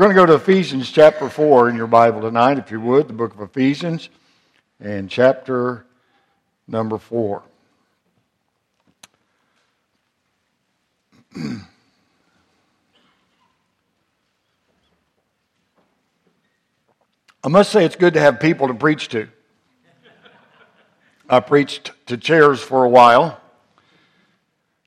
We're 0.00 0.06
going 0.06 0.16
to 0.16 0.22
go 0.22 0.38
to 0.38 0.42
Ephesians 0.42 0.90
chapter 0.90 1.28
4 1.28 1.68
in 1.68 1.76
your 1.76 1.86
Bible 1.86 2.22
tonight, 2.22 2.56
if 2.56 2.70
you 2.70 2.80
would, 2.80 3.06
the 3.06 3.12
book 3.12 3.34
of 3.34 3.40
Ephesians, 3.42 4.08
and 4.80 5.10
chapter 5.10 5.84
number 6.66 6.96
4. 6.96 7.42
I 11.36 11.60
must 17.50 17.70
say 17.70 17.84
it's 17.84 17.96
good 17.96 18.14
to 18.14 18.20
have 18.20 18.40
people 18.40 18.68
to 18.68 18.74
preach 18.74 19.08
to. 19.08 19.28
I 21.28 21.40
preached 21.40 21.92
to 22.06 22.16
chairs 22.16 22.62
for 22.62 22.84
a 22.84 22.88
while. 22.88 23.38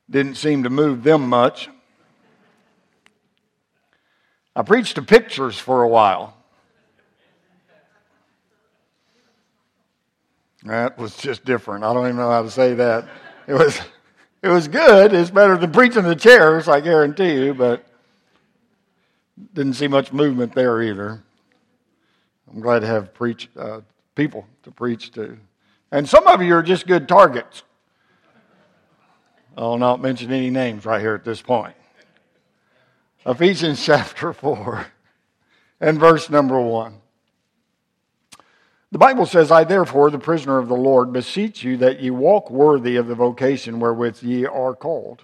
Didn't 0.09 0.38
seem 0.38 0.64
to 0.64 0.71
move 0.71 1.04
them 1.04 1.30
much. 1.30 1.70
I 4.56 4.62
preached 4.62 4.96
to 4.96 5.02
pictures 5.02 5.58
for 5.58 5.82
a 5.84 5.88
while. 5.88 6.38
That 10.66 10.98
was 10.98 11.18
just 11.18 11.44
different. 11.44 11.84
I 11.84 11.94
don't 11.94 12.05
even 12.05 12.18
know 12.18 12.30
how 12.30 12.44
to 12.44 12.52
say 12.52 12.74
that. 12.76 13.08
It 13.48 13.54
was, 13.54 13.82
it 14.41 14.48
was 14.48 14.68
good. 14.68 15.13
It's 15.13 15.32
better 15.32 15.58
than 15.58 15.72
preaching 15.72 16.04
to 16.04 16.16
chairs, 16.16 16.68
I 16.68 16.80
guarantee 16.80 17.34
you, 17.34 17.54
but 17.54 17.86
didn't 19.54 19.74
see 19.74 19.88
much 19.88 20.13
movement 20.13 20.54
there 20.54 20.82
either. 20.82 21.22
I'm 22.52 22.62
glad 22.62 22.80
to 22.80 22.88
have 22.88 23.13
preach, 23.13 23.49
uh, 23.58 23.82
people 24.16 24.48
to 24.63 24.72
preach 24.72 25.12
to. 25.13 25.38
And 25.91 26.08
some 26.08 26.27
of 26.27 26.41
you 26.41 26.55
are 26.55 26.63
just 26.63 26.88
good 26.88 27.08
targets. 27.08 27.63
I'll 29.58 29.77
not 29.77 30.02
mention 30.02 30.32
any 30.32 30.49
names 30.49 30.85
right 30.85 31.02
here 31.02 31.13
at 31.13 31.26
this 31.26 31.41
point. 31.41 31.76
Ephesians 33.26 33.82
chapter 33.82 34.34
4 34.34 34.88
and 35.80 35.98
verse 35.98 36.30
number 36.30 36.59
1. 36.59 37.00
The 38.91 38.98
Bible 38.98 39.26
says, 39.26 39.49
I 39.49 39.63
therefore, 39.63 40.12
the 40.12 40.20
prisoner 40.20 40.57
of 40.57 40.68
the 40.68 40.76
Lord, 40.76 41.13
beseech 41.13 41.63
you 41.63 41.77
that 41.77 42.01
ye 42.01 42.10
walk 42.10 42.51
worthy 42.51 42.98
of 42.98 43.07
the 43.07 43.16
vocation 43.16 43.79
wherewith 43.79 44.21
ye 44.24 44.46
are 44.46 44.76
called, 44.76 45.21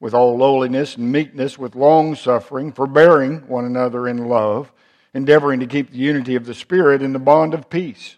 with 0.00 0.14
all 0.14 0.38
lowliness 0.38 0.96
and 0.96 1.12
meekness, 1.12 1.58
with 1.58 1.76
long 1.76 2.14
suffering, 2.14 2.72
forbearing 2.72 3.46
one 3.46 3.66
another 3.66 4.08
in 4.08 4.26
love, 4.26 4.72
endeavoring 5.12 5.60
to 5.60 5.66
keep 5.66 5.90
the 5.90 5.98
unity 5.98 6.36
of 6.36 6.46
the 6.46 6.54
Spirit 6.54 7.02
in 7.02 7.12
the 7.12 7.18
bond 7.18 7.52
of 7.52 7.68
peace. 7.68 8.16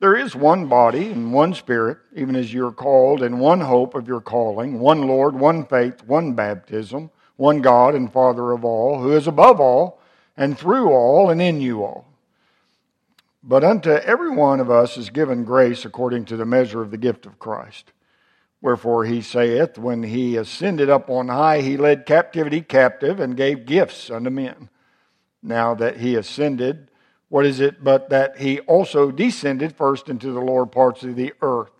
There 0.00 0.16
is 0.16 0.34
one 0.34 0.66
body 0.66 1.12
and 1.12 1.32
one 1.32 1.54
Spirit, 1.54 1.98
even 2.16 2.34
as 2.34 2.52
you 2.52 2.66
are 2.66 2.72
called, 2.72 3.22
and 3.22 3.38
one 3.38 3.60
hope 3.60 3.94
of 3.94 4.08
your 4.08 4.20
calling, 4.20 4.80
one 4.80 5.06
Lord, 5.06 5.36
one 5.36 5.64
faith, 5.64 6.02
one 6.04 6.32
baptism 6.32 7.12
one 7.40 7.62
God 7.62 7.94
and 7.94 8.12
Father 8.12 8.52
of 8.52 8.66
all, 8.66 9.00
who 9.00 9.12
is 9.12 9.26
above 9.26 9.60
all, 9.60 9.98
and 10.36 10.58
through 10.58 10.90
all, 10.90 11.30
and 11.30 11.40
in 11.40 11.62
you 11.62 11.82
all. 11.82 12.06
But 13.42 13.64
unto 13.64 13.92
every 13.92 14.28
one 14.28 14.60
of 14.60 14.70
us 14.70 14.98
is 14.98 15.08
given 15.08 15.46
grace 15.46 15.86
according 15.86 16.26
to 16.26 16.36
the 16.36 16.44
measure 16.44 16.82
of 16.82 16.90
the 16.90 16.98
gift 16.98 17.24
of 17.24 17.38
Christ. 17.38 17.92
Wherefore 18.60 19.06
he 19.06 19.22
saith, 19.22 19.78
When 19.78 20.02
he 20.02 20.36
ascended 20.36 20.90
up 20.90 21.08
on 21.08 21.28
high, 21.28 21.62
he 21.62 21.78
led 21.78 22.04
captivity 22.04 22.60
captive 22.60 23.18
and 23.18 23.38
gave 23.38 23.64
gifts 23.64 24.10
unto 24.10 24.28
men. 24.28 24.68
Now 25.42 25.74
that 25.76 25.96
he 25.96 26.16
ascended, 26.16 26.90
what 27.30 27.46
is 27.46 27.58
it 27.58 27.82
but 27.82 28.10
that 28.10 28.36
he 28.36 28.60
also 28.60 29.10
descended 29.10 29.74
first 29.74 30.10
into 30.10 30.30
the 30.32 30.40
lower 30.40 30.66
parts 30.66 31.04
of 31.04 31.16
the 31.16 31.32
earth? 31.40 31.72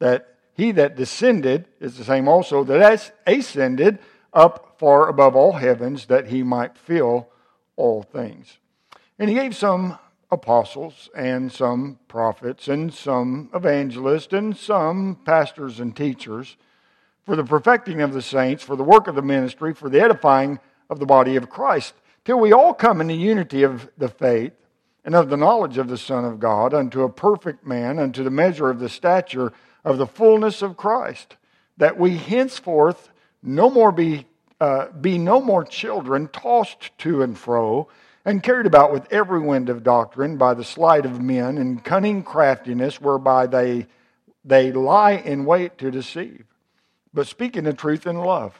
That 0.00 0.38
he 0.54 0.72
that 0.72 0.96
descended 0.96 1.68
is 1.78 1.98
the 1.98 2.04
same 2.04 2.26
also 2.26 2.64
that 2.64 3.12
ascended 3.28 4.00
up 4.32 4.73
far 4.84 5.08
above 5.08 5.34
all 5.34 5.52
heavens 5.52 6.04
that 6.04 6.26
he 6.26 6.42
might 6.42 6.76
fill 6.76 7.26
all 7.74 8.02
things. 8.02 8.58
And 9.18 9.30
he 9.30 9.34
gave 9.34 9.56
some 9.56 9.98
apostles 10.30 11.08
and 11.16 11.50
some 11.50 11.98
prophets 12.06 12.68
and 12.68 12.92
some 12.92 13.48
evangelists 13.54 14.34
and 14.34 14.54
some 14.54 15.18
pastors 15.24 15.80
and 15.80 15.96
teachers 15.96 16.58
for 17.24 17.34
the 17.34 17.44
perfecting 17.44 18.02
of 18.02 18.12
the 18.12 18.20
saints, 18.20 18.62
for 18.62 18.76
the 18.76 18.84
work 18.84 19.08
of 19.08 19.14
the 19.14 19.22
ministry, 19.22 19.72
for 19.72 19.88
the 19.88 20.02
edifying 20.02 20.60
of 20.90 20.98
the 20.98 21.06
body 21.06 21.36
of 21.36 21.48
Christ, 21.48 21.94
till 22.26 22.38
we 22.38 22.52
all 22.52 22.74
come 22.74 23.00
in 23.00 23.06
the 23.06 23.14
unity 23.14 23.62
of 23.62 23.88
the 23.96 24.08
faith 24.08 24.52
and 25.02 25.14
of 25.14 25.30
the 25.30 25.38
knowledge 25.38 25.78
of 25.78 25.88
the 25.88 25.96
Son 25.96 26.26
of 26.26 26.38
God, 26.38 26.74
unto 26.74 27.04
a 27.04 27.08
perfect 27.08 27.66
man, 27.66 27.98
unto 27.98 28.22
the 28.22 28.28
measure 28.28 28.68
of 28.68 28.80
the 28.80 28.90
stature 28.90 29.50
of 29.82 29.96
the 29.96 30.06
fullness 30.06 30.60
of 30.60 30.76
Christ, 30.76 31.38
that 31.78 31.98
we 31.98 32.18
henceforth 32.18 33.08
no 33.42 33.70
more 33.70 33.90
be, 33.90 34.26
uh, 34.60 34.88
be 34.92 35.18
no 35.18 35.40
more 35.40 35.64
children 35.64 36.28
tossed 36.28 36.96
to 36.98 37.22
and 37.22 37.36
fro 37.38 37.88
and 38.24 38.42
carried 38.42 38.66
about 38.66 38.92
with 38.92 39.12
every 39.12 39.40
wind 39.40 39.68
of 39.68 39.82
doctrine 39.82 40.36
by 40.36 40.54
the 40.54 40.64
sleight 40.64 41.04
of 41.04 41.20
men 41.20 41.58
and 41.58 41.84
cunning 41.84 42.22
craftiness 42.22 43.00
whereby 43.00 43.46
they, 43.46 43.86
they 44.44 44.72
lie 44.72 45.12
in 45.12 45.44
wait 45.44 45.76
to 45.78 45.90
deceive. 45.90 46.44
But 47.12 47.26
speaking 47.26 47.64
the 47.64 47.72
truth 47.72 48.06
in 48.06 48.16
love, 48.16 48.58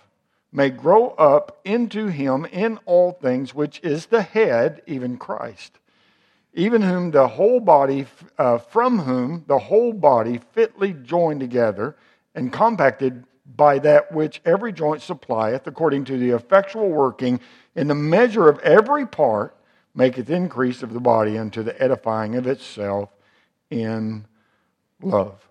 may 0.53 0.71
grow 0.71 1.09
up 1.11 1.61
into 1.65 2.07
him 2.07 2.45
in 2.47 2.79
all 2.87 3.13
things, 3.13 3.55
which 3.55 3.81
is 3.83 4.07
the 4.07 4.23
head, 4.23 4.83
even 4.87 5.17
Christ, 5.17 5.79
even 6.53 6.83
whom 6.83 7.11
the 7.11 7.27
whole 7.27 7.59
body, 7.59 8.07
uh, 8.39 8.59
from 8.59 9.01
whom 9.01 9.45
the 9.49 9.59
whole 9.59 9.93
body 9.93 10.41
fitly 10.53 10.93
joined 10.93 11.41
together 11.41 11.97
and 12.35 12.53
compacted 12.53 13.25
by 13.45 13.79
that 13.81 14.13
which 14.13 14.41
every 14.45 14.73
joint 14.73 15.03
supplieth, 15.03 15.67
according 15.67 16.05
to 16.07 16.19
the 16.19 16.31
effectual 16.31 16.89
working 16.89 17.41
in 17.75 17.89
the 17.89 17.95
measure 17.95 18.49
of 18.49 18.59
every 18.61 19.07
part, 19.07 19.57
maketh 19.95 20.31
increase 20.31 20.83
of 20.83 20.93
the 20.93 21.01
body 21.01 21.39
unto 21.39 21.63
the 21.63 21.81
edifying 21.83 22.37
of 22.37 22.47
itself 22.47 23.11
in 23.71 24.25
love. 25.03 25.47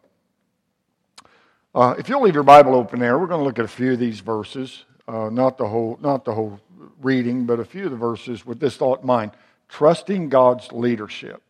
Uh, 1.76 1.96
if 1.98 2.10
you'll 2.10 2.22
leave 2.22 2.36
your 2.36 2.44
Bible 2.44 2.76
open 2.76 3.00
there, 3.00 3.18
we're 3.18 3.28
going 3.28 3.40
to 3.40 3.46
look 3.46 3.58
at 3.58 3.66
a 3.66 3.70
few 3.70 3.94
of 3.94 4.00
these 4.00 4.20
verses, 4.20 4.86
uh, 5.08 5.30
not 5.30 5.58
the 5.58 5.68
whole, 5.68 5.98
not 6.02 6.24
the 6.26 6.34
whole 6.34 6.60
reading, 7.02 7.46
but 7.46 7.60
a 7.60 7.66
few 7.66 7.86
of 7.86 7.92
the 7.92 7.98
verses 7.98 8.46
with 8.46 8.60
this 8.60 8.78
thought 8.78 9.02
in 9.02 9.08
mind: 9.08 9.32
trusting 9.70 10.30
God's 10.30 10.72
leadership. 10.72 11.42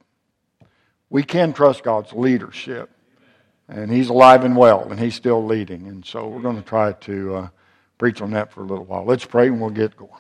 We 1.10 1.24
can 1.24 1.54
trust 1.54 1.84
God's 1.84 2.14
leadership. 2.14 2.90
And 3.70 3.92
he's 3.92 4.10
alive 4.10 4.44
and 4.44 4.58
well, 4.58 4.90
and 4.90 5.00
he's 5.00 5.16
still 5.16 5.44
leading. 5.44 5.88
And 5.88 6.06
so 6.06 6.28
we're 6.28 6.42
going 6.42 6.58
to 6.58 6.68
try 6.68 6.92
to 6.92 7.36
uh, 7.36 7.48
preach 7.98 8.22
on 8.22 8.32
that 8.32 8.52
for 8.52 8.62
a 8.62 8.66
little 8.66 8.86
while. 8.86 9.06
Let's 9.06 9.26
pray 9.26 9.48
and 9.48 9.62
we'll 9.62 9.70
get 9.70 9.94
going. 9.96 10.12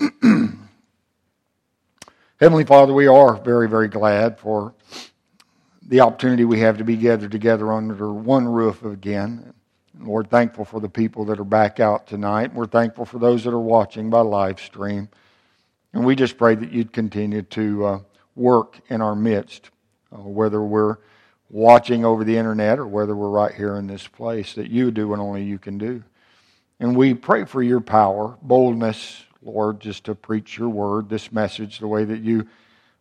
Heavenly 2.40 2.64
Father, 2.64 2.94
we 2.94 3.06
are 3.06 3.34
very, 3.36 3.68
very 3.68 3.88
glad 3.88 4.38
for 4.38 4.74
the 5.82 6.00
opportunity 6.00 6.44
we 6.44 6.60
have 6.60 6.78
to 6.78 6.84
be 6.84 6.96
gathered 6.96 7.32
together 7.32 7.72
under 7.72 8.12
one 8.12 8.46
roof 8.46 8.84
again. 8.84 9.52
Lord, 9.98 10.30
thankful 10.30 10.64
for 10.64 10.80
the 10.80 10.88
people 10.88 11.24
that 11.26 11.40
are 11.40 11.44
back 11.44 11.80
out 11.80 12.06
tonight. 12.06 12.54
We're 12.54 12.66
thankful 12.66 13.04
for 13.04 13.18
those 13.18 13.44
that 13.44 13.52
are 13.52 13.58
watching 13.58 14.08
by 14.08 14.20
live 14.20 14.60
stream. 14.60 15.08
And 15.92 16.06
we 16.06 16.14
just 16.14 16.38
pray 16.38 16.54
that 16.54 16.72
you'd 16.72 16.92
continue 16.92 17.42
to 17.42 17.84
uh, 17.84 17.98
work 18.36 18.80
in 18.88 19.02
our 19.02 19.16
midst 19.16 19.70
uh, 20.12 20.18
whether 20.18 20.62
we're 20.62 20.96
watching 21.48 22.04
over 22.04 22.24
the 22.24 22.36
internet 22.36 22.78
or 22.78 22.86
whether 22.86 23.14
we're 23.16 23.28
right 23.28 23.54
here 23.54 23.76
in 23.76 23.86
this 23.86 24.06
place, 24.06 24.54
that 24.54 24.70
you 24.70 24.90
do 24.90 25.08
what 25.08 25.18
only 25.18 25.42
you 25.42 25.58
can 25.58 25.78
do. 25.78 26.02
And 26.78 26.96
we 26.96 27.14
pray 27.14 27.44
for 27.44 27.62
your 27.62 27.80
power, 27.80 28.38
boldness, 28.40 29.24
Lord, 29.42 29.80
just 29.80 30.04
to 30.04 30.14
preach 30.14 30.58
your 30.58 30.68
word, 30.68 31.08
this 31.08 31.32
message, 31.32 31.78
the 31.78 31.88
way 31.88 32.04
that 32.04 32.20
you 32.20 32.46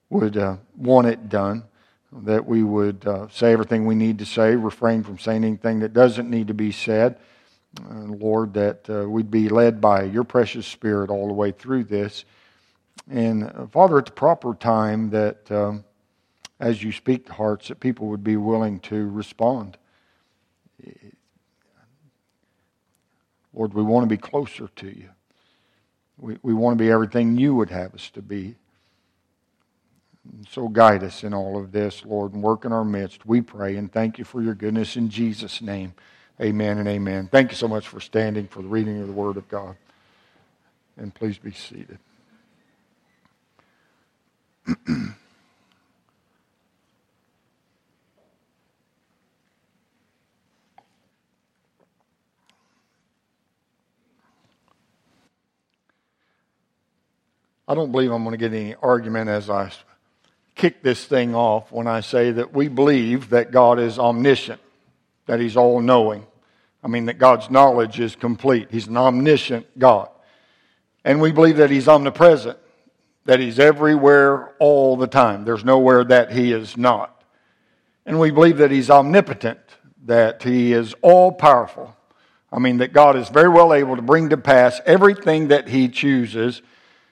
would 0.09 0.38
uh, 0.38 0.58
want 0.75 1.08
it 1.08 1.30
done, 1.30 1.64
that 2.12 2.46
we 2.46 2.64
would 2.64 3.06
uh, 3.06 3.28
say 3.30 3.52
everything 3.52 3.86
we 3.86 3.96
need 3.96 4.20
to 4.20 4.26
say, 4.26 4.56
refrain 4.56 5.03
from 5.03 5.20
saying 5.20 5.44
anything 5.44 5.80
that 5.80 5.94
doesn't 5.94 6.30
need 6.30 6.47
to 6.47 6.53
be 6.53 6.72
said. 6.72 7.20
Uh, 7.80 8.00
Lord, 8.00 8.53
that 8.56 8.90
uh, 8.90 9.08
we'd 9.08 9.30
be 9.30 9.47
led 9.47 9.80
by 9.80 10.03
your 10.03 10.24
precious 10.24 10.66
Spirit 10.66 11.12
all 11.12 11.28
the 11.28 11.34
way 11.34 11.52
through 11.52 11.84
this. 11.84 12.26
And 13.09 13.44
uh, 13.44 13.67
Father, 13.67 14.00
at 14.00 14.08
the 14.08 14.11
proper 14.11 14.56
time, 14.56 15.11
that 15.11 15.52
um, 15.52 15.84
as 16.59 16.84
you 16.84 16.91
speak 16.91 17.28
to 17.28 17.34
hearts, 17.34 17.70
that 17.70 17.79
people 17.79 18.08
would 18.08 18.23
be 18.23 18.38
willing 18.38 18.79
to 18.82 19.09
respond. 19.09 19.78
Lord, 23.53 23.73
we 23.73 23.84
want 23.84 24.03
to 24.03 24.08
be 24.08 24.17
closer 24.17 24.70
to 24.78 24.88
you. 24.88 25.09
We, 26.17 26.38
we 26.44 26.53
want 26.53 26.78
to 26.78 26.84
be 26.84 26.91
everything 26.91 27.38
you 27.38 27.56
would 27.56 27.70
have 27.70 27.94
us 27.96 28.09
to 28.11 28.22
be. 28.22 28.56
So 30.50 30.67
guide 30.67 31.03
us 31.03 31.23
in 31.23 31.34
all 31.34 31.58
of 31.58 31.72
this, 31.72 32.06
Lord, 32.06 32.34
and 32.34 32.44
work 32.44 32.66
in 32.66 32.72
our 32.72 32.85
midst. 32.85 33.26
We 33.26 33.41
pray 33.41 33.78
and 33.78 33.91
thank 33.91 34.17
you 34.20 34.26
for 34.26 34.41
your 34.41 34.56
goodness 34.56 34.96
in 34.96 35.09
Jesus' 35.09 35.61
name. 35.61 35.94
Amen 36.41 36.78
and 36.78 36.88
amen. 36.88 37.29
Thank 37.32 37.52
you 37.52 37.58
so 37.58 37.67
much 37.67 37.88
for 37.88 38.00
standing 38.00 38.47
for 38.47 38.61
the 38.61 38.67
reading 38.67 39.02
of 39.02 39.08
the 39.08 39.14
Word 39.14 39.38
of 39.38 39.47
God. 39.50 39.76
And 40.97 41.14
please 41.14 41.38
be 41.38 41.52
seated. 41.52 42.00
I 57.70 57.76
don't 57.76 57.92
believe 57.92 58.12
I'm 58.12 58.24
going 58.24 58.32
to 58.32 58.38
get 58.38 58.52
any 58.52 58.74
argument 58.82 59.30
as 59.30 59.48
I 59.48 59.72
kick 60.56 60.82
this 60.82 61.06
thing 61.06 61.36
off 61.36 61.72
when 61.72 61.86
I 61.86 62.00
say 62.00 62.32
that 62.32 62.52
we 62.52 62.68
believe 62.68 63.30
that 63.30 63.52
God 63.52 63.78
is 63.78 64.00
omniscient, 64.00 64.60
that 65.28 65.40
He's 65.40 65.56
all 65.56 65.80
knowing. 65.80 66.26
I 66.84 66.88
mean, 66.88 67.06
that 67.06 67.20
God's 67.20 67.52
knowledge 67.52 68.00
is 68.00 68.16
complete. 68.16 68.70
He's 68.72 68.88
an 68.88 68.98
omniscient 68.98 69.78
God. 69.78 70.10
And 71.06 71.22
we 71.22 71.32
believe 71.32 71.58
that 71.58 71.70
He's 71.70 71.88
omnipresent, 71.88 72.58
that 73.26 73.40
He's 73.40 73.60
everywhere 73.60 74.56
all 74.58 74.98
the 74.98 75.06
time. 75.06 75.46
There's 75.46 75.64
nowhere 75.64 76.04
that 76.06 76.32
He 76.32 76.52
is 76.52 76.76
not. 76.76 77.24
And 78.04 78.20
we 78.20 78.32
believe 78.32 78.58
that 78.58 78.72
He's 78.72 78.90
omnipotent, 78.90 79.60
that 80.06 80.42
He 80.42 80.74
is 80.74 80.96
all 81.04 81.32
powerful. 81.32 81.96
I 82.52 82.58
mean, 82.58 82.78
that 82.78 82.94
God 82.94 83.16
is 83.16 83.30
very 83.30 83.50
well 83.50 83.76
able 83.76 83.96
to 83.96 84.02
bring 84.02 84.30
to 84.30 84.38
pass 84.38 84.82
everything 84.88 85.50
that 85.50 85.68
He 85.68 85.88
chooses. 85.88 86.64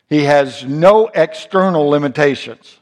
He 0.10 0.24
has 0.24 0.64
no 0.64 1.08
external 1.08 1.90
limitations. 1.90 2.80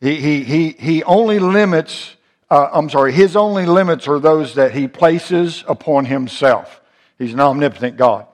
He, 0.00 0.16
he, 0.16 0.44
he, 0.44 0.70
he 0.78 1.02
only 1.04 1.38
limits, 1.38 2.14
uh, 2.50 2.68
I'm 2.72 2.90
sorry, 2.90 3.12
His 3.12 3.36
only 3.36 3.66
limits 3.66 4.06
are 4.06 4.18
those 4.20 4.54
that 4.54 4.72
He 4.72 4.86
places 4.86 5.64
upon 5.66 6.04
Himself. 6.04 6.80
He's 7.18 7.32
an 7.32 7.40
omnipotent 7.40 7.96
God. 7.96 8.26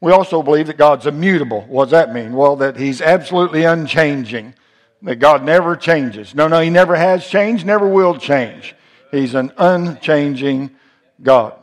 We 0.00 0.12
also 0.12 0.42
believe 0.42 0.66
that 0.66 0.76
God's 0.76 1.06
immutable. 1.06 1.62
What 1.62 1.86
does 1.86 1.92
that 1.92 2.12
mean? 2.12 2.34
Well, 2.34 2.56
that 2.56 2.76
He's 2.76 3.00
absolutely 3.00 3.64
unchanging, 3.64 4.54
that 5.02 5.16
God 5.16 5.44
never 5.44 5.74
changes. 5.74 6.34
No, 6.34 6.48
no, 6.48 6.60
He 6.60 6.70
never 6.70 6.94
has 6.94 7.26
changed, 7.26 7.64
never 7.64 7.88
will 7.88 8.18
change. 8.18 8.74
He's 9.10 9.34
an 9.34 9.52
unchanging 9.58 10.70
God. 11.22 11.54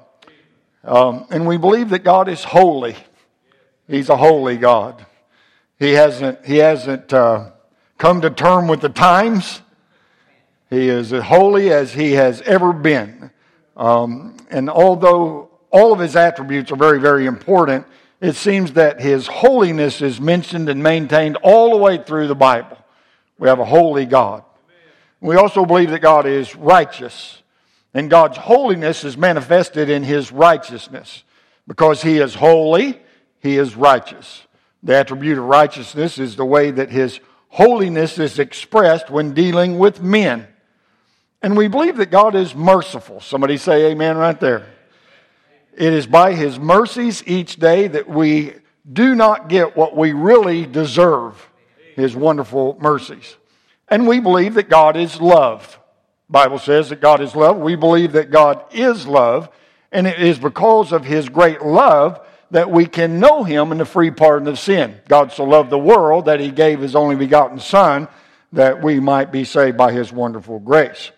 Um, 0.83 1.27
and 1.29 1.47
we 1.47 1.57
believe 1.57 1.89
that 1.89 2.03
God 2.03 2.29
is 2.29 2.43
holy. 2.43 2.95
He's 3.87 4.09
a 4.09 4.17
holy 4.17 4.57
God. 4.57 5.05
He 5.79 5.93
hasn't, 5.93 6.45
he 6.45 6.57
hasn't 6.57 7.13
uh, 7.13 7.51
come 7.97 8.21
to 8.21 8.29
term 8.29 8.67
with 8.67 8.81
the 8.81 8.89
times. 8.89 9.61
He 10.69 10.89
is 10.89 11.13
as 11.13 11.23
holy 11.23 11.71
as 11.71 11.93
he 11.93 12.11
has 12.11 12.41
ever 12.41 12.73
been. 12.73 13.31
Um, 13.77 14.35
and 14.51 14.69
although 14.69 15.49
all 15.71 15.93
of 15.93 15.99
his 15.99 16.17
attributes 16.17 16.71
are 16.71 16.75
very, 16.75 16.99
very 16.99 17.25
important, 17.25 17.85
it 18.19 18.35
seems 18.35 18.73
that 18.73 18.99
his 18.99 19.25
holiness 19.25 20.01
is 20.01 20.19
mentioned 20.19 20.67
and 20.67 20.83
maintained 20.83 21.37
all 21.37 21.71
the 21.71 21.77
way 21.77 21.97
through 21.97 22.27
the 22.27 22.35
Bible. 22.35 22.77
We 23.37 23.47
have 23.47 23.59
a 23.59 23.65
holy 23.65 24.05
God. 24.05 24.43
We 25.21 25.37
also 25.37 25.65
believe 25.65 25.91
that 25.91 26.01
God 26.01 26.25
is 26.25 26.55
righteous. 26.55 27.41
And 27.93 28.09
God's 28.09 28.37
holiness 28.37 29.05
is 29.05 29.17
manifested 29.17 29.89
in 29.89 30.03
his 30.03 30.31
righteousness. 30.31 31.23
Because 31.67 32.01
he 32.01 32.17
is 32.17 32.35
holy, 32.35 32.99
he 33.39 33.57
is 33.57 33.75
righteous. 33.75 34.45
The 34.83 34.95
attribute 34.95 35.37
of 35.37 35.43
righteousness 35.43 36.17
is 36.17 36.35
the 36.35 36.45
way 36.45 36.71
that 36.71 36.89
his 36.89 37.19
holiness 37.49 38.17
is 38.17 38.39
expressed 38.39 39.09
when 39.09 39.33
dealing 39.33 39.77
with 39.77 40.01
men. 40.01 40.47
And 41.41 41.57
we 41.57 41.67
believe 41.67 41.97
that 41.97 42.11
God 42.11 42.35
is 42.35 42.55
merciful. 42.55 43.21
Somebody 43.21 43.57
say 43.57 43.91
amen 43.91 44.17
right 44.17 44.39
there. 44.39 44.67
It 45.77 45.93
is 45.93 46.07
by 46.07 46.33
his 46.33 46.59
mercies 46.59 47.23
each 47.25 47.57
day 47.57 47.87
that 47.87 48.09
we 48.09 48.53
do 48.91 49.15
not 49.15 49.49
get 49.49 49.77
what 49.77 49.95
we 49.95 50.13
really 50.13 50.65
deserve, 50.65 51.49
his 51.95 52.15
wonderful 52.15 52.77
mercies. 52.81 53.37
And 53.87 54.07
we 54.07 54.19
believe 54.19 54.55
that 54.55 54.69
God 54.69 54.97
is 54.97 55.21
love. 55.21 55.79
Bible 56.29 56.59
says 56.59 56.89
that 56.89 57.01
God 57.01 57.21
is 57.21 57.35
love. 57.35 57.57
We 57.57 57.75
believe 57.75 58.11
that 58.13 58.29
God 58.29 58.63
is 58.71 59.07
love, 59.07 59.49
and 59.91 60.05
it 60.05 60.21
is 60.21 60.37
because 60.37 60.91
of 60.91 61.05
his 61.05 61.27
great 61.29 61.61
love 61.61 62.19
that 62.51 62.71
we 62.71 62.85
can 62.85 63.19
know 63.19 63.43
him 63.43 63.71
in 63.71 63.77
the 63.77 63.85
free 63.85 64.11
pardon 64.11 64.47
of 64.47 64.57
sin. 64.59 64.99
God 65.07 65.31
so 65.31 65.43
loved 65.43 65.69
the 65.69 65.77
world 65.77 66.25
that 66.25 66.39
he 66.39 66.49
gave 66.51 66.79
his 66.79 66.95
only 66.95 67.15
begotten 67.15 67.59
Son 67.59 68.07
that 68.53 68.81
we 68.81 68.99
might 68.99 69.31
be 69.31 69.43
saved 69.43 69.77
by 69.77 69.91
his 69.91 70.11
wonderful 70.11 70.59
grace. 70.59 71.11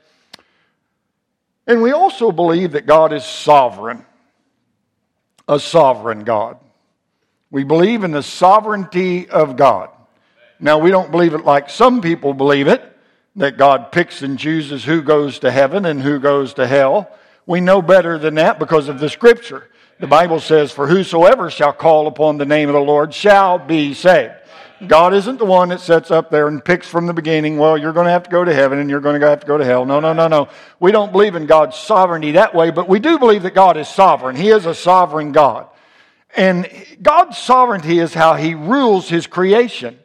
And 1.66 1.82
we 1.82 1.92
also 1.92 2.32
believe 2.32 2.74
that 2.74 2.86
God 2.86 3.14
is 3.14 3.24
sovereign, 3.24 4.06
a 5.48 5.60
sovereign 5.60 6.24
God. 6.24 6.58
We 7.50 7.64
believe 7.64 8.04
in 8.04 8.12
the 8.12 8.24
sovereignty 8.24 9.30
of 9.30 9.56
God. 9.56 9.90
Now, 10.60 10.80
we 10.80 10.92
don't 10.92 11.12
believe 11.12 11.34
it 11.34 11.46
like 11.46 11.70
some 11.70 12.02
people 12.02 12.34
believe 12.34 12.68
it, 12.68 12.84
that 13.38 13.58
God 13.58 13.92
picks 13.92 14.22
and 14.22 14.38
chooses 14.38 14.84
who 14.84 15.02
goes 15.02 15.40
to 15.40 15.52
heaven 15.52 15.86
and 15.86 16.02
who 16.02 16.20
goes 16.20 16.54
to 16.56 16.68
hell. 16.68 17.10
We 17.46 17.62
know 17.62 17.82
better 17.82 18.18
than 18.18 18.36
that 18.36 18.60
because 18.60 18.90
of 18.90 19.00
the 19.00 19.10
scripture. 19.10 19.70
The 20.02 20.08
Bible 20.08 20.40
says, 20.40 20.72
For 20.72 20.88
whosoever 20.88 21.52
shall 21.52 21.74
call 21.74 22.08
upon 22.08 22.40
the 22.40 22.46
name 22.46 22.68
of 22.68 22.74
the 22.74 22.82
Lord 22.82 23.14
shall 23.14 23.60
be 23.60 23.94
saved. 23.94 24.34
God 24.88 25.14
isn't 25.14 25.38
the 25.38 25.46
one 25.46 25.70
that 25.70 25.80
sets 25.80 26.10
up 26.10 26.32
there 26.32 26.48
and 26.48 26.66
picks 26.66 26.88
from 26.88 27.06
the 27.06 27.14
beginning, 27.14 27.60
well, 27.60 27.78
you're 27.78 27.94
going 27.94 28.08
to 28.08 28.12
have 28.12 28.24
to 28.24 28.32
go 28.32 28.44
to 28.44 28.52
heaven 28.52 28.80
and 28.80 28.90
you're 28.90 29.00
going 29.00 29.22
to 29.22 29.28
have 29.28 29.42
to 29.42 29.46
go 29.46 29.60
to 29.60 29.64
hell. 29.64 29.86
No, 29.86 30.00
no, 30.00 30.12
no, 30.12 30.28
no. 30.28 30.50
We 30.80 30.92
don't 30.92 31.12
believe 31.12 31.36
in 31.36 31.46
God's 31.46 31.78
sovereignty 31.78 32.32
that 32.32 32.56
way, 32.56 32.72
but 32.72 32.90
we 32.90 33.00
do 33.00 33.20
believe 33.20 33.44
that 33.44 33.54
God 33.54 33.78
is 33.78 33.88
sovereign. 33.88 34.36
He 34.36 34.50
is 34.50 34.66
a 34.66 34.74
sovereign 34.74 35.34
God. 35.34 35.68
And 36.36 36.68
God's 37.00 37.38
sovereignty 37.38 38.00
is 38.00 38.16
how 38.16 38.34
He 38.34 38.56
rules 38.56 39.08
His 39.08 39.28
creation. 39.28 40.00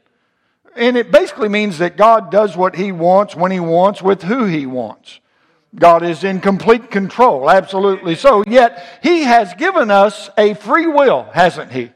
And 0.75 0.99
it 0.99 1.11
basically 1.11 1.49
means 1.49 1.79
that 1.79 1.97
God 1.97 2.31
does 2.31 2.55
what 2.55 2.77
He 2.77 2.93
wants, 2.93 3.35
when 3.35 3.51
He 3.51 3.61
wants, 3.61 4.03
with 4.03 4.25
who 4.25 4.45
He 4.45 4.67
wants. 4.67 5.21
God 5.77 6.03
is 6.03 6.25
in 6.25 6.41
complete 6.41 6.91
control, 6.91 7.51
absolutely 7.51 8.15
so. 8.15 8.43
Yet, 8.47 9.01
He 9.03 9.23
has 9.23 9.53
given 9.55 9.91
us 9.91 10.31
a 10.39 10.55
free 10.55 10.87
will, 10.87 11.29
hasn't 11.35 11.71
He? 11.71 11.93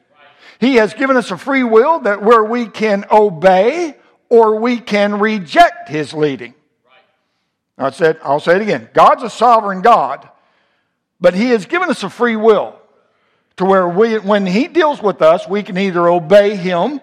He 0.58 0.74
has 0.76 0.92
given 0.92 1.16
us 1.16 1.30
a 1.30 1.38
free 1.38 1.64
will 1.64 2.00
that 2.00 2.22
where 2.22 2.44
we 2.44 2.66
can 2.66 3.06
obey 3.10 3.96
or 4.28 4.56
we 4.56 4.78
can 4.78 5.18
reject 5.18 5.88
His 5.88 6.12
leading. 6.12 6.54
I 7.78 7.90
said, 7.90 8.18
I'll 8.22 8.40
say 8.40 8.56
it 8.56 8.62
again. 8.62 8.90
God's 8.92 9.22
a 9.22 9.30
sovereign 9.30 9.80
God, 9.80 10.28
but 11.18 11.34
He 11.34 11.48
has 11.50 11.64
given 11.64 11.88
us 11.88 12.02
a 12.02 12.10
free 12.10 12.36
will 12.36 12.78
to 13.56 13.64
where 13.64 13.88
we, 13.88 14.18
when 14.18 14.46
He 14.46 14.68
deals 14.68 15.02
with 15.02 15.22
us, 15.22 15.48
we 15.48 15.62
can 15.62 15.78
either 15.78 16.06
obey 16.06 16.56
Him 16.56 17.00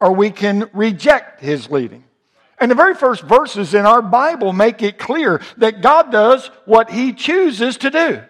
or 0.00 0.12
we 0.12 0.30
can 0.30 0.70
reject 0.72 1.42
His 1.42 1.70
leading. 1.70 2.04
And 2.58 2.70
the 2.70 2.76
very 2.76 2.94
first 2.94 3.22
verses 3.22 3.74
in 3.74 3.84
our 3.86 4.02
Bible 4.02 4.52
make 4.52 4.82
it 4.82 4.98
clear 4.98 5.40
that 5.56 5.82
God 5.82 6.12
does 6.12 6.46
what 6.64 6.90
He 6.90 7.12
chooses 7.12 7.76
to 7.78 7.90
do. 7.90 8.22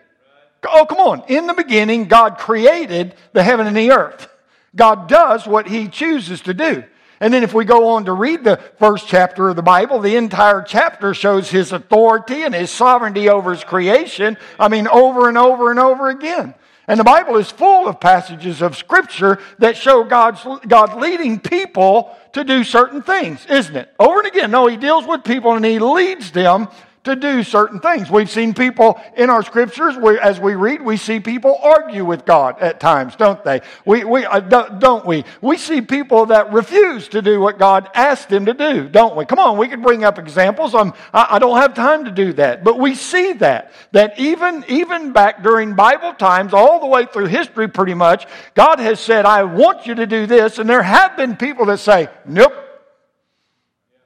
Oh, 0.66 0.86
come 0.86 0.98
on. 0.98 1.24
In 1.28 1.46
the 1.46 1.54
beginning, 1.54 2.04
God 2.04 2.38
created 2.38 3.14
the 3.32 3.42
heaven 3.42 3.66
and 3.66 3.76
the 3.76 3.90
earth. 3.90 4.28
God 4.74 5.08
does 5.08 5.46
what 5.46 5.68
He 5.68 5.88
chooses 5.88 6.40
to 6.42 6.54
do. 6.54 6.84
And 7.20 7.32
then 7.32 7.42
if 7.42 7.54
we 7.54 7.64
go 7.64 7.90
on 7.90 8.06
to 8.06 8.12
read 8.12 8.44
the 8.44 8.56
first 8.78 9.06
chapter 9.06 9.48
of 9.48 9.56
the 9.56 9.62
Bible, 9.62 10.00
the 10.00 10.16
entire 10.16 10.62
chapter 10.62 11.14
shows 11.14 11.50
His 11.50 11.72
authority 11.72 12.42
and 12.42 12.54
His 12.54 12.70
sovereignty 12.70 13.28
over 13.28 13.52
His 13.52 13.64
creation. 13.64 14.36
I 14.58 14.68
mean, 14.68 14.88
over 14.88 15.28
and 15.28 15.38
over 15.38 15.70
and 15.70 15.78
over 15.78 16.08
again. 16.08 16.54
And 16.86 17.00
the 17.00 17.04
Bible 17.04 17.36
is 17.36 17.50
full 17.50 17.88
of 17.88 17.98
passages 17.98 18.60
of 18.60 18.76
Scripture 18.76 19.40
that 19.58 19.76
show 19.76 20.04
God's, 20.04 20.46
God 20.68 21.00
leading 21.00 21.40
people 21.40 22.14
to 22.32 22.44
do 22.44 22.62
certain 22.62 23.02
things, 23.02 23.46
isn't 23.46 23.74
it? 23.74 23.94
Over 23.98 24.18
and 24.18 24.28
again. 24.28 24.50
No, 24.50 24.66
He 24.66 24.76
deals 24.76 25.06
with 25.06 25.24
people 25.24 25.54
and 25.54 25.64
He 25.64 25.78
leads 25.78 26.30
them 26.30 26.68
to 27.04 27.14
do 27.14 27.42
certain 27.42 27.80
things. 27.80 28.10
We've 28.10 28.30
seen 28.30 28.54
people 28.54 29.00
in 29.16 29.30
our 29.30 29.42
scriptures, 29.42 29.96
we, 29.96 30.18
as 30.18 30.40
we 30.40 30.54
read, 30.54 30.82
we 30.82 30.96
see 30.96 31.20
people 31.20 31.58
argue 31.62 32.04
with 32.04 32.24
God 32.24 32.58
at 32.60 32.80
times, 32.80 33.14
don't 33.14 33.42
they? 33.44 33.60
We, 33.84 34.04
we, 34.04 34.24
uh, 34.24 34.40
don't 34.40 35.04
we? 35.04 35.24
We 35.42 35.58
see 35.58 35.82
people 35.82 36.26
that 36.26 36.52
refuse 36.52 37.08
to 37.08 37.20
do 37.20 37.40
what 37.40 37.58
God 37.58 37.90
asked 37.94 38.30
them 38.30 38.46
to 38.46 38.54
do, 38.54 38.88
don't 38.88 39.16
we? 39.16 39.26
Come 39.26 39.38
on, 39.38 39.58
we 39.58 39.68
could 39.68 39.82
bring 39.82 40.02
up 40.02 40.18
examples. 40.18 40.74
I'm, 40.74 40.94
I, 41.12 41.28
I 41.32 41.38
don't 41.38 41.58
have 41.58 41.74
time 41.74 42.06
to 42.06 42.10
do 42.10 42.32
that. 42.34 42.64
But 42.64 42.78
we 42.78 42.94
see 42.94 43.34
that, 43.34 43.72
that 43.92 44.18
even, 44.18 44.64
even 44.68 45.12
back 45.12 45.42
during 45.42 45.74
Bible 45.74 46.14
times, 46.14 46.54
all 46.54 46.80
the 46.80 46.86
way 46.86 47.04
through 47.04 47.26
history 47.26 47.68
pretty 47.68 47.94
much, 47.94 48.26
God 48.54 48.78
has 48.78 48.98
said, 48.98 49.26
I 49.26 49.44
want 49.44 49.86
you 49.86 49.94
to 49.96 50.06
do 50.06 50.26
this. 50.26 50.58
And 50.58 50.68
there 50.68 50.82
have 50.82 51.16
been 51.18 51.36
people 51.36 51.66
that 51.66 51.78
say, 51.78 52.08
nope, 52.24 52.54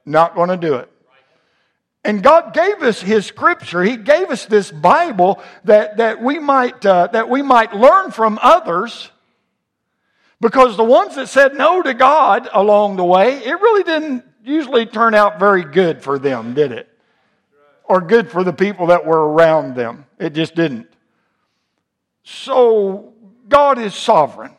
not 0.05 0.35
going 0.35 0.49
to 0.49 0.57
do 0.57 0.75
it. 0.75 0.91
And 2.03 2.23
God 2.23 2.53
gave 2.53 2.81
us 2.81 3.01
His 3.01 3.25
Scripture. 3.25 3.83
He 3.83 3.97
gave 3.97 4.29
us 4.29 4.45
this 4.45 4.71
Bible 4.71 5.41
that, 5.65 5.97
that, 5.97 6.21
we, 6.21 6.39
might, 6.39 6.85
uh, 6.85 7.07
that 7.07 7.29
we 7.29 7.41
might 7.41 7.73
learn 7.73 8.11
from 8.11 8.39
others. 8.41 9.11
Because 10.41 10.77
the 10.77 10.83
ones 10.83 11.15
that 11.15 11.27
said 11.27 11.55
no 11.55 11.81
to 11.81 11.93
God 11.93 12.47
along 12.53 12.95
the 12.95 13.03
way, 13.03 13.43
it 13.43 13.59
really 13.59 13.83
didn't 13.83 14.23
usually 14.43 14.85
turn 14.85 15.13
out 15.13 15.39
very 15.39 15.63
good 15.63 16.01
for 16.01 16.17
them, 16.17 16.53
did 16.53 16.71
it? 16.71 16.87
Or 17.83 17.99
good 17.99 18.29
for 18.31 18.43
the 18.43 18.53
people 18.53 18.87
that 18.87 19.05
were 19.05 19.33
around 19.33 19.75
them. 19.75 20.05
It 20.17 20.33
just 20.33 20.55
didn't. 20.55 20.87
So, 22.23 23.13
God 23.49 23.79
is 23.79 23.95
sovereign. 23.95 24.55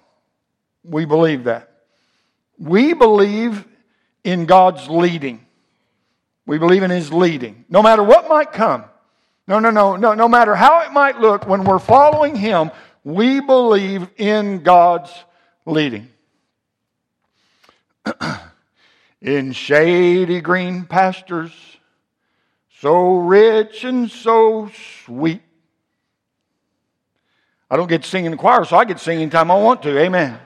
We 0.85 1.05
believe 1.05 1.45
that. 1.45 1.71
We 2.59 2.93
believe 2.93 3.65
in 4.25 4.47
God's 4.47 4.89
leading. 4.89 5.47
We 6.47 6.59
believe 6.59 6.83
in 6.83 6.91
His 6.91 7.13
leading. 7.13 7.65
No 7.69 7.83
matter 7.83 8.03
what 8.03 8.29
might 8.29 8.53
come, 8.53 8.85
no, 9.47 9.59
no, 9.59 9.71
no, 9.71 9.97
no, 9.97 10.15
no 10.15 10.29
matter 10.29 10.55
how 10.55 10.81
it 10.81 10.93
might 10.93 11.19
look, 11.19 11.47
when 11.47 11.65
we're 11.65 11.79
following 11.79 12.37
Him, 12.37 12.71
we 13.05 13.41
believe 13.41 14.09
in 14.17 14.63
God's 14.63 15.13
leading. 15.67 16.09
in 19.21 19.53
shady 19.53 20.41
green 20.41 20.85
pastures, 20.85 21.53
so 22.79 23.17
rich 23.17 23.85
and 23.85 24.11
so 24.11 24.71
sweet. 25.05 25.43
I 27.71 27.77
don't 27.77 27.89
get 27.89 28.03
to 28.03 28.09
sing 28.09 28.25
in 28.25 28.33
the 28.33 28.37
choir, 28.37 28.65
so 28.65 28.77
I 28.77 28.85
get 28.85 28.99
to 28.99 29.05
sing 29.05 29.21
anytime 29.21 29.51
I 29.51 29.55
want 29.55 29.83
to. 29.83 29.91
Amen. 29.91 30.31
Amen. 30.31 30.41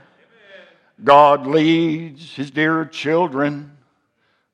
God 1.03 1.47
leads 1.47 2.35
his 2.35 2.51
dear 2.51 2.85
children 2.85 3.77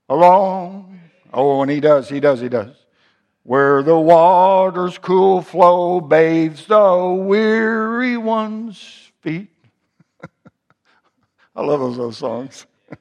along. 0.08 0.99
Oh, 1.32 1.62
and 1.62 1.70
he 1.70 1.80
does, 1.80 2.08
he 2.08 2.20
does, 2.20 2.40
he 2.40 2.48
does. 2.48 2.74
Where 3.42 3.82
the 3.82 3.98
water's 3.98 4.98
cool 4.98 5.42
flow 5.42 6.00
bathes 6.00 6.66
the 6.66 7.16
weary 7.18 8.16
one's 8.16 9.10
feet. 9.20 9.50
I 11.56 11.62
love 11.62 11.80
those, 11.80 11.96
those 11.96 12.18
songs. 12.18 12.66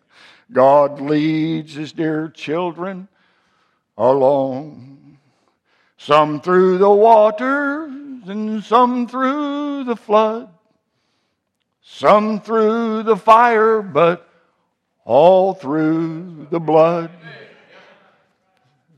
God 0.51 1.01
leads 1.01 1.73
his 1.73 1.91
dear 1.91 2.29
children 2.29 3.07
along. 3.97 5.17
Some 5.97 6.39
through 6.39 6.77
the 6.77 6.89
waters 6.89 7.91
and 8.27 8.63
some 8.63 9.07
through 9.07 9.83
the 9.83 9.95
flood. 9.95 10.49
Some 11.81 12.39
through 12.39 13.03
the 13.03 13.17
fire, 13.17 13.81
but 13.81 14.29
all 15.03 15.53
through 15.53 16.47
the 16.49 16.59
blood. 16.59 17.11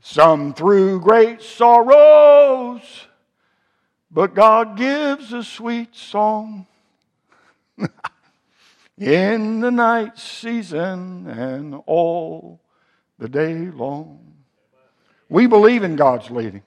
Some 0.02 0.52
through 0.52 1.00
great 1.00 1.40
sorrows, 1.40 3.06
but 4.10 4.34
God 4.34 4.76
gives 4.76 5.32
a 5.32 5.44
sweet 5.44 5.94
song. 5.94 6.66
in 8.98 9.60
the 9.60 9.70
night 9.70 10.18
season 10.18 11.26
and 11.26 11.74
all 11.86 12.60
the 13.18 13.28
day 13.28 13.54
long. 13.54 14.34
We 15.28 15.46
believe 15.46 15.82
in 15.82 15.96
God's 15.96 16.30
leading. 16.30 16.62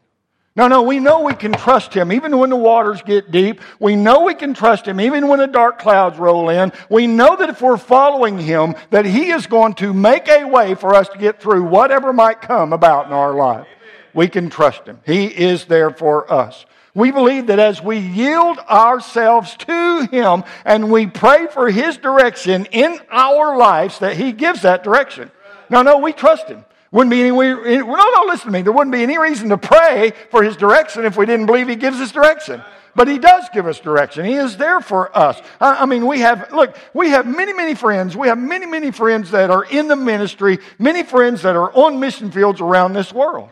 No, 0.57 0.69
no, 0.69 0.83
we 0.83 1.01
know 1.01 1.19
we 1.19 1.33
can 1.33 1.51
trust 1.51 1.93
Him 1.93 2.13
even 2.13 2.37
when 2.37 2.49
the 2.49 2.55
waters 2.55 3.01
get 3.01 3.29
deep. 3.29 3.59
We 3.77 3.97
know 3.97 4.21
we 4.21 4.35
can 4.35 4.53
trust 4.53 4.87
Him 4.87 5.01
even 5.01 5.27
when 5.27 5.39
the 5.39 5.47
dark 5.47 5.79
clouds 5.79 6.17
roll 6.17 6.47
in. 6.47 6.71
We 6.89 7.07
know 7.07 7.35
that 7.35 7.49
if 7.49 7.61
we're 7.61 7.75
following 7.75 8.39
Him, 8.39 8.75
that 8.89 9.05
He 9.05 9.31
is 9.31 9.47
going 9.47 9.73
to 9.75 9.93
make 9.93 10.29
a 10.29 10.45
way 10.45 10.75
for 10.75 10.95
us 10.95 11.09
to 11.09 11.17
get 11.17 11.41
through 11.41 11.63
whatever 11.63 12.13
might 12.13 12.41
come 12.41 12.71
about 12.71 13.07
in 13.07 13.11
our 13.11 13.33
life. 13.33 13.67
We 14.13 14.29
can 14.29 14.49
trust 14.49 14.85
Him. 14.85 15.01
He 15.05 15.25
is 15.25 15.65
there 15.65 15.91
for 15.91 16.31
us. 16.31 16.65
We 16.93 17.11
believe 17.11 17.47
that 17.47 17.59
as 17.59 17.83
we 17.83 17.97
yield 17.97 18.57
ourselves 18.59 19.57
to 19.57 20.07
Him 20.09 20.45
and 20.63 20.89
we 20.89 21.07
pray 21.07 21.47
for 21.47 21.69
His 21.69 21.97
direction 21.97 22.65
in 22.71 22.97
our 23.09 23.57
lives, 23.57 23.99
that 23.99 24.15
He 24.15 24.31
gives 24.31 24.61
that 24.61 24.85
direction. 24.85 25.31
No, 25.69 25.81
no, 25.81 25.97
we 25.97 26.13
trust 26.13 26.47
Him. 26.47 26.63
Wouldn't 26.95 27.11
be 27.11 27.23
any, 27.23 27.31
no, 27.31 27.83
no, 27.85 28.23
listen 28.25 28.45
to 28.45 28.51
me. 28.53 28.61
There 28.61 28.71
wouldn't 28.71 28.93
be 28.93 29.03
any 29.03 29.17
reason 29.17 29.49
to 29.49 29.57
pray 29.57 30.13
for 30.31 30.43
His 30.43 30.55
direction 30.55 31.03
if 31.03 31.17
we 31.17 31.25
didn't 31.25 31.45
believe 31.45 31.67
He 31.67 31.75
gives 31.75 31.99
us 31.99 32.09
direction. 32.09 32.63
But 32.95 33.09
He 33.09 33.19
does 33.19 33.49
give 33.53 33.67
us 33.67 33.81
direction. 33.81 34.23
He 34.23 34.35
is 34.35 34.55
there 34.55 34.79
for 34.79 35.15
us. 35.15 35.41
I 35.59 35.85
mean, 35.87 36.07
we 36.07 36.21
have, 36.21 36.53
look, 36.53 36.77
we 36.93 37.09
have 37.09 37.27
many, 37.27 37.51
many 37.51 37.75
friends. 37.75 38.15
We 38.15 38.29
have 38.29 38.37
many, 38.37 38.65
many 38.65 38.91
friends 38.91 39.31
that 39.31 39.49
are 39.51 39.65
in 39.65 39.89
the 39.89 39.97
ministry, 39.97 40.59
many 40.79 41.03
friends 41.03 41.41
that 41.41 41.57
are 41.57 41.69
on 41.73 41.99
mission 41.99 42.31
fields 42.31 42.61
around 42.61 42.93
this 42.93 43.11
world. 43.11 43.49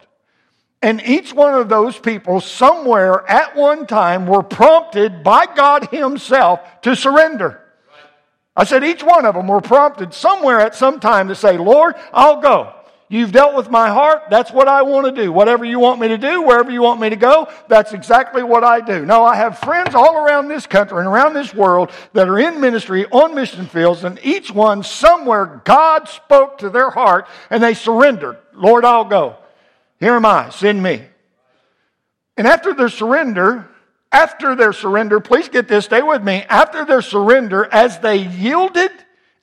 And 0.81 1.01
each 1.05 1.33
one 1.33 1.53
of 1.53 1.67
those 1.67 1.99
people, 1.99 2.39
somewhere 2.39 3.29
at 3.29 3.57
one 3.57 3.87
time, 3.87 4.25
were 4.25 4.43
prompted 4.43 5.21
by 5.21 5.47
God 5.53 5.89
Himself 5.89 6.61
to 6.83 6.95
surrender. 6.95 7.61
I 8.55 8.63
said 8.63 8.85
each 8.85 9.03
one 9.03 9.25
of 9.25 9.35
them 9.35 9.49
were 9.49 9.59
prompted 9.59 10.13
somewhere 10.13 10.61
at 10.61 10.75
some 10.75 11.01
time 11.01 11.27
to 11.27 11.35
say, 11.35 11.57
Lord, 11.57 11.95
I'll 12.13 12.39
go. 12.39 12.73
You've 13.13 13.31
dealt 13.31 13.53
with 13.53 13.69
my 13.69 13.89
heart. 13.89 14.23
That's 14.31 14.51
what 14.51 14.67
I 14.67 14.81
want 14.81 15.05
to 15.05 15.11
do. 15.11 15.31
Whatever 15.31 15.65
you 15.65 15.77
want 15.77 15.99
me 15.99 16.07
to 16.07 16.17
do, 16.17 16.41
wherever 16.41 16.71
you 16.71 16.81
want 16.81 16.99
me 16.99 17.11
to 17.11 17.15
go, 17.15 17.47
that's 17.67 17.93
exactly 17.93 18.41
what 18.41 18.63
I 18.63 18.81
do. 18.81 19.05
No, 19.05 19.23
I 19.23 19.35
have 19.35 19.59
friends 19.59 19.93
all 19.93 20.17
around 20.17 20.47
this 20.47 20.65
country 20.65 20.97
and 20.97 21.07
around 21.07 21.35
this 21.35 21.53
world 21.53 21.91
that 22.13 22.27
are 22.27 22.39
in 22.39 22.59
ministry 22.59 23.05
on 23.05 23.35
mission 23.35 23.67
fields, 23.67 24.03
and 24.03 24.19
each 24.23 24.49
one 24.49 24.81
somewhere 24.81 25.61
God 25.63 26.09
spoke 26.09 26.57
to 26.57 26.71
their 26.71 26.89
heart 26.89 27.27
and 27.51 27.61
they 27.61 27.75
surrendered. 27.75 28.39
Lord, 28.51 28.83
I'll 28.83 29.05
go. 29.05 29.37
Here 29.99 30.15
am 30.15 30.25
I, 30.25 30.49
send 30.49 30.81
me. 30.81 31.03
And 32.35 32.47
after 32.47 32.73
their 32.73 32.89
surrender, 32.89 33.69
after 34.11 34.55
their 34.55 34.73
surrender, 34.73 35.19
please 35.19 35.49
get 35.49 35.67
this, 35.67 35.85
stay 35.85 36.01
with 36.01 36.23
me. 36.23 36.45
After 36.49 36.83
their 36.83 37.03
surrender, 37.03 37.69
as 37.71 37.99
they 37.99 38.17
yielded, 38.17 38.89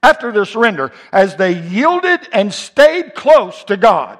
after 0.03 0.33
their 0.33 0.45
surrender, 0.45 0.93
as 1.13 1.37
they 1.37 1.53
yielded 1.53 2.29
and 2.33 2.53
stayed 2.53 3.15
close 3.15 3.65
to 3.65 3.77
God, 3.77 4.19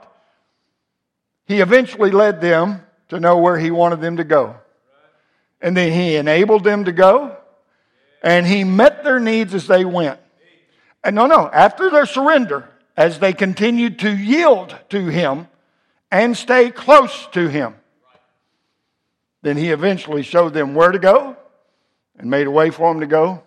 He 1.47 1.61
eventually 1.61 2.11
led 2.11 2.41
them 2.41 2.85
to 3.09 3.21
know 3.21 3.39
where 3.39 3.59
He 3.59 3.71
wanted 3.71 4.01
them 4.01 4.19
to 4.19 4.25
go. 4.25 4.57
And 5.61 5.77
then 5.77 5.93
He 5.93 6.17
enabled 6.17 6.65
them 6.65 6.85
to 6.85 6.93
go, 6.93 7.37
and 8.23 8.47
He 8.47 8.65
met 8.65 9.05
their 9.05 9.21
needs 9.21 9.55
as 9.55 9.67
they 9.67 9.85
went. 9.85 10.21
And 11.03 11.17
no, 11.17 11.27
no, 11.27 11.49
after 11.49 11.91
their 11.91 12.07
surrender, 12.07 12.69
as 12.97 13.19
they 13.19 13.33
continued 13.33 14.01
to 14.01 14.15
yield 14.15 14.77
to 14.91 15.07
Him, 15.07 15.49
and 16.11 16.37
stay 16.37 16.71
close 16.71 17.29
to 17.33 17.49
him. 17.49 17.75
Then 19.43 19.57
he 19.57 19.71
eventually 19.71 20.23
showed 20.23 20.53
them 20.53 20.75
where 20.75 20.93
to 20.93 20.99
go 20.99 21.37
and 22.19 22.29
made 22.29 22.47
a 22.47 22.51
way 22.51 22.71
for 22.71 22.93
them 22.93 23.01
to 23.01 23.07
go 23.07 23.43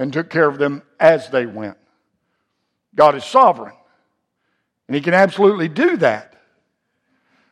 and 0.00 0.14
took 0.14 0.30
care 0.30 0.48
of 0.48 0.56
them 0.56 0.82
as 0.98 1.28
they 1.28 1.44
went. 1.44 1.76
God 2.94 3.14
is 3.14 3.24
sovereign, 3.24 3.74
and 4.88 4.94
he 4.94 5.02
can 5.02 5.12
absolutely 5.12 5.68
do 5.68 5.98
that. 5.98 6.34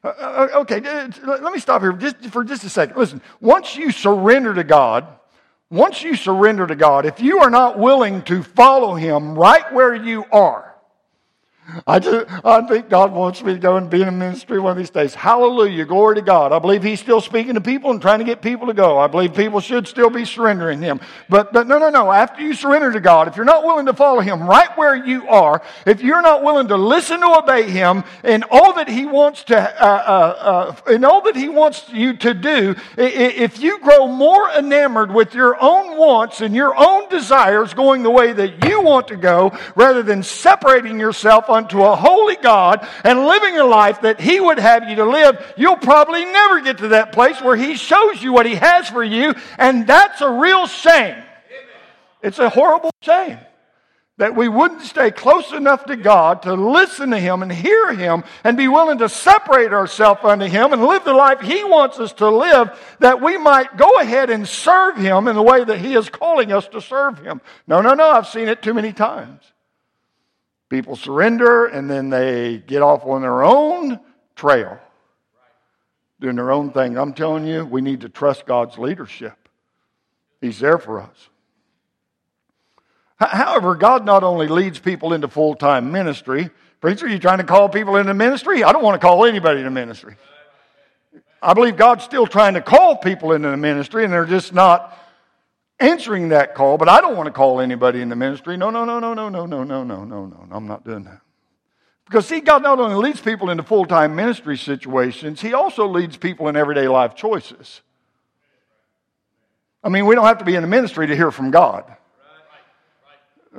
Uh, 0.02 0.08
uh 0.08 0.48
okay, 0.54 0.76
uh, 0.76 1.10
let 1.26 1.52
me 1.52 1.60
stop 1.60 1.82
here 1.82 1.92
just 1.92 2.16
for 2.30 2.42
just 2.42 2.64
a 2.64 2.70
second. 2.70 2.96
Listen, 2.96 3.20
once 3.40 3.76
you 3.76 3.92
surrender 3.92 4.54
to 4.54 4.64
God, 4.64 5.06
once 5.70 6.02
you 6.02 6.16
surrender 6.16 6.66
to 6.66 6.74
God, 6.74 7.04
if 7.04 7.20
you 7.20 7.40
are 7.40 7.50
not 7.50 7.78
willing 7.78 8.22
to 8.22 8.42
follow 8.42 8.94
him 8.94 9.38
right 9.38 9.70
where 9.74 9.94
you 9.94 10.24
are, 10.32 10.67
I, 11.86 11.98
just, 11.98 12.26
I 12.44 12.62
think 12.66 12.88
God 12.88 13.12
wants 13.12 13.42
me 13.42 13.52
to 13.52 13.58
go 13.58 13.76
and 13.76 13.90
be 13.90 14.00
in 14.00 14.08
a 14.08 14.12
ministry 14.12 14.58
one 14.58 14.72
of 14.72 14.78
these 14.78 14.90
days. 14.90 15.14
Hallelujah. 15.14 15.84
Glory 15.84 16.14
to 16.16 16.22
God. 16.22 16.50
I 16.52 16.58
believe 16.58 16.82
He's 16.82 17.00
still 17.00 17.20
speaking 17.20 17.54
to 17.54 17.60
people 17.60 17.90
and 17.90 18.00
trying 18.00 18.20
to 18.20 18.24
get 18.24 18.40
people 18.40 18.68
to 18.68 18.74
go. 18.74 18.98
I 18.98 19.06
believe 19.06 19.34
people 19.34 19.60
should 19.60 19.86
still 19.86 20.08
be 20.08 20.24
surrendering 20.24 20.80
Him. 20.80 21.00
But, 21.28 21.52
but 21.52 21.66
no, 21.66 21.78
no, 21.78 21.90
no. 21.90 22.10
After 22.10 22.40
you 22.40 22.54
surrender 22.54 22.90
to 22.92 23.00
God, 23.00 23.28
if 23.28 23.36
you're 23.36 23.44
not 23.44 23.64
willing 23.64 23.86
to 23.86 23.92
follow 23.92 24.20
Him 24.20 24.48
right 24.48 24.76
where 24.78 24.96
you 24.96 25.28
are, 25.28 25.62
if 25.84 26.00
you're 26.00 26.22
not 26.22 26.42
willing 26.42 26.68
to 26.68 26.76
listen 26.76 27.20
to 27.20 27.38
obey 27.38 27.68
Him 27.68 28.02
in 28.24 28.44
all 28.50 28.72
that 28.74 28.88
He 28.88 29.04
wants 29.04 29.44
to, 29.44 29.58
uh, 29.58 29.86
uh, 29.86 30.74
uh, 30.88 30.92
in 30.92 31.04
all 31.04 31.20
that 31.22 31.36
He 31.36 31.50
wants 31.50 31.90
you 31.90 32.16
to 32.16 32.32
do, 32.32 32.74
if 32.96 33.60
you 33.60 33.78
grow 33.80 34.08
more 34.08 34.48
enamored 34.50 35.12
with 35.12 35.34
your 35.34 35.62
own 35.62 35.98
wants 35.98 36.40
and 36.40 36.54
your 36.54 36.74
own 36.76 37.10
desires 37.10 37.74
going 37.74 38.02
the 38.02 38.10
way 38.10 38.32
that 38.32 38.66
you 38.66 38.80
want 38.80 39.08
to 39.08 39.16
go, 39.16 39.52
rather 39.74 40.02
than 40.02 40.22
separating 40.22 40.98
yourself 40.98 41.50
unto 41.58 41.82
a 41.82 41.96
holy 41.96 42.36
God 42.36 42.86
and 43.04 43.26
living 43.26 43.58
a 43.58 43.64
life 43.64 44.00
that 44.02 44.20
He 44.20 44.40
would 44.40 44.58
have 44.58 44.88
you 44.88 44.96
to 44.96 45.04
live, 45.04 45.54
you'll 45.56 45.76
probably 45.76 46.24
never 46.24 46.60
get 46.60 46.78
to 46.78 46.88
that 46.88 47.12
place 47.12 47.40
where 47.42 47.56
He 47.56 47.76
shows 47.76 48.22
you 48.22 48.32
what 48.32 48.46
He 48.46 48.54
has 48.54 48.88
for 48.88 49.04
you, 49.04 49.34
and 49.58 49.86
that's 49.86 50.20
a 50.20 50.30
real 50.30 50.66
shame. 50.66 51.22
It's 52.22 52.38
a 52.38 52.48
horrible 52.48 52.90
shame 53.02 53.38
that 54.18 54.34
we 54.34 54.48
wouldn't 54.48 54.82
stay 54.82 55.12
close 55.12 55.52
enough 55.52 55.84
to 55.84 55.96
God 55.96 56.42
to 56.42 56.54
listen 56.54 57.10
to 57.10 57.18
Him 57.18 57.42
and 57.42 57.52
hear 57.52 57.94
Him 57.94 58.24
and 58.44 58.56
be 58.56 58.68
willing 58.68 58.98
to 58.98 59.08
separate 59.08 59.72
ourselves 59.72 60.20
unto 60.24 60.46
Him 60.46 60.72
and 60.72 60.84
live 60.84 61.04
the 61.04 61.14
life 61.14 61.40
He 61.40 61.62
wants 61.64 61.98
us 62.00 62.12
to 62.14 62.28
live, 62.28 62.76
that 62.98 63.22
we 63.22 63.38
might 63.38 63.76
go 63.76 64.00
ahead 64.00 64.28
and 64.30 64.46
serve 64.46 64.96
Him 64.96 65.28
in 65.28 65.36
the 65.36 65.42
way 65.42 65.64
that 65.64 65.78
He 65.78 65.94
is 65.94 66.10
calling 66.10 66.52
us 66.52 66.66
to 66.68 66.80
serve 66.80 67.20
Him. 67.20 67.40
No, 67.66 67.80
no, 67.80 67.94
no, 67.94 68.10
I've 68.10 68.26
seen 68.26 68.48
it 68.48 68.60
too 68.60 68.74
many 68.74 68.92
times. 68.92 69.40
People 70.68 70.96
surrender 70.96 71.66
and 71.66 71.88
then 71.88 72.10
they 72.10 72.58
get 72.58 72.82
off 72.82 73.04
on 73.04 73.22
their 73.22 73.42
own 73.42 74.00
trail, 74.36 74.78
doing 76.20 76.36
their 76.36 76.50
own 76.50 76.72
thing. 76.72 76.98
I'm 76.98 77.14
telling 77.14 77.46
you, 77.46 77.64
we 77.64 77.80
need 77.80 78.02
to 78.02 78.08
trust 78.08 78.44
God's 78.44 78.76
leadership. 78.76 79.48
He's 80.40 80.58
there 80.60 80.78
for 80.78 81.00
us. 81.00 81.28
However, 83.16 83.74
God 83.74 84.04
not 84.04 84.22
only 84.22 84.46
leads 84.46 84.78
people 84.78 85.12
into 85.12 85.26
full 85.26 85.56
time 85.56 85.90
ministry, 85.90 86.50
preacher, 86.80 87.08
you 87.08 87.18
trying 87.18 87.38
to 87.38 87.44
call 87.44 87.68
people 87.68 87.96
into 87.96 88.14
ministry? 88.14 88.62
I 88.62 88.72
don't 88.72 88.84
want 88.84 89.00
to 89.00 89.04
call 89.04 89.24
anybody 89.24 89.58
into 89.58 89.70
ministry. 89.70 90.16
I 91.42 91.54
believe 91.54 91.76
God's 91.76 92.04
still 92.04 92.26
trying 92.26 92.54
to 92.54 92.60
call 92.60 92.96
people 92.96 93.32
into 93.32 93.50
the 93.50 93.56
ministry, 93.56 94.04
and 94.04 94.12
they're 94.12 94.24
just 94.24 94.52
not 94.52 94.96
answering 95.80 96.30
that 96.30 96.54
call, 96.54 96.78
but 96.78 96.88
I 96.88 97.00
don't 97.00 97.16
want 97.16 97.26
to 97.26 97.32
call 97.32 97.60
anybody 97.60 98.00
in 98.00 98.08
the 98.08 98.16
ministry. 98.16 98.56
No, 98.56 98.70
no, 98.70 98.84
no, 98.84 98.98
no, 98.98 99.14
no, 99.14 99.28
no, 99.28 99.46
no, 99.46 99.64
no, 99.64 99.84
no, 99.84 100.04
no, 100.04 100.04
no. 100.04 100.26
No. 100.26 100.48
I'm 100.50 100.66
not 100.66 100.84
doing 100.84 101.04
that. 101.04 101.20
Because, 102.06 102.26
see, 102.26 102.40
God 102.40 102.62
not 102.62 102.80
only 102.80 102.96
leads 102.96 103.20
people 103.20 103.50
into 103.50 103.62
full 103.62 103.84
time 103.84 104.16
ministry 104.16 104.56
situations, 104.56 105.40
He 105.40 105.52
also 105.52 105.86
leads 105.86 106.16
people 106.16 106.48
in 106.48 106.56
everyday 106.56 106.88
life 106.88 107.14
choices. 107.14 107.82
I 109.84 109.90
mean, 109.90 110.06
we 110.06 110.14
don't 110.14 110.24
have 110.24 110.38
to 110.38 110.44
be 110.44 110.54
in 110.54 110.62
the 110.62 110.68
ministry 110.68 111.06
to 111.06 111.14
hear 111.14 111.30
from 111.30 111.50
God. 111.50 111.84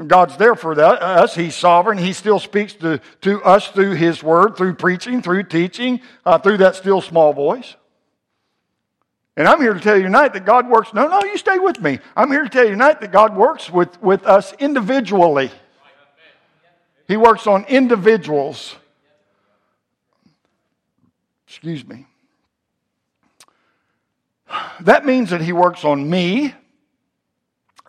God's 0.07 0.38
there 0.38 0.55
for 0.55 0.79
us. 0.79 1.35
He's 1.35 1.55
sovereign. 1.55 1.97
He 1.97 2.13
still 2.13 2.39
speaks 2.39 2.73
to, 2.75 3.01
to 3.21 3.43
us 3.43 3.67
through 3.69 3.95
His 3.95 4.23
Word, 4.23 4.55
through 4.55 4.75
preaching, 4.75 5.21
through 5.21 5.43
teaching, 5.43 6.01
uh, 6.25 6.38
through 6.38 6.57
that 6.57 6.75
still 6.75 7.01
small 7.01 7.33
voice. 7.33 7.75
And 9.38 9.48
I'm 9.48 9.62
here 9.62 9.74
to 9.74 9.79
tell 9.79 9.95
you 9.95 10.03
tonight 10.03 10.33
that 10.33 10.45
God 10.45 10.69
works. 10.69 10.93
No, 10.93 11.07
no, 11.07 11.24
you 11.24 11.38
stay 11.38 11.59
with 11.59 11.81
me. 11.81 12.00
I'm 12.15 12.29
here 12.29 12.43
to 12.43 12.50
tell 12.50 12.65
you 12.65 12.71
tonight 12.71 13.00
that 13.01 13.12
God 13.12 13.36
works 13.36 13.69
with, 13.69 14.01
with 14.01 14.25
us 14.25 14.53
individually. 14.59 15.50
He 17.07 17.17
works 17.17 17.48
on 17.48 17.63
individuals. 17.65 18.75
Excuse 21.48 21.88
me. 21.88 22.05
That 24.81 25.05
means 25.05 25.29
that 25.29 25.41
He 25.41 25.53
works 25.53 25.86
on 25.86 26.09
me, 26.09 26.53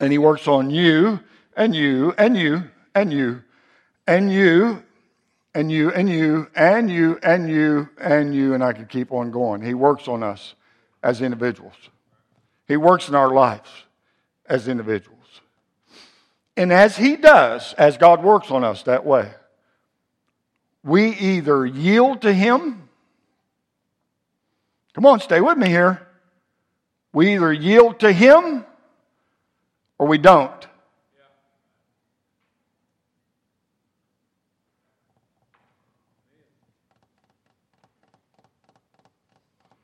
and 0.00 0.12
He 0.12 0.18
works 0.18 0.47
on 0.47 0.70
you, 0.70 1.20
and 1.56 1.75
you, 1.75 2.14
and 2.16 2.37
you, 2.37 2.64
and 2.94 3.12
you, 3.12 3.42
and 4.06 4.32
you, 4.32 4.82
and 5.54 5.70
you, 5.70 5.90
and 5.90 6.11
you, 6.11 6.49
and 6.54 6.90
you, 6.90 7.18
and 7.23 7.50
you, 7.50 7.88
and 7.99 8.35
you, 8.35 8.54
and 8.54 8.64
I 8.64 8.73
could 8.73 8.88
keep 8.88 9.12
on 9.12 9.30
going. 9.30 9.62
He 9.62 9.75
works 9.75 10.09
on 10.09 10.23
us 10.23 10.54
as 11.02 11.23
individuals. 11.23 11.75
He 12.69 12.76
works 12.76 13.09
in 13.09 13.14
our 13.14 13.30
lives 13.30 13.71
as 14.47 14.69
individuals. 14.69 15.19
And 16.57 16.73
as 16.73 16.97
He 16.97 17.16
does, 17.16 17.73
as 17.75 17.97
God 17.97 18.23
works 18.23 18.50
on 18.50 18.64
us 18.64 18.83
that 18.85 19.04
way, 19.04 19.33
we 20.83 21.11
either 21.11 21.64
yield 21.66 22.23
to 22.23 22.33
Him. 22.33 22.88
Come 24.95 25.07
on, 25.07 25.21
stay 25.21 25.40
with 25.40 25.57
me 25.57 25.69
here. 25.69 26.07
We 27.12 27.35
either 27.35 27.52
yield 27.52 28.00
to 28.00 28.12
Him 28.12 28.64
or 29.99 30.07
we 30.07 30.19
don't. 30.19 30.66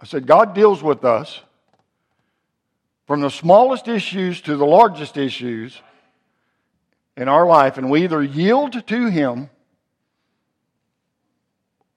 I 0.01 0.05
said, 0.05 0.27
God 0.27 0.55
deals 0.55 0.83
with 0.83 1.05
us 1.05 1.41
from 3.07 3.21
the 3.21 3.31
smallest 3.31 3.89
issues 3.89 4.41
to 4.43 4.57
the 4.57 4.67
largest 4.67 5.17
issues 5.17 5.81
in 7.17 7.29
our 7.29 7.47
life, 7.47 7.79
and 7.79 7.91
we 7.91 8.05
either 8.05 8.23
yield 8.23 8.87
to 8.87 9.07
Him 9.07 9.49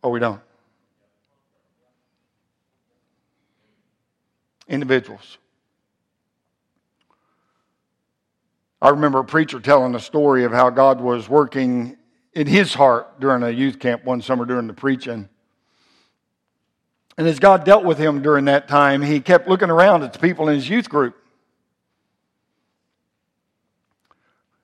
or 0.02 0.12
we 0.12 0.20
don't. 0.20 0.42
Individuals. 4.68 5.38
I 8.82 8.90
remember 8.90 9.20
a 9.20 9.26
preacher 9.26 9.60
telling 9.60 9.94
a 9.96 10.00
story 10.00 10.46
of 10.46 10.54
how 10.54 10.70
God 10.70 11.02
was 11.02 11.28
working 11.28 11.98
in 12.34 12.48
his 12.48 12.74
heart 12.74 13.20
during 13.20 13.44
a 13.44 13.50
youth 13.50 13.80
camp 13.80 14.06
one 14.06 14.22
summer 14.22 14.46
during 14.46 14.68
the 14.68 14.74
preaching. 14.74 15.28
And 17.20 17.28
as 17.28 17.38
God 17.38 17.66
dealt 17.66 17.84
with 17.84 17.98
him 17.98 18.22
during 18.22 18.46
that 18.46 18.70
time, 18.70 19.02
he 19.02 19.20
kept 19.20 19.50
looking 19.50 19.70
around 19.70 20.04
at 20.04 20.14
the 20.14 20.20
people 20.20 20.48
in 20.48 20.56
his 20.56 20.70
youth 20.70 20.88
group. 20.88 21.18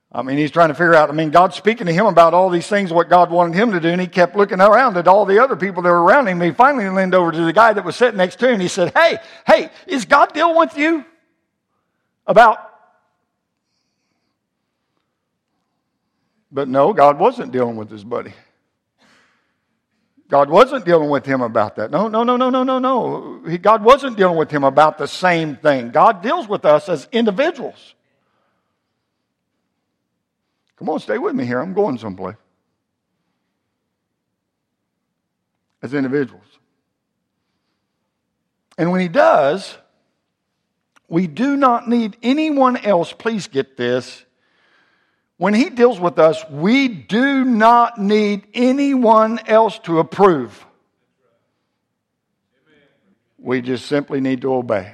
I 0.10 0.22
mean, 0.22 0.38
he's 0.38 0.52
trying 0.52 0.70
to 0.70 0.74
figure 0.74 0.96
out, 0.96 1.10
I 1.10 1.12
mean, 1.12 1.32
God's 1.32 1.58
speaking 1.58 1.86
to 1.88 1.92
him 1.92 2.06
about 2.06 2.34
all 2.34 2.50
these 2.50 2.68
things, 2.68 2.94
what 2.94 3.10
God 3.10 3.30
wanted 3.30 3.58
him 3.58 3.74
to 3.74 3.82
do, 3.82 3.90
and 3.90 4.00
he 4.00 4.08
kept 4.08 4.38
looking 4.38 4.62
around 4.62 4.96
at 4.96 5.06
all 5.06 5.26
the 5.26 5.44
other 5.44 5.58
people 5.58 5.84
that 5.84 5.90
were 5.90 6.02
around 6.02 6.30
him. 6.30 6.40
He 6.40 6.52
finally 6.52 6.88
leaned 6.88 7.14
over 7.14 7.34
to 7.34 7.44
the 7.44 7.52
guy 7.52 7.74
that 7.74 7.84
was 7.84 7.98
sitting 7.98 8.16
next 8.16 8.38
to 8.38 8.48
him, 8.48 8.54
and 8.54 8.62
he 8.62 8.70
said, 8.70 8.94
Hey, 8.96 9.18
hey, 9.46 9.70
is 9.86 10.06
God 10.06 10.34
dealing 10.34 10.56
with 10.56 10.78
you 10.78 11.04
about. 12.26 12.72
But 16.54 16.70
no, 16.70 16.94
God 16.94 17.20
wasn't 17.20 17.52
dealing 17.52 17.76
with 17.76 17.92
his 17.92 18.06
buddy. 18.06 18.32
God 20.28 20.50
wasn't 20.50 20.86
dealing 20.86 21.10
with 21.10 21.26
him 21.26 21.42
about 21.42 21.76
that. 21.76 21.92
No, 21.92 22.08
no, 22.08 22.24
no, 22.24 22.36
no, 22.36 22.50
no, 22.50 22.64
no, 22.64 22.80
no. 22.80 23.58
God 23.62 23.84
wasn't 23.84 24.18
dealing 24.18 24.38
with 24.38 24.50
him 24.50 24.64
about 24.64 24.98
the 24.98 25.08
same 25.08 25.56
thing. 25.56 25.92
God 25.92 26.24
deals 26.24 26.48
with 26.48 26.66
us 26.66 26.90
as 26.90 27.08
individuals. 27.12 27.94
Come 30.78 30.90
on, 30.90 31.00
stay 31.00 31.18
with 31.18 31.36
me 31.36 31.46
here. 31.46 31.60
I'm 31.60 31.74
going 31.74 31.98
someplace. 31.98 32.36
As 35.84 35.94
individuals. 35.94 36.44
And 38.78 38.92
when 38.92 39.00
he 39.00 39.08
does, 39.08 39.78
we 41.08 41.28
do 41.28 41.56
not 41.56 41.88
need 41.88 42.18
anyone 42.24 42.78
else, 42.78 43.14
please 43.14 43.48
get 43.48 43.78
this, 43.78 44.25
when 45.38 45.54
he 45.54 45.70
deals 45.70 46.00
with 46.00 46.18
us, 46.18 46.44
we 46.50 46.88
do 46.88 47.44
not 47.44 47.98
need 47.98 48.48
anyone 48.54 49.40
else 49.48 49.78
to 49.80 50.00
approve. 50.00 50.66
We 53.38 53.62
just 53.62 53.86
simply 53.86 54.22
need 54.22 54.42
to 54.42 54.54
obey. 54.54 54.94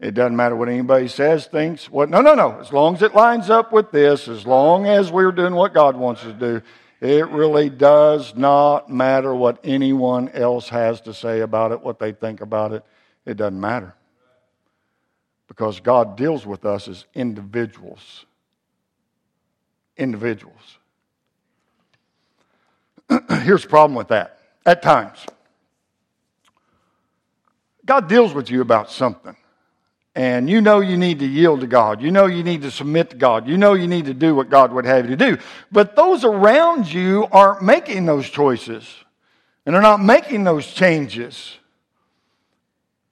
It 0.00 0.14
doesn't 0.14 0.34
matter 0.34 0.56
what 0.56 0.70
anybody 0.70 1.08
says, 1.08 1.46
thinks, 1.46 1.90
what. 1.90 2.08
No, 2.08 2.22
no, 2.22 2.34
no. 2.34 2.58
As 2.58 2.72
long 2.72 2.94
as 2.94 3.02
it 3.02 3.14
lines 3.14 3.50
up 3.50 3.70
with 3.70 3.90
this, 3.90 4.28
as 4.28 4.46
long 4.46 4.86
as 4.86 5.12
we're 5.12 5.30
doing 5.30 5.54
what 5.54 5.74
God 5.74 5.94
wants 5.94 6.22
us 6.22 6.32
to 6.32 6.32
do, 6.32 6.62
it 7.02 7.28
really 7.28 7.68
does 7.68 8.34
not 8.34 8.88
matter 8.88 9.34
what 9.34 9.60
anyone 9.62 10.30
else 10.30 10.70
has 10.70 11.02
to 11.02 11.12
say 11.12 11.40
about 11.40 11.72
it, 11.72 11.82
what 11.82 11.98
they 11.98 12.12
think 12.12 12.40
about 12.40 12.72
it. 12.72 12.82
It 13.26 13.36
doesn't 13.36 13.60
matter. 13.60 13.94
Because 15.48 15.80
God 15.80 16.16
deals 16.16 16.46
with 16.46 16.64
us 16.64 16.88
as 16.88 17.04
individuals 17.14 18.24
individuals. 20.00 20.56
Here's 23.42 23.62
the 23.62 23.68
problem 23.68 23.94
with 23.94 24.08
that. 24.08 24.38
At 24.66 24.82
times, 24.82 25.24
God 27.84 28.08
deals 28.08 28.34
with 28.34 28.50
you 28.50 28.60
about 28.60 28.90
something. 28.90 29.36
And 30.14 30.50
you 30.50 30.60
know 30.60 30.80
you 30.80 30.96
need 30.96 31.20
to 31.20 31.26
yield 31.26 31.60
to 31.60 31.66
God. 31.66 32.02
You 32.02 32.10
know 32.10 32.26
you 32.26 32.42
need 32.42 32.62
to 32.62 32.70
submit 32.70 33.10
to 33.10 33.16
God. 33.16 33.46
You 33.46 33.56
know 33.56 33.74
you 33.74 33.86
need 33.86 34.06
to 34.06 34.14
do 34.14 34.34
what 34.34 34.50
God 34.50 34.72
would 34.72 34.84
have 34.84 35.08
you 35.08 35.16
to 35.16 35.30
do. 35.30 35.38
But 35.70 35.94
those 35.94 36.24
around 36.24 36.92
you 36.92 37.28
aren't 37.30 37.62
making 37.62 38.06
those 38.06 38.28
choices. 38.28 38.84
And 39.64 39.74
they're 39.74 39.82
not 39.82 40.02
making 40.02 40.44
those 40.44 40.66
changes. 40.66 41.56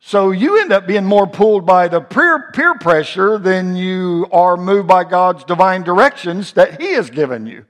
So 0.08 0.30
you 0.30 0.58
end 0.58 0.72
up 0.72 0.86
being 0.86 1.04
more 1.04 1.26
pulled 1.26 1.66
by 1.66 1.88
the 1.88 2.00
peer, 2.00 2.50
peer 2.54 2.74
pressure 2.76 3.36
than 3.36 3.76
you 3.76 4.26
are 4.32 4.56
moved 4.56 4.88
by 4.88 5.04
God's 5.04 5.44
divine 5.44 5.82
directions 5.82 6.54
that 6.54 6.80
He 6.80 6.94
has 6.94 7.10
given 7.10 7.46
you. 7.46 7.66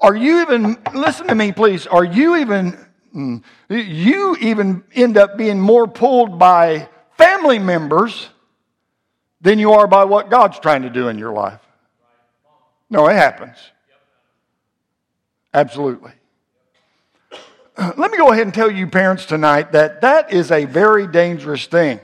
Are 0.00 0.16
you 0.16 0.40
even, 0.40 0.78
listen 0.94 1.26
to 1.26 1.34
me 1.34 1.52
please, 1.52 1.86
are 1.86 2.06
you 2.06 2.36
even, 2.36 2.70
hmm, 3.12 3.36
you 3.68 4.34
even 4.40 4.82
end 4.94 5.18
up 5.18 5.36
being 5.36 5.60
more 5.60 5.86
pulled 5.86 6.38
by 6.38 6.88
family 7.18 7.58
members 7.58 8.30
than 9.42 9.58
you 9.58 9.72
are 9.72 9.86
by 9.86 10.04
what 10.04 10.30
God's 10.30 10.58
trying 10.58 10.84
to 10.84 10.90
do 10.90 11.08
in 11.08 11.18
your 11.18 11.34
life? 11.34 11.60
No, 12.88 13.08
it 13.08 13.16
happens. 13.16 13.58
Absolutely. 15.52 16.12
let 17.96 18.10
me 18.10 18.18
go 18.18 18.30
ahead 18.32 18.42
and 18.42 18.54
tell 18.54 18.70
you, 18.70 18.86
parents, 18.86 19.24
tonight 19.24 19.72
that 19.72 20.02
that 20.02 20.32
is 20.32 20.50
a 20.50 20.66
very 20.66 21.06
dangerous 21.06 21.66
thing. 21.66 22.00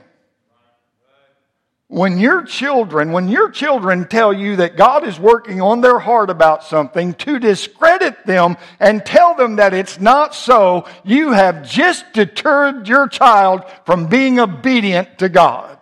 When 1.87 2.19
your 2.19 2.43
children, 2.43 3.11
when 3.11 3.29
your 3.29 3.49
children 3.49 4.07
tell 4.07 4.31
you 4.31 4.57
that 4.57 4.77
God 4.77 5.07
is 5.07 5.19
working 5.19 5.59
on 5.59 5.81
their 5.81 5.97
heart 5.97 6.29
about 6.29 6.63
something 6.63 7.15
to 7.15 7.39
discredit 7.39 8.27
them 8.27 8.57
and 8.79 9.03
tell 9.03 9.35
them 9.35 9.55
that 9.55 9.73
it's 9.73 9.99
not 9.99 10.35
so, 10.35 10.87
you 11.03 11.31
have 11.31 11.67
just 11.67 12.13
deterred 12.13 12.87
your 12.87 13.07
child 13.07 13.63
from 13.85 14.05
being 14.05 14.39
obedient 14.39 15.17
to 15.17 15.29
God. 15.29 15.77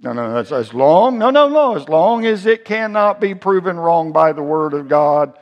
No, 0.00 0.14
no, 0.14 0.42
that's 0.42 0.74
long, 0.74 1.18
no, 1.18 1.30
no, 1.30 1.48
no, 1.48 1.76
as 1.76 1.88
long 1.88 2.26
as 2.26 2.44
it 2.46 2.64
cannot 2.64 3.20
be 3.20 3.34
proven 3.34 3.78
wrong 3.78 4.10
by 4.10 4.32
the 4.32 4.42
Word 4.42 4.72
of 4.74 4.88
God, 4.88 5.38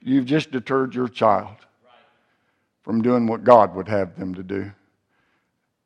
you've 0.00 0.24
just 0.24 0.52
deterred 0.52 0.94
your 0.94 1.08
child 1.08 1.59
from 2.82 3.02
doing 3.02 3.26
what 3.26 3.44
God 3.44 3.74
would 3.74 3.88
have 3.88 4.18
them 4.18 4.34
to 4.34 4.42
do. 4.42 4.72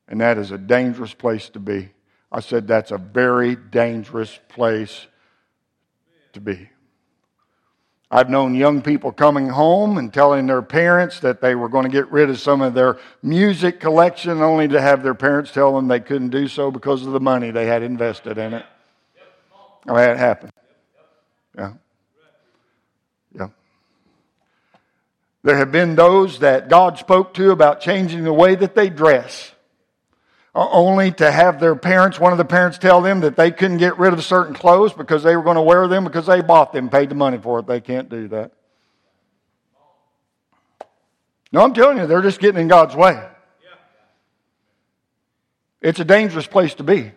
And 0.09 0.21
that 0.21 0.39
is 0.39 0.51
a 0.51 0.59
dangerous 0.59 1.15
place 1.15 1.49
to 1.51 1.61
be. 1.61 1.91
I 2.31 2.41
said 2.41 2.67
that's 2.67 2.91
a 2.91 2.99
very 2.99 3.57
dangerous 3.57 4.39
place 4.49 5.07
to 6.33 6.41
be. 6.41 6.69
I've 8.11 8.31
known 8.31 8.55
young 8.55 8.83
people 8.83 9.11
coming 9.11 9.49
home 9.49 9.99
and 9.99 10.13
telling 10.13 10.47
their 10.47 10.63
parents 10.63 11.21
that 11.21 11.41
they 11.41 11.55
were 11.55 11.69
going 11.69 11.85
to 11.85 11.91
get 11.91 12.11
rid 12.13 12.31
of 12.31 12.39
some 12.39 12.61
of 12.61 12.75
their 12.75 12.99
music 13.23 13.81
collection 13.81 14.41
only 14.41 14.69
to 14.69 14.81
have 14.81 15.03
their 15.03 15.15
parents 15.15 15.51
tell 15.51 15.75
them 15.75 15.89
they 15.89 16.01
couldn't 16.01 16.31
do 16.31 16.47
so 16.47 16.71
because 16.71 17.05
of 17.07 17.13
the 17.13 17.21
money 17.21 17.51
they 17.51 17.67
had 17.67 17.83
invested 17.83 18.39
in 18.39 18.55
it. 18.55 18.65
Oh, 19.89 19.95
I 19.95 20.03
had 20.03 20.11
it 20.11 20.19
happen. 20.19 20.51
There 25.45 25.59
have 25.59 25.71
been 25.71 25.95
those 25.95 26.39
that 26.39 26.71
God 26.71 26.97
spoke 26.97 27.35
to 27.35 27.51
about 27.51 27.83
changing 27.83 28.25
the 28.25 28.33
way 28.33 28.55
that 28.55 28.75
they 28.75 28.89
dress. 28.89 29.53
Uh, 30.55 30.67
only 30.71 31.13
to 31.13 31.31
have 31.31 31.61
their 31.61 31.77
parents, 31.77 32.19
one 32.19 32.33
of 32.33 32.39
the 32.39 32.47
parents 32.47 32.79
tell 32.79 33.03
them 33.03 33.21
that 33.21 33.37
they 33.37 33.51
couldn't 33.51 33.77
get 33.77 33.99
rid 33.99 34.15
of 34.15 34.25
certain 34.25 34.55
clothes 34.55 34.95
because 34.95 35.23
they 35.23 35.37
were 35.37 35.43
going 35.43 35.57
to 35.57 35.63
wear 35.63 35.87
them 35.87 36.05
because 36.05 36.25
they 36.25 36.41
bought 36.41 36.73
them, 36.73 36.89
paid 36.89 37.11
the 37.11 37.15
money 37.15 37.37
for 37.37 37.59
it. 37.59 37.67
They 37.67 37.83
can't 37.83 38.09
do 38.09 38.29
that. 38.29 38.53
No, 41.53 41.63
I'm 41.63 41.75
telling 41.75 41.99
you, 41.99 42.07
they're 42.07 42.23
just 42.23 42.41
getting 42.41 42.63
in 42.63 42.69
God's 42.69 42.97
way. 42.97 43.23
It's 45.83 46.01
a 46.01 46.05
dangerous 46.07 46.47
place 46.47 46.73
to 46.75 46.83
be. 46.83 47.13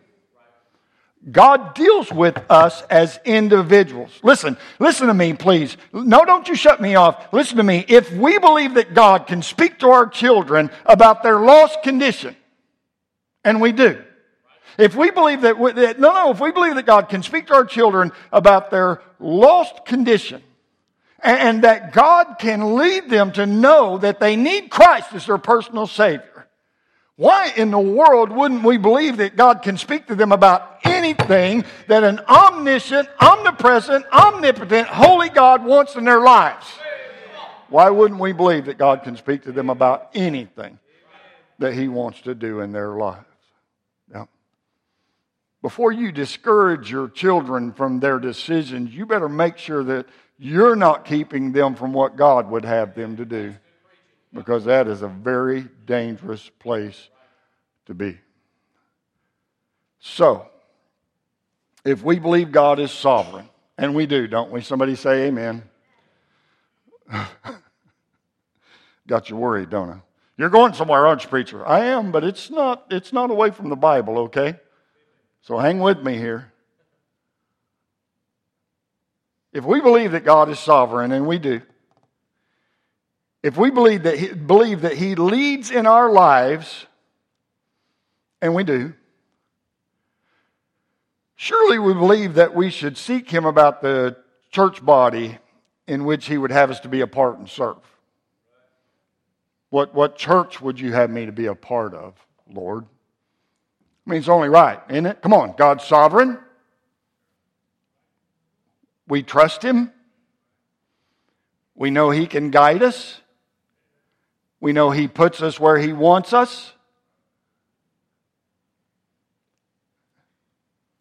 God 1.30 1.76
deals 1.76 2.12
with 2.12 2.38
us 2.50 2.84
as 2.84 3.20
individuals. 3.26 4.12
Listen, 4.24 4.58
listen 4.80 5.08
to 5.08 5.14
me, 5.14 5.34
please. 5.34 5.76
No, 5.92 6.24
don't 6.24 6.48
you 6.48 6.56
shut 6.56 6.80
me 6.80 6.96
off. 6.96 7.34
Listen 7.34 7.58
to 7.58 7.64
me. 7.64 7.84
If 7.88 8.12
we 8.14 8.40
believe 8.40 8.76
that 8.76 8.94
God 8.94 9.28
can 9.28 9.42
speak 9.42 9.80
to 9.80 9.90
our 9.90 10.08
children 10.08 10.70
about 10.86 11.24
their 11.24 11.40
lost 11.40 11.84
condition, 11.84 12.36
and 13.44 13.60
we 13.60 13.72
do. 13.72 14.02
If 14.78 14.96
we 14.96 15.10
believe 15.10 15.42
that, 15.42 15.58
that 15.76 16.00
no, 16.00 16.14
no, 16.14 16.32
if 16.32 16.40
we 16.40 16.52
believe 16.52 16.76
that 16.76 16.86
God 16.86 17.10
can 17.10 17.24
speak 17.24 17.48
to 17.48 17.56
our 17.56 17.66
children 17.66 18.12
about 18.32 18.70
their 18.70 19.02
lost 19.20 19.86
condition, 19.86 20.44
and, 21.20 21.40
and 21.40 21.64
that 21.64 21.94
God 21.94 22.36
can 22.40 22.76
lead 22.76 23.10
them 23.10 23.32
to 23.34 23.46
know 23.46 23.98
that 23.98 24.20
they 24.20 24.36
need 24.36 24.70
Christ 24.70 25.14
as 25.14 25.26
their 25.26 25.40
personal 25.40 25.88
Savior, 25.88 26.48
why 27.16 27.52
in 27.58 27.72
the 27.72 27.80
world 27.80 28.32
wouldn't 28.32 28.64
we 28.64 28.78
believe 28.78 29.18
that 29.18 29.36
God 29.36 29.64
can 29.64 29.78
speak 29.78 30.08
to 30.08 30.16
them 30.16 30.32
about 30.32 30.86
anything 31.08 31.65
that 31.88 32.04
an 32.04 32.20
omniscient, 32.28 33.08
omnipresent, 33.20 34.06
omnipotent, 34.12 34.88
holy 34.88 35.30
God 35.30 35.63
wants 35.63 35.96
in 35.96 36.06
their 36.06 36.22
lives? 36.22 36.65
Why 37.70 37.89
wouldn't 37.89 38.20
we 38.20 38.32
believe 38.32 38.65
that 38.65 38.78
God 38.78 39.04
can 39.04 39.17
speak 39.17 39.43
to 39.43 39.52
them 39.52 39.70
about 39.70 40.10
anything 40.13 40.80
that 41.60 41.74
He 41.74 41.88
wants 41.88 42.22
to 42.22 42.36
do 42.36 42.62
in 42.62 42.72
their 42.72 42.91
lives? 42.91 43.26
Now, 44.12 44.30
Before 45.62 45.91
you 45.91 46.12
discourage 46.12 46.89
your 46.91 47.10
children 47.10 47.74
from 47.74 48.00
their 48.00 48.20
decisions, 48.20 48.93
you 48.93 49.06
better 49.06 49.30
make 49.30 49.58
sure 49.58 49.84
that 49.84 50.08
you're 50.39 50.76
not 50.76 51.04
keeping 51.04 51.52
them 51.52 51.76
from 51.76 51.93
what 51.93 52.15
God 52.15 52.50
would 52.50 52.63
have 52.63 52.96
them 52.96 53.17
to 53.17 53.26
do 53.26 53.56
because 54.34 54.65
that 54.65 54.88
is 54.88 55.02
a 55.02 55.08
very 55.08 55.67
dangerous 55.86 56.50
place 56.60 57.10
to 57.88 57.93
be. 57.93 58.20
So, 60.00 60.48
if 61.86 62.04
we 62.04 62.20
believe 62.20 62.52
God 62.52 62.80
is 62.80 62.92
sovereign, 62.92 63.50
and 63.78 63.96
we 63.96 64.06
do, 64.06 64.28
don't 64.28 64.52
we? 64.52 64.62
Somebody 64.62 64.96
say 64.96 65.28
amen. 65.28 65.63
Got 69.08 69.30
you 69.30 69.38
worried, 69.38 69.70
don't 69.70 69.90
I? 69.90 70.02
You're 70.38 70.50
going 70.50 70.74
somewhere, 70.74 71.08
aren't 71.08 71.24
you, 71.24 71.30
preacher? 71.30 71.66
I 71.66 71.86
am, 71.86 72.12
but 72.12 72.24
it's 72.24 72.50
not, 72.52 72.86
it's 72.92 73.12
not 73.13 73.32
away 73.32 73.52
from 73.52 73.70
the 73.70 73.76
Bible, 73.76 74.20
okay? 74.20 74.60
So 75.42 75.58
hang 75.58 75.80
with 75.80 76.00
me 76.04 76.18
here. 76.18 76.52
If 79.54 79.63
we 79.63 79.82
believe 79.82 80.12
that 80.12 80.26
God 80.26 80.50
is 80.50 80.60
sovereign, 80.60 81.12
and 81.12 81.26
we 81.26 81.40
do, 81.40 81.62
if 83.42 83.58
we 83.58 83.72
believe 83.72 84.04
that 84.04 84.18
he, 84.18 84.28
believe 84.34 84.82
that 84.82 84.94
he 84.94 85.16
leads 85.16 85.72
in 85.72 85.88
our 85.88 86.12
lives, 86.12 86.86
and 88.42 88.54
we 88.54 88.63
do, 88.63 88.94
surely 91.38 91.80
we 91.80 91.93
believe 91.93 92.34
that 92.34 92.54
we 92.54 92.69
should 92.69 92.97
seek 92.97 93.32
him 93.32 93.45
about 93.45 93.82
the 93.82 94.17
church 94.52 94.84
body 94.84 95.38
in 95.88 96.04
which 96.04 96.26
he 96.26 96.38
would 96.38 96.52
have 96.52 96.69
us 96.69 96.82
to 96.82 96.89
be 96.89 97.00
a 97.00 97.08
part 97.08 97.38
and 97.38 97.47
serve. 97.47 97.78
What, 99.69 99.93
what 99.93 100.17
church 100.17 100.60
would 100.60 100.78
you 100.78 100.91
have 100.91 101.10
me 101.10 101.26
to 101.26 101.32
be 101.32 101.45
a 101.45 101.56
part 101.56 101.93
of, 101.93 102.13
Lord? 102.52 102.84
I 104.06 104.10
mean, 104.10 104.19
it's 104.19 104.28
only 104.28 104.50
right, 104.50 104.82
isn't 104.89 105.06
it? 105.06 105.21
Come 105.21 105.34
on, 105.34 105.54
God's 105.58 105.86
sovereign. 105.86 106.38
We 109.08 109.23
trust 109.23 109.63
him. 109.63 109.93
We 111.76 111.89
know 111.89 112.10
he 112.10 112.28
can 112.28 112.52
guide 112.52 112.84
us. 112.84 113.21
We 114.60 114.73
know 114.73 114.91
He 114.91 115.08
puts 115.08 115.41
us 115.41 115.60
where 115.60 115.78
He 115.78 115.93
wants 115.93 116.34
us. 116.34 116.73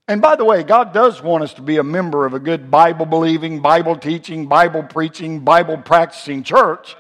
And 0.09 0.23
by 0.23 0.37
the 0.37 0.45
way, 0.45 0.63
God 0.63 0.93
does 0.93 1.21
want 1.21 1.43
us 1.43 1.55
to 1.55 1.63
be 1.63 1.79
a 1.79 1.83
member 1.83 2.27
of 2.27 2.35
a 2.35 2.39
good 2.39 2.71
Bible 2.71 3.07
believing, 3.07 3.61
Bible 3.61 3.97
teaching, 3.97 4.47
Bible 4.47 4.85
preaching, 4.85 5.41
Bible 5.41 5.79
practicing 5.79 6.45
church. 6.45 6.97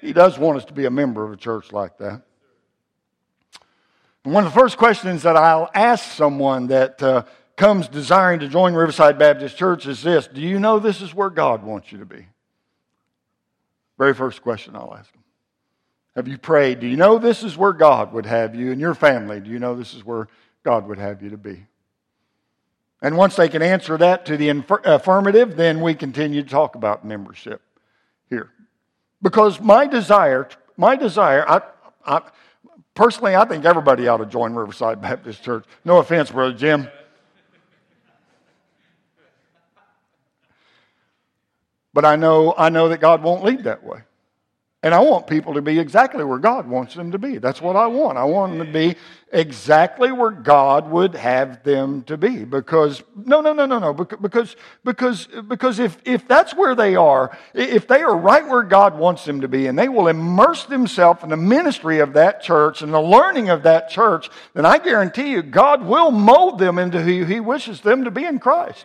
He 0.00 0.12
does 0.12 0.38
want 0.38 0.58
us 0.58 0.64
to 0.66 0.72
be 0.72 0.86
a 0.86 0.90
member 0.90 1.24
of 1.24 1.32
a 1.32 1.36
church 1.36 1.72
like 1.72 1.98
that. 1.98 2.22
And 4.24 4.32
one 4.32 4.46
of 4.46 4.52
the 4.52 4.58
first 4.58 4.78
questions 4.78 5.22
that 5.24 5.36
I'll 5.36 5.70
ask 5.74 6.12
someone 6.12 6.68
that 6.68 7.02
uh, 7.02 7.24
comes 7.56 7.88
desiring 7.88 8.40
to 8.40 8.48
join 8.48 8.74
Riverside 8.74 9.18
Baptist 9.18 9.56
Church 9.56 9.86
is 9.86 10.02
this 10.02 10.26
Do 10.28 10.40
you 10.40 10.58
know 10.58 10.78
this 10.78 11.02
is 11.02 11.14
where 11.14 11.30
God 11.30 11.62
wants 11.62 11.92
you 11.92 11.98
to 11.98 12.06
be? 12.06 12.26
Very 13.98 14.14
first 14.14 14.42
question 14.42 14.76
I'll 14.76 14.94
ask 14.98 15.12
them. 15.12 15.22
Have 16.16 16.28
you 16.28 16.38
prayed? 16.38 16.80
Do 16.80 16.86
you 16.86 16.96
know 16.96 17.18
this 17.18 17.42
is 17.42 17.58
where 17.58 17.74
God 17.74 18.12
would 18.14 18.26
have 18.26 18.54
you 18.54 18.72
and 18.72 18.80
your 18.80 18.94
family? 18.94 19.40
Do 19.40 19.50
you 19.50 19.58
know 19.58 19.74
this 19.74 19.92
is 19.92 20.04
where 20.04 20.28
God 20.66 20.88
would 20.88 20.98
have 20.98 21.22
you 21.22 21.30
to 21.30 21.36
be? 21.36 21.64
And 23.00 23.16
once 23.16 23.36
they 23.36 23.48
can 23.48 23.62
answer 23.62 23.96
that 23.98 24.26
to 24.26 24.36
the 24.36 24.48
affirmative, 24.84 25.54
then 25.54 25.80
we 25.80 25.94
continue 25.94 26.42
to 26.42 26.48
talk 26.48 26.74
about 26.74 27.04
membership 27.04 27.62
here. 28.28 28.50
Because 29.22 29.60
my 29.60 29.86
desire, 29.86 30.48
my 30.76 30.96
desire, 30.96 31.48
I, 31.48 31.60
I, 32.04 32.22
personally, 32.96 33.36
I 33.36 33.44
think 33.44 33.64
everybody 33.64 34.08
ought 34.08 34.16
to 34.16 34.26
join 34.26 34.54
Riverside 34.54 35.00
Baptist 35.00 35.44
Church. 35.44 35.64
No 35.84 35.98
offense, 35.98 36.32
Brother 36.32 36.56
Jim. 36.56 36.88
But 41.94 42.04
I 42.04 42.16
know, 42.16 42.54
I 42.58 42.70
know 42.70 42.88
that 42.88 42.98
God 42.98 43.22
won't 43.22 43.44
lead 43.44 43.62
that 43.64 43.84
way. 43.84 44.00
And 44.86 44.94
I 44.94 45.00
want 45.00 45.26
people 45.26 45.54
to 45.54 45.60
be 45.60 45.80
exactly 45.80 46.22
where 46.22 46.38
God 46.38 46.68
wants 46.68 46.94
them 46.94 47.10
to 47.10 47.18
be. 47.18 47.38
That's 47.38 47.60
what 47.60 47.74
I 47.74 47.88
want. 47.88 48.18
I 48.18 48.22
want 48.22 48.56
them 48.56 48.68
to 48.68 48.72
be 48.72 48.94
exactly 49.32 50.12
where 50.12 50.30
God 50.30 50.88
would 50.88 51.16
have 51.16 51.64
them 51.64 52.04
to 52.04 52.16
be. 52.16 52.44
Because, 52.44 53.02
no, 53.16 53.40
no, 53.40 53.52
no, 53.52 53.66
no, 53.66 53.80
no. 53.80 53.92
Because, 53.92 54.54
because, 54.84 55.26
because 55.48 55.80
if, 55.80 55.98
if 56.04 56.28
that's 56.28 56.54
where 56.54 56.76
they 56.76 56.94
are, 56.94 57.36
if 57.52 57.88
they 57.88 58.00
are 58.02 58.16
right 58.16 58.46
where 58.46 58.62
God 58.62 58.96
wants 58.96 59.24
them 59.24 59.40
to 59.40 59.48
be, 59.48 59.66
and 59.66 59.76
they 59.76 59.88
will 59.88 60.06
immerse 60.06 60.66
themselves 60.66 61.24
in 61.24 61.30
the 61.30 61.36
ministry 61.36 61.98
of 61.98 62.12
that 62.12 62.40
church 62.40 62.80
and 62.80 62.94
the 62.94 63.00
learning 63.00 63.48
of 63.48 63.64
that 63.64 63.90
church, 63.90 64.30
then 64.54 64.64
I 64.64 64.78
guarantee 64.78 65.32
you, 65.32 65.42
God 65.42 65.84
will 65.84 66.12
mold 66.12 66.60
them 66.60 66.78
into 66.78 67.02
who 67.02 67.24
He 67.24 67.40
wishes 67.40 67.80
them 67.80 68.04
to 68.04 68.12
be 68.12 68.24
in 68.24 68.38
Christ. 68.38 68.84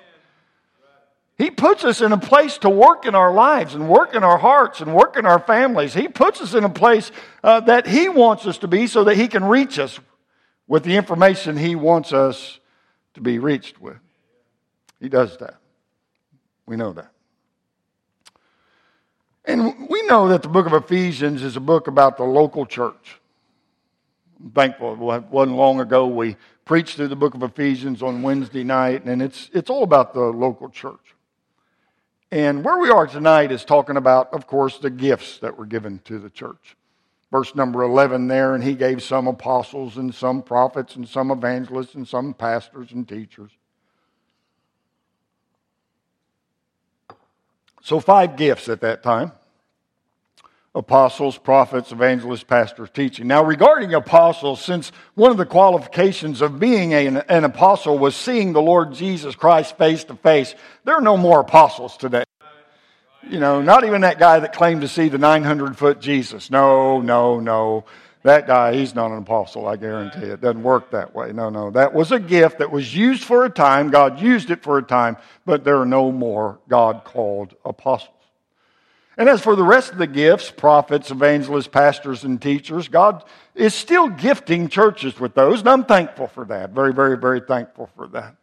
He 1.42 1.50
puts 1.50 1.84
us 1.84 2.02
in 2.02 2.12
a 2.12 2.20
place 2.20 2.60
to 2.60 2.70
work 2.70 3.08
in 3.08 3.16
our 3.16 3.34
lives 3.34 3.74
and 3.74 3.90
work 3.90 4.14
in 4.14 4.24
our 4.24 4.38
hearts 4.38 4.80
and 4.80 4.94
work 4.94 5.18
in 5.18 5.26
our 5.26 5.40
families. 5.40 5.92
He 5.92 6.08
puts 6.08 6.40
us 6.40 6.54
in 6.54 6.64
a 6.64 6.70
place 6.70 7.12
uh, 7.44 7.62
that 7.62 7.88
He 7.88 8.10
wants 8.10 8.46
us 8.46 8.60
to 8.60 8.68
be 8.68 8.86
so 8.86 9.06
that 9.06 9.16
He 9.16 9.28
can 9.28 9.46
reach 9.46 9.80
us 9.80 10.00
with 10.68 10.84
the 10.84 10.98
information 10.98 11.58
He 11.58 11.76
wants 11.76 12.14
us 12.14 12.60
to 13.16 13.22
be 13.22 13.40
reached 13.40 13.82
with. 13.82 13.98
He 15.00 15.10
does 15.10 15.36
that. 15.38 15.56
We 16.68 16.76
know 16.76 16.94
that. 16.94 17.12
And 19.44 19.90
we 19.90 20.04
know 20.04 20.28
that 20.28 20.44
the 20.44 20.48
book 20.48 20.68
of 20.68 20.74
Ephesians 20.74 21.42
is 21.42 21.58
a 21.58 21.60
book 21.60 21.88
about 21.88 22.18
the 22.18 22.24
local 22.24 22.68
church. 22.68 23.20
I'm 24.40 24.52
thankful 24.52 24.94
it 24.94 25.24
wasn't 25.24 25.58
long 25.58 25.80
ago 25.80 26.06
we 26.06 26.38
preached 26.66 26.98
through 26.98 27.08
the 27.08 27.16
book 27.16 27.34
of 27.34 27.42
Ephesians 27.42 28.04
on 28.04 28.22
Wednesday 28.22 28.64
night, 28.64 29.06
and 29.06 29.24
it's, 29.24 29.50
it's 29.56 29.72
all 29.72 29.82
about 29.82 30.14
the 30.14 30.22
local 30.22 30.70
church. 30.70 31.16
And 32.32 32.64
where 32.64 32.78
we 32.78 32.90
are 32.90 33.08
tonight 33.08 33.52
is 33.52 33.66
talking 33.66 33.98
about, 33.98 34.34
of 34.34 34.48
course, 34.48 34.78
the 34.78 34.90
gifts 34.90 35.40
that 35.40 35.58
were 35.58 35.66
given 35.66 36.00
to 36.06 36.18
the 36.18 36.30
church. 36.30 36.78
Verse 37.30 37.56
number 37.56 37.84
11 37.84 38.28
there, 38.28 38.56
and 38.56 38.64
he 38.64 38.74
gave 38.74 39.04
some 39.04 39.28
apostles 39.28 39.98
and 39.98 40.14
some 40.14 40.42
prophets 40.42 40.96
and 40.96 41.08
some 41.08 41.32
evangelists 41.32 41.96
and 41.96 42.08
some 42.08 42.34
pastors 42.34 42.92
and 42.92 43.08
teachers. 43.08 43.52
So, 47.84 48.00
five 48.00 48.38
gifts 48.38 48.70
at 48.70 48.82
that 48.82 49.02
time 49.02 49.32
apostles, 50.74 51.38
prophets, 51.38 51.92
evangelists, 51.92 52.44
pastors, 52.44 52.90
teaching. 52.94 53.28
Now, 53.28 53.44
regarding 53.44 53.94
apostles, 53.94 54.64
since 54.64 54.92
one 55.16 55.32
of 55.32 55.38
the 55.38 55.46
qualifications 55.46 56.42
of 56.42 56.60
being 56.60 56.94
an, 56.94 57.18
an, 57.18 57.44
apostle 57.44 58.00
was 58.00 58.16
seeing 58.16 58.54
the 58.54 58.62
Lord 58.62 58.94
Jesus 58.94 59.36
Christ 59.36 59.78
face 59.78 60.06
to 60.06 60.16
face, 60.16 60.56
there 60.86 60.96
are 60.96 61.02
no 61.02 61.18
more 61.18 61.42
apostles 61.42 61.98
today. 61.98 62.24
You 63.30 63.40
know, 63.40 63.62
not 63.62 63.84
even 63.84 64.02
that 64.02 64.18
guy 64.18 64.40
that 64.40 64.54
claimed 64.54 64.82
to 64.82 64.88
see 64.88 65.10
the 65.10 65.18
900 65.18 65.78
foot 65.78 66.00
Jesus. 66.00 66.50
No, 66.50 67.02
no, 67.02 67.40
no. 67.40 67.86
That 68.24 68.48
guy, 68.48 68.74
he's 68.74 68.94
not 68.94 69.12
an 69.12 69.18
apostle, 69.18 69.68
I 69.68 69.76
guarantee. 69.76 70.28
It 70.28 70.42
doesn't 70.42 70.62
work 70.62 70.92
that 70.92 71.14
way. 71.16 71.34
No, 71.34 71.50
no. 71.50 71.72
That 71.72 71.94
was 71.94 72.12
a 72.12 72.20
gift 72.20 72.60
that 72.60 72.72
was 72.72 72.96
used 72.96 73.24
for 73.24 73.46
a 73.46 73.50
time. 73.50 73.90
God 73.90 74.22
used 74.22 74.52
it 74.52 74.64
for 74.64 74.78
a 74.78 74.84
time, 74.84 75.18
but 75.46 75.64
there 75.64 75.80
are 75.80 75.86
no 75.88 76.12
more 76.12 76.60
God 76.70 77.04
called 77.04 77.56
apostles. 77.66 78.21
And 79.18 79.28
as 79.28 79.42
for 79.42 79.56
the 79.56 79.64
rest 79.64 79.92
of 79.92 79.98
the 79.98 80.08
gifts, 80.08 80.50
prophets, 80.50 81.12
evangelists, 81.12 81.68
pastors, 81.68 82.24
and 82.24 82.42
teachers, 82.42 82.88
God 82.88 83.24
is 83.56 83.74
still 83.74 84.08
gifting 84.08 84.70
churches 84.70 85.20
with 85.20 85.36
those, 85.36 85.60
and 85.60 85.70
I'm 85.70 85.86
thankful 85.86 86.28
for 86.28 86.46
that. 86.46 86.72
Very, 86.72 86.94
very, 86.94 87.18
very 87.18 87.42
thankful 87.42 87.90
for 87.96 88.08
that. 88.08 88.36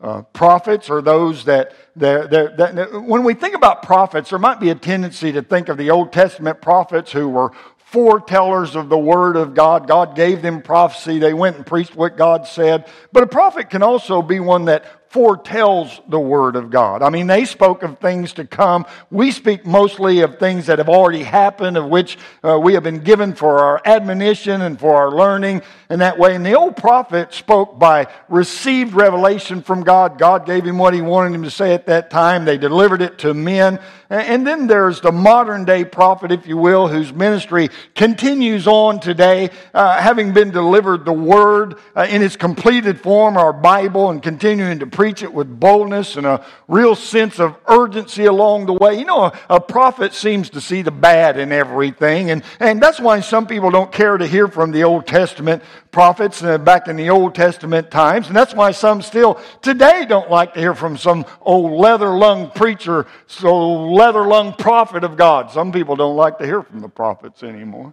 Uh, 0.00 0.22
prophets 0.22 0.88
are 0.88 1.02
those 1.02 1.44
that, 1.44 1.74
that, 1.96 3.04
when 3.06 3.22
we 3.22 3.34
think 3.34 3.54
about 3.54 3.82
prophets, 3.82 4.30
there 4.30 4.38
might 4.38 4.58
be 4.58 4.70
a 4.70 4.74
tendency 4.74 5.32
to 5.32 5.42
think 5.42 5.68
of 5.68 5.76
the 5.76 5.90
Old 5.90 6.12
Testament 6.12 6.62
prophets 6.62 7.12
who 7.12 7.28
were 7.28 7.52
foretellers 7.92 8.76
of 8.76 8.88
the 8.88 8.98
Word 8.98 9.36
of 9.36 9.54
God. 9.54 9.86
God 9.86 10.14
gave 10.14 10.40
them 10.42 10.62
prophecy. 10.62 11.18
They 11.18 11.34
went 11.34 11.56
and 11.56 11.66
preached 11.66 11.96
what 11.96 12.16
God 12.16 12.46
said. 12.46 12.86
But 13.12 13.24
a 13.24 13.26
prophet 13.26 13.68
can 13.68 13.82
also 13.82 14.22
be 14.22 14.40
one 14.40 14.66
that 14.66 14.84
foretells 15.10 16.00
the 16.08 16.20
Word 16.20 16.54
of 16.54 16.70
God. 16.70 17.02
I 17.02 17.10
mean, 17.10 17.26
they 17.26 17.44
spoke 17.44 17.82
of 17.82 17.98
things 17.98 18.34
to 18.34 18.46
come. 18.46 18.86
We 19.10 19.32
speak 19.32 19.66
mostly 19.66 20.20
of 20.20 20.38
things 20.38 20.66
that 20.66 20.78
have 20.78 20.88
already 20.88 21.24
happened, 21.24 21.76
of 21.76 21.86
which 21.86 22.16
uh, 22.44 22.60
we 22.62 22.74
have 22.74 22.84
been 22.84 23.00
given 23.00 23.34
for 23.34 23.58
our 23.58 23.82
admonition 23.84 24.62
and 24.62 24.78
for 24.78 24.94
our 24.94 25.10
learning 25.10 25.62
in 25.90 25.98
that 25.98 26.16
way. 26.16 26.36
And 26.36 26.46
the 26.46 26.54
old 26.54 26.76
prophet 26.76 27.34
spoke 27.34 27.76
by 27.76 28.06
received 28.28 28.94
revelation 28.94 29.62
from 29.62 29.82
God. 29.82 30.16
God 30.16 30.46
gave 30.46 30.64
him 30.64 30.78
what 30.78 30.94
he 30.94 31.00
wanted 31.00 31.34
him 31.34 31.42
to 31.42 31.50
say 31.50 31.74
at 31.74 31.86
that 31.86 32.10
time. 32.10 32.44
They 32.44 32.56
delivered 32.56 33.02
it 33.02 33.18
to 33.18 33.34
men. 33.34 33.80
And 34.10 34.44
then 34.44 34.66
there's 34.66 35.00
the 35.00 35.12
modern 35.12 35.64
day 35.64 35.84
prophet, 35.84 36.32
if 36.32 36.44
you 36.44 36.56
will, 36.56 36.88
whose 36.88 37.12
ministry 37.12 37.68
continues 37.94 38.66
on 38.66 38.98
today, 38.98 39.50
uh, 39.72 40.00
having 40.00 40.32
been 40.32 40.50
delivered 40.50 41.04
the 41.04 41.12
Word 41.12 41.76
uh, 41.94 42.08
in 42.10 42.20
its 42.20 42.34
completed 42.34 43.00
form, 43.00 43.36
our 43.36 43.52
Bible, 43.52 44.10
and 44.10 44.20
continuing 44.20 44.80
to 44.80 44.86
preach 44.88 45.22
it 45.22 45.32
with 45.32 45.60
boldness 45.60 46.16
and 46.16 46.26
a 46.26 46.44
real 46.66 46.96
sense 46.96 47.38
of 47.38 47.56
urgency 47.68 48.24
along 48.24 48.66
the 48.66 48.72
way. 48.72 48.98
You 48.98 49.04
know, 49.04 49.26
a, 49.26 49.38
a 49.48 49.60
prophet 49.60 50.12
seems 50.12 50.50
to 50.50 50.60
see 50.60 50.82
the 50.82 50.90
bad 50.90 51.38
in 51.38 51.52
everything, 51.52 52.32
and, 52.32 52.42
and 52.58 52.82
that's 52.82 52.98
why 52.98 53.20
some 53.20 53.46
people 53.46 53.70
don't 53.70 53.92
care 53.92 54.18
to 54.18 54.26
hear 54.26 54.48
from 54.48 54.72
the 54.72 54.82
Old 54.82 55.06
Testament 55.06 55.62
prophets 55.92 56.42
uh, 56.42 56.58
back 56.58 56.88
in 56.88 56.96
the 56.96 57.10
Old 57.10 57.34
Testament 57.34 57.90
times. 57.90 58.28
And 58.28 58.36
that's 58.36 58.54
why 58.54 58.70
some 58.70 59.02
still 59.02 59.40
today 59.62 60.04
don't 60.06 60.30
like 60.30 60.54
to 60.54 60.60
hear 60.60 60.74
from 60.74 60.96
some 60.96 61.26
old 61.40 61.72
leather 61.72 62.10
lung 62.10 62.50
preacher, 62.50 63.06
so 63.26 63.90
leather 64.00 64.26
lung 64.26 64.54
prophet 64.54 65.04
of 65.04 65.18
God. 65.18 65.50
Some 65.50 65.72
people 65.72 65.94
don't 65.94 66.16
like 66.16 66.38
to 66.38 66.46
hear 66.46 66.62
from 66.62 66.80
the 66.80 66.88
prophets 66.88 67.42
anymore. 67.42 67.92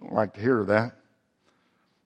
Don't 0.00 0.12
like 0.12 0.34
to 0.34 0.40
hear 0.40 0.64
that. 0.64 0.96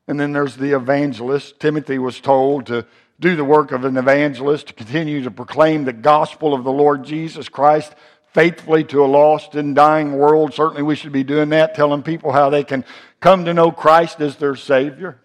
And 0.06 0.20
then 0.20 0.32
there's 0.32 0.56
the 0.56 0.76
evangelist. 0.76 1.58
Timothy 1.58 1.98
was 1.98 2.20
told 2.20 2.66
to 2.66 2.86
do 3.18 3.34
the 3.34 3.44
work 3.44 3.72
of 3.72 3.86
an 3.86 3.96
evangelist, 3.96 4.66
to 4.68 4.74
continue 4.74 5.22
to 5.22 5.30
proclaim 5.30 5.84
the 5.84 5.92
gospel 5.94 6.52
of 6.52 6.64
the 6.64 6.70
Lord 6.70 7.02
Jesus 7.02 7.48
Christ 7.48 7.94
faithfully 8.34 8.84
to 8.84 9.02
a 9.02 9.06
lost 9.06 9.54
and 9.54 9.74
dying 9.74 10.12
world. 10.18 10.52
Certainly, 10.52 10.82
we 10.82 10.94
should 10.94 11.12
be 11.12 11.24
doing 11.24 11.48
that, 11.48 11.74
telling 11.74 12.02
people 12.02 12.32
how 12.32 12.50
they 12.50 12.62
can 12.62 12.84
come 13.20 13.46
to 13.46 13.54
know 13.54 13.72
Christ 13.72 14.20
as 14.20 14.36
their 14.36 14.54
Savior. 14.54 15.18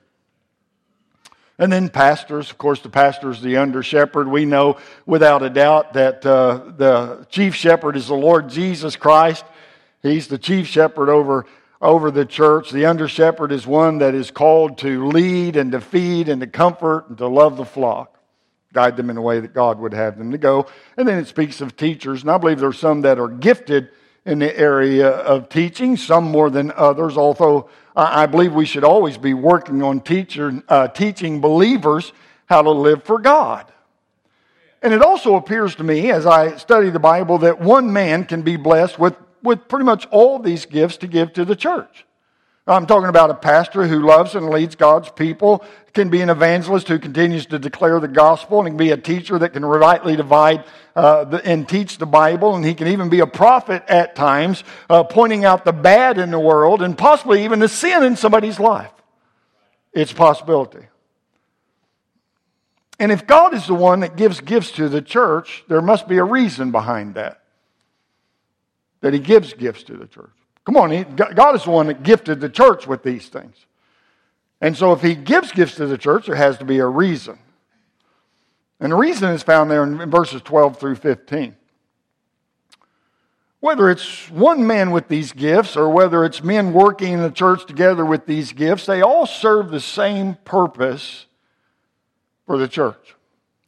And 1.63 1.71
then 1.71 1.87
pastors, 1.87 2.51
of 2.51 2.57
course, 2.57 2.81
the 2.81 2.89
pastor 2.89 3.31
is 3.31 3.39
the 3.39 3.55
under 3.55 3.83
shepherd. 3.83 4.27
We 4.27 4.43
know 4.43 4.79
without 5.05 5.43
a 5.43 5.49
doubt 5.49 5.93
that 5.93 6.25
uh, 6.25 6.73
the 6.75 7.25
chief 7.29 7.55
shepherd 7.55 7.95
is 7.95 8.07
the 8.07 8.15
Lord 8.15 8.49
Jesus 8.49 8.97
Christ. 8.97 9.45
He's 10.01 10.27
the 10.27 10.37
chief 10.37 10.67
shepherd 10.67 11.07
over, 11.07 11.45
over 11.81 12.11
the 12.11 12.25
church. 12.25 12.71
The 12.71 12.87
under 12.87 13.07
shepherd 13.07 13.53
is 13.53 13.65
one 13.65 13.99
that 13.99 14.13
is 14.13 14.29
called 14.29 14.79
to 14.79 15.07
lead 15.07 15.55
and 15.55 15.71
to 15.71 15.79
feed 15.79 16.27
and 16.27 16.41
to 16.41 16.47
comfort 16.47 17.07
and 17.07 17.17
to 17.19 17.27
love 17.27 17.55
the 17.55 17.63
flock, 17.63 18.19
guide 18.73 18.97
them 18.97 19.09
in 19.09 19.15
the 19.15 19.21
way 19.21 19.39
that 19.39 19.53
God 19.53 19.79
would 19.79 19.93
have 19.93 20.17
them 20.17 20.33
to 20.33 20.37
go. 20.37 20.67
And 20.97 21.07
then 21.07 21.17
it 21.17 21.27
speaks 21.27 21.61
of 21.61 21.77
teachers, 21.77 22.23
and 22.23 22.31
I 22.31 22.37
believe 22.39 22.59
there's 22.59 22.77
some 22.77 23.03
that 23.03 23.19
are 23.19 23.29
gifted 23.29 23.87
in 24.25 24.39
the 24.39 24.59
area 24.59 25.07
of 25.07 25.47
teaching, 25.47 25.95
some 25.95 26.25
more 26.25 26.49
than 26.49 26.73
others, 26.75 27.15
although 27.15 27.69
I 27.95 28.25
believe 28.25 28.53
we 28.53 28.65
should 28.65 28.83
always 28.83 29.17
be 29.17 29.33
working 29.33 29.83
on 29.83 30.01
teacher, 30.01 30.63
uh, 30.67 30.87
teaching 30.87 31.41
believers 31.41 32.11
how 32.47 32.61
to 32.61 32.71
live 32.71 33.03
for 33.03 33.19
God. 33.19 33.71
And 34.81 34.93
it 34.93 35.01
also 35.01 35.35
appears 35.35 35.75
to 35.75 35.83
me, 35.83 36.11
as 36.11 36.25
I 36.25 36.57
study 36.57 36.89
the 36.89 36.99
Bible, 36.99 37.37
that 37.39 37.59
one 37.59 37.93
man 37.93 38.25
can 38.25 38.41
be 38.41 38.57
blessed 38.57 38.99
with, 38.99 39.15
with 39.41 39.67
pretty 39.67 39.85
much 39.85 40.07
all 40.07 40.39
these 40.39 40.65
gifts 40.65 40.97
to 40.97 41.07
give 41.07 41.33
to 41.33 41.45
the 41.45 41.55
church. 41.55 42.05
I'm 42.65 42.85
talking 42.85 43.09
about 43.09 43.29
a 43.29 43.35
pastor 43.35 43.87
who 43.87 43.99
loves 43.99 44.35
and 44.35 44.49
leads 44.49 44.75
God's 44.75 45.09
people, 45.09 45.65
can 45.93 46.09
be 46.09 46.21
an 46.21 46.29
evangelist 46.29 46.87
who 46.87 46.97
continues 46.97 47.45
to 47.47 47.59
declare 47.59 47.99
the 47.99 48.07
gospel, 48.07 48.59
and 48.59 48.69
can 48.69 48.77
be 48.77 48.91
a 48.91 48.97
teacher 48.97 49.37
that 49.37 49.51
can 49.51 49.65
rightly 49.65 50.15
divide 50.15 50.63
uh, 50.95 51.25
the, 51.25 51.45
and 51.45 51.67
teach 51.67 51.97
the 51.97 52.05
Bible, 52.05 52.55
and 52.55 52.63
he 52.63 52.73
can 52.73 52.87
even 52.87 53.09
be 53.09 53.19
a 53.19 53.27
prophet 53.27 53.83
at 53.89 54.15
times, 54.15 54.63
uh, 54.89 55.03
pointing 55.03 55.43
out 55.43 55.65
the 55.65 55.73
bad 55.73 56.17
in 56.17 56.31
the 56.31 56.39
world 56.39 56.81
and 56.81 56.97
possibly 56.97 57.43
even 57.43 57.59
the 57.59 57.67
sin 57.67 58.01
in 58.03 58.15
somebody's 58.15 58.59
life. 58.59 58.91
It's 59.91 60.13
possibility. 60.13 60.87
And 62.97 63.11
if 63.11 63.27
God 63.27 63.53
is 63.53 63.67
the 63.67 63.73
one 63.73 63.99
that 63.99 64.15
gives 64.15 64.39
gifts 64.39 64.71
to 64.73 64.87
the 64.87 65.01
church, 65.01 65.65
there 65.67 65.81
must 65.81 66.07
be 66.07 66.17
a 66.17 66.23
reason 66.23 66.71
behind 66.71 67.15
that. 67.15 67.41
That 69.01 69.13
he 69.13 69.19
gives 69.19 69.53
gifts 69.53 69.83
to 69.83 69.97
the 69.97 70.07
church. 70.07 70.31
Come 70.65 70.77
on, 70.77 71.15
God 71.15 71.55
is 71.55 71.65
the 71.65 71.71
one 71.71 71.87
that 71.87 72.03
gifted 72.03 72.39
the 72.39 72.49
church 72.49 72.87
with 72.87 73.03
these 73.03 73.27
things. 73.27 73.65
And 74.61 74.77
so 74.77 74.93
if 74.93 75.01
he 75.01 75.13
gives 75.13 75.51
gifts 75.51 75.75
to 75.75 75.85
the 75.85 75.97
church, 75.97 76.27
there 76.27 76.35
has 76.35 76.57
to 76.59 76.65
be 76.65 76.79
a 76.79 76.87
reason. 76.87 77.37
And 78.79 78.91
the 78.91 78.97
reason 78.97 79.29
is 79.31 79.43
found 79.43 79.69
there 79.69 79.83
in 79.83 80.09
verses 80.09 80.41
12 80.41 80.79
through 80.79 80.95
15. 80.95 81.55
Whether 83.59 83.89
it's 83.89 84.29
one 84.29 84.67
man 84.67 84.91
with 84.91 85.07
these 85.07 85.31
gifts 85.31 85.77
or 85.77 85.89
whether 85.89 86.25
it's 86.25 86.43
men 86.43 86.73
working 86.73 87.13
in 87.13 87.21
the 87.21 87.31
church 87.31 87.65
together 87.65 88.05
with 88.05 88.25
these 88.25 88.51
gifts, 88.51 88.85
they 88.85 89.01
all 89.01 89.25
serve 89.25 89.71
the 89.71 89.79
same 89.79 90.35
purpose 90.43 91.27
for 92.45 92.57
the 92.57 92.67
church. 92.67 93.15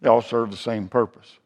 They 0.02 0.10
all 0.10 0.22
serve 0.22 0.52
the 0.52 0.58
same 0.58 0.90
purpose. 0.90 1.40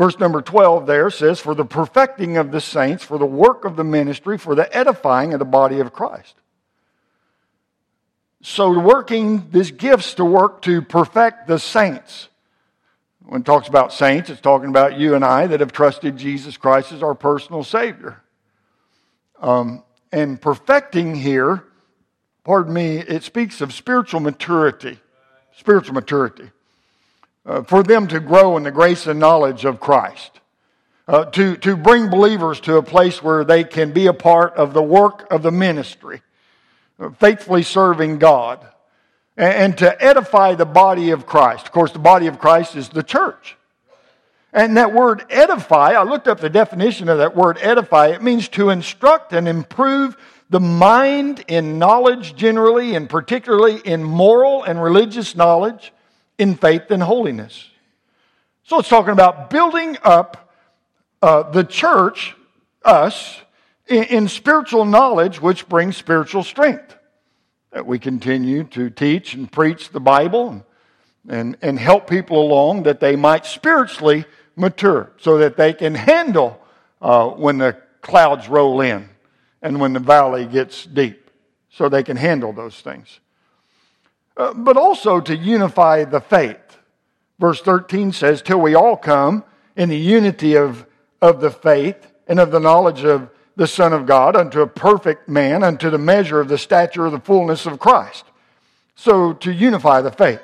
Verse 0.00 0.18
number 0.18 0.40
12 0.40 0.86
there 0.86 1.10
says, 1.10 1.40
For 1.40 1.54
the 1.54 1.66
perfecting 1.66 2.38
of 2.38 2.52
the 2.52 2.60
saints, 2.62 3.04
for 3.04 3.18
the 3.18 3.26
work 3.26 3.66
of 3.66 3.76
the 3.76 3.84
ministry, 3.84 4.38
for 4.38 4.54
the 4.54 4.74
edifying 4.74 5.34
of 5.34 5.40
the 5.40 5.44
body 5.44 5.78
of 5.78 5.92
Christ. 5.92 6.36
So, 8.40 8.78
working 8.78 9.50
these 9.50 9.70
gifts 9.70 10.14
to 10.14 10.24
work 10.24 10.62
to 10.62 10.80
perfect 10.80 11.48
the 11.48 11.58
saints. 11.58 12.30
When 13.26 13.42
it 13.42 13.44
talks 13.44 13.68
about 13.68 13.92
saints, 13.92 14.30
it's 14.30 14.40
talking 14.40 14.70
about 14.70 14.98
you 14.98 15.14
and 15.14 15.22
I 15.22 15.46
that 15.46 15.60
have 15.60 15.70
trusted 15.70 16.16
Jesus 16.16 16.56
Christ 16.56 16.92
as 16.92 17.02
our 17.02 17.14
personal 17.14 17.62
Savior. 17.62 18.22
Um, 19.38 19.82
and 20.10 20.40
perfecting 20.40 21.14
here, 21.14 21.62
pardon 22.42 22.72
me, 22.72 22.96
it 23.00 23.22
speaks 23.22 23.60
of 23.60 23.74
spiritual 23.74 24.20
maturity. 24.20 24.98
Spiritual 25.52 25.92
maturity 25.92 26.52
uh, 27.46 27.62
for 27.62 27.82
them 27.82 28.06
to 28.08 28.20
grow 28.20 28.56
in 28.56 28.62
the 28.62 28.70
grace 28.70 29.06
and 29.06 29.18
knowledge 29.18 29.64
of 29.64 29.80
Christ. 29.80 30.40
Uh, 31.08 31.24
to, 31.24 31.56
to 31.56 31.76
bring 31.76 32.08
believers 32.08 32.60
to 32.60 32.76
a 32.76 32.82
place 32.82 33.20
where 33.20 33.42
they 33.42 33.64
can 33.64 33.90
be 33.92 34.06
a 34.06 34.12
part 34.12 34.54
of 34.54 34.72
the 34.74 34.82
work 34.82 35.26
of 35.32 35.42
the 35.42 35.50
ministry, 35.50 36.22
uh, 37.00 37.10
faithfully 37.10 37.64
serving 37.64 38.18
God, 38.18 38.64
and, 39.36 39.54
and 39.54 39.78
to 39.78 40.04
edify 40.04 40.54
the 40.54 40.66
body 40.66 41.10
of 41.10 41.26
Christ. 41.26 41.66
Of 41.66 41.72
course, 41.72 41.90
the 41.90 41.98
body 41.98 42.28
of 42.28 42.38
Christ 42.38 42.76
is 42.76 42.90
the 42.90 43.02
church. 43.02 43.56
And 44.52 44.76
that 44.76 44.92
word 44.92 45.24
edify, 45.30 45.92
I 45.92 46.02
looked 46.02 46.28
up 46.28 46.40
the 46.40 46.50
definition 46.50 47.08
of 47.08 47.18
that 47.18 47.36
word 47.36 47.58
edify. 47.60 48.08
It 48.08 48.22
means 48.22 48.48
to 48.50 48.70
instruct 48.70 49.32
and 49.32 49.48
improve 49.48 50.16
the 50.48 50.60
mind 50.60 51.44
in 51.46 51.78
knowledge 51.78 52.34
generally, 52.34 52.94
and 52.94 53.08
particularly 53.08 53.78
in 53.78 54.02
moral 54.02 54.64
and 54.64 54.82
religious 54.82 55.36
knowledge, 55.36 55.92
in 56.40 56.56
faith 56.56 56.90
and 56.90 57.02
holiness. 57.02 57.68
So 58.64 58.78
it's 58.78 58.88
talking 58.88 59.12
about 59.12 59.50
building 59.50 59.98
up 60.02 60.50
uh, 61.20 61.50
the 61.50 61.64
church, 61.64 62.34
us, 62.82 63.42
in, 63.86 64.04
in 64.04 64.28
spiritual 64.28 64.86
knowledge, 64.86 65.42
which 65.42 65.68
brings 65.68 65.98
spiritual 65.98 66.42
strength. 66.42 66.96
That 67.72 67.86
we 67.86 67.98
continue 67.98 68.64
to 68.64 68.88
teach 68.88 69.34
and 69.34 69.52
preach 69.52 69.90
the 69.90 70.00
Bible 70.00 70.64
and, 71.28 71.58
and 71.60 71.78
help 71.78 72.08
people 72.08 72.40
along 72.40 72.84
that 72.84 73.00
they 73.00 73.16
might 73.16 73.44
spiritually 73.44 74.24
mature 74.56 75.12
so 75.18 75.38
that 75.38 75.58
they 75.58 75.74
can 75.74 75.94
handle 75.94 76.58
uh, 77.02 77.28
when 77.28 77.58
the 77.58 77.76
clouds 78.00 78.48
roll 78.48 78.80
in 78.80 79.10
and 79.60 79.78
when 79.78 79.92
the 79.92 80.00
valley 80.00 80.46
gets 80.46 80.86
deep, 80.86 81.30
so 81.68 81.90
they 81.90 82.02
can 82.02 82.16
handle 82.16 82.54
those 82.54 82.80
things. 82.80 83.20
Uh, 84.36 84.54
but 84.54 84.76
also 84.76 85.20
to 85.20 85.36
unify 85.36 86.04
the 86.04 86.20
faith. 86.20 86.78
Verse 87.38 87.60
13 87.60 88.12
says, 88.12 88.42
Till 88.42 88.60
we 88.60 88.74
all 88.74 88.96
come 88.96 89.44
in 89.76 89.88
the 89.88 89.98
unity 89.98 90.56
of, 90.56 90.86
of 91.20 91.40
the 91.40 91.50
faith 91.50 92.12
and 92.26 92.38
of 92.38 92.50
the 92.50 92.60
knowledge 92.60 93.04
of 93.04 93.28
the 93.56 93.66
Son 93.66 93.92
of 93.92 94.06
God 94.06 94.36
unto 94.36 94.62
a 94.62 94.66
perfect 94.66 95.28
man, 95.28 95.62
unto 95.62 95.90
the 95.90 95.98
measure 95.98 96.40
of 96.40 96.48
the 96.48 96.58
stature 96.58 97.06
of 97.06 97.12
the 97.12 97.20
fullness 97.20 97.66
of 97.66 97.78
Christ. 97.78 98.24
So 98.94 99.32
to 99.34 99.52
unify 99.52 100.00
the 100.00 100.12
faith. 100.12 100.42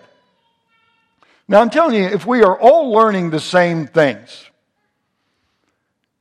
Now 1.49 1.61
I'm 1.61 1.71
telling 1.71 1.95
you, 1.95 2.05
if 2.05 2.27
we 2.27 2.43
are 2.43 2.59
all 2.59 2.91
learning 2.91 3.31
the 3.31 3.41
same 3.41 3.87
things, 3.87 4.51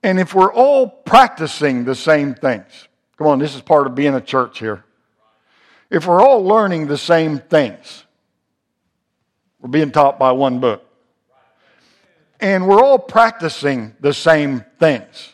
And 0.05 0.19
if 0.19 0.35
we're 0.35 0.53
all 0.53 0.87
practicing 0.87 1.83
the 1.83 1.95
same 1.95 2.35
things, 2.35 2.87
come 3.17 3.25
on, 3.25 3.39
this 3.39 3.55
is 3.55 3.61
part 3.61 3.87
of 3.87 3.95
being 3.95 4.13
a 4.13 4.21
church 4.21 4.59
here. 4.59 4.83
If 5.89 6.07
we're 6.07 6.21
all 6.21 6.43
learning 6.43 6.87
the 6.87 6.97
same 6.97 7.39
things, 7.39 8.05
we're 9.59 9.69
being 9.69 9.91
taught 9.91 10.19
by 10.19 10.31
one 10.31 10.59
book. 10.59 10.83
And 12.39 12.67
we're 12.67 12.83
all 12.83 12.99
practicing 12.99 13.95
the 13.99 14.13
same 14.13 14.65
things, 14.79 15.33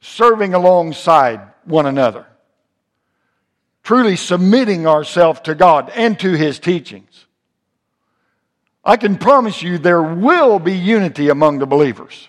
serving 0.00 0.54
alongside 0.54 1.40
one 1.64 1.86
another, 1.86 2.26
truly 3.82 4.16
submitting 4.16 4.86
ourselves 4.86 5.40
to 5.42 5.54
God 5.54 5.90
and 5.94 6.18
to 6.20 6.32
His 6.32 6.58
teachings. 6.58 7.26
I 8.84 8.96
can 8.96 9.16
promise 9.16 9.62
you 9.62 9.78
there 9.78 10.02
will 10.02 10.58
be 10.58 10.72
unity 10.72 11.28
among 11.28 11.58
the 11.58 11.66
believers. 11.66 12.28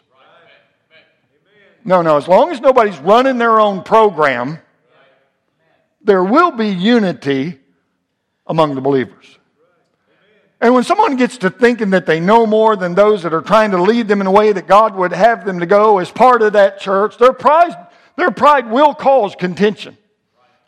No, 1.83 2.01
no, 2.01 2.15
as 2.17 2.27
long 2.27 2.51
as 2.51 2.61
nobody's 2.61 2.97
running 2.99 3.39
their 3.39 3.59
own 3.59 3.83
program, 3.83 4.59
there 6.03 6.23
will 6.23 6.51
be 6.51 6.69
unity 6.69 7.59
among 8.47 8.75
the 8.75 8.81
believers. 8.81 9.37
And 10.59 10.73
when 10.73 10.83
someone 10.85 11.17
gets 11.17 11.39
to 11.39 11.49
thinking 11.49 11.89
that 11.89 12.05
they 12.05 12.21
know 12.21 12.45
more 12.45 12.77
than 12.77 12.95
those 12.95 13.23
that 13.23 13.33
are 13.33 13.41
trying 13.41 13.71
to 13.71 13.81
lead 13.81 14.07
them 14.07 14.21
in 14.21 14.27
a 14.27 14.31
way 14.31 14.53
that 14.53 14.65
God 14.65 14.95
would 14.95 15.11
have 15.11 15.45
them 15.45 15.59
to 15.59 15.65
go 15.65 15.99
as 15.99 16.09
part 16.09 16.41
of 16.41 16.53
that 16.53 16.79
church, 16.79 17.17
their 17.17 17.33
pride, 17.33 17.75
their 18.15 18.31
pride 18.31 18.69
will 18.69 18.93
cause 18.93 19.35
contention. 19.35 19.97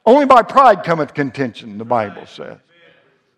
Only 0.05 0.25
by 0.25 0.41
pride 0.41 0.83
cometh 0.83 1.13
contention, 1.13 1.77
the 1.77 1.85
Bible 1.85 2.25
says. 2.25 2.57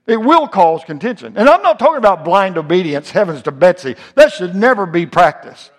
It 0.07 0.17
will 0.17 0.47
cause 0.47 0.83
contention. 0.83 1.38
And 1.38 1.47
I'm 1.47 1.62
not 1.62 1.79
talking 1.79 1.97
about 1.97 2.25
blind 2.25 2.57
obedience, 2.57 3.12
heavens 3.12 3.43
to 3.43 3.51
Betsy. 3.51 3.95
That 4.15 4.31
should 4.31 4.55
never 4.55 4.86
be 4.86 5.05
practiced. 5.05 5.71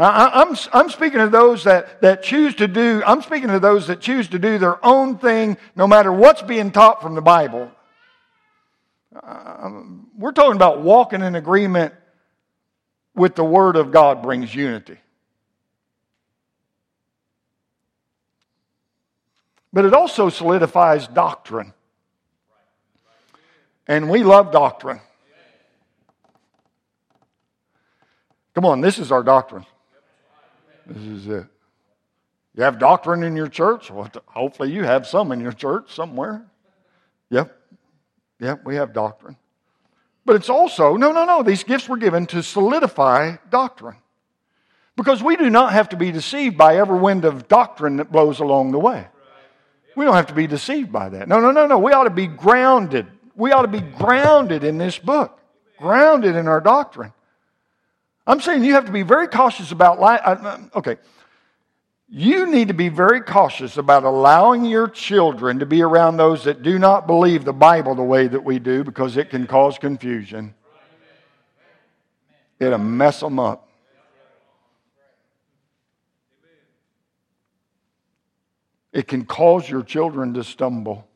I, 0.00 0.40
am 0.40 0.48
I'm, 0.48 0.56
I'm 0.72 0.88
speaking 0.88 1.18
to 1.18 1.28
those 1.28 1.64
that, 1.64 2.00
that 2.00 2.22
choose 2.22 2.54
to 2.54 2.66
do, 2.66 3.02
I'm 3.04 3.20
speaking 3.20 3.48
to 3.48 3.60
those 3.60 3.88
that 3.88 4.00
choose 4.00 4.28
to 4.28 4.38
do 4.38 4.56
their 4.56 4.84
own 4.84 5.18
thing 5.18 5.58
no 5.76 5.86
matter 5.86 6.10
what's 6.10 6.40
being 6.40 6.70
taught 6.70 7.02
from 7.02 7.14
the 7.14 7.20
Bible. 7.20 7.70
Um, 9.22 10.08
we're 10.16 10.32
talking 10.32 10.56
about 10.56 10.80
walking 10.80 11.20
in 11.20 11.34
agreement 11.34 11.92
with 13.14 13.34
the 13.34 13.44
Word 13.44 13.76
of 13.76 13.90
God 13.90 14.22
brings 14.22 14.54
unity. 14.54 14.96
But 19.70 19.84
it 19.84 19.92
also 19.92 20.30
solidifies 20.30 21.06
doctrine. 21.08 21.74
And 23.86 24.08
we 24.08 24.24
love 24.24 24.50
doctrine. 24.50 25.00
Come 28.54 28.64
on, 28.64 28.80
this 28.80 28.98
is 28.98 29.12
our 29.12 29.22
doctrine. 29.22 29.66
This 30.90 31.04
is 31.04 31.26
it. 31.28 31.46
You 32.56 32.64
have 32.64 32.78
doctrine 32.78 33.22
in 33.22 33.36
your 33.36 33.46
church? 33.46 33.90
Well, 33.90 34.10
hopefully 34.26 34.72
you 34.72 34.82
have 34.82 35.06
some 35.06 35.30
in 35.30 35.40
your 35.40 35.52
church 35.52 35.94
somewhere. 35.94 36.44
Yep. 37.30 37.56
Yep, 38.40 38.64
we 38.64 38.74
have 38.74 38.92
doctrine. 38.92 39.36
But 40.24 40.36
it's 40.36 40.48
also, 40.48 40.96
no, 40.96 41.12
no, 41.12 41.24
no, 41.24 41.42
these 41.42 41.62
gifts 41.62 41.88
were 41.88 41.96
given 41.96 42.26
to 42.26 42.42
solidify 42.42 43.36
doctrine. 43.50 43.96
Because 44.96 45.22
we 45.22 45.36
do 45.36 45.48
not 45.48 45.72
have 45.72 45.90
to 45.90 45.96
be 45.96 46.10
deceived 46.10 46.58
by 46.58 46.76
every 46.76 46.98
wind 46.98 47.24
of 47.24 47.48
doctrine 47.48 47.96
that 47.96 48.10
blows 48.10 48.40
along 48.40 48.72
the 48.72 48.78
way. 48.78 49.06
We 49.96 50.04
don't 50.04 50.14
have 50.14 50.26
to 50.26 50.34
be 50.34 50.46
deceived 50.46 50.92
by 50.92 51.08
that. 51.10 51.28
No, 51.28 51.40
no, 51.40 51.52
no, 51.52 51.66
no. 51.66 51.78
We 51.78 51.92
ought 51.92 52.04
to 52.04 52.10
be 52.10 52.26
grounded. 52.26 53.06
We 53.34 53.52
ought 53.52 53.62
to 53.62 53.68
be 53.68 53.80
grounded 53.80 54.64
in 54.64 54.76
this 54.76 54.98
book, 54.98 55.40
grounded 55.78 56.36
in 56.36 56.48
our 56.48 56.60
doctrine. 56.60 57.12
I'm 58.30 58.40
saying 58.40 58.62
you 58.62 58.74
have 58.74 58.84
to 58.84 58.92
be 58.92 59.02
very 59.02 59.26
cautious 59.26 59.72
about 59.72 59.98
life. 59.98 60.20
Uh, 60.22 60.58
okay, 60.76 60.98
you 62.08 62.46
need 62.46 62.68
to 62.68 62.74
be 62.74 62.88
very 62.88 63.20
cautious 63.22 63.76
about 63.76 64.04
allowing 64.04 64.64
your 64.64 64.86
children 64.86 65.58
to 65.58 65.66
be 65.66 65.82
around 65.82 66.16
those 66.16 66.44
that 66.44 66.62
do 66.62 66.78
not 66.78 67.08
believe 67.08 67.44
the 67.44 67.52
Bible 67.52 67.96
the 67.96 68.04
way 68.04 68.28
that 68.28 68.44
we 68.44 68.60
do 68.60 68.84
because 68.84 69.16
it 69.16 69.30
can 69.30 69.48
cause 69.48 69.78
confusion. 69.78 70.54
It'll 72.60 72.78
mess 72.78 73.18
them 73.18 73.40
up. 73.40 73.68
It 78.92 79.08
can 79.08 79.24
cause 79.24 79.68
your 79.68 79.82
children 79.82 80.34
to 80.34 80.44
stumble. 80.44 81.08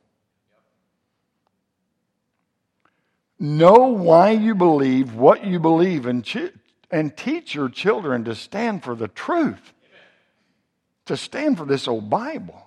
Know 3.38 3.90
why 3.90 4.30
you 4.30 4.56
believe 4.56 5.14
what 5.14 5.44
you 5.44 5.60
believe 5.60 6.06
and, 6.06 6.24
and 6.90 7.16
teach 7.16 7.54
your 7.54 7.68
children 7.68 8.24
to 8.24 8.34
stand 8.34 8.82
for 8.82 8.94
the 8.94 9.08
truth 9.08 9.72
to 11.06 11.16
stand 11.16 11.58
for 11.58 11.64
this 11.64 11.86
old 11.86 12.08
Bible. 12.08 12.60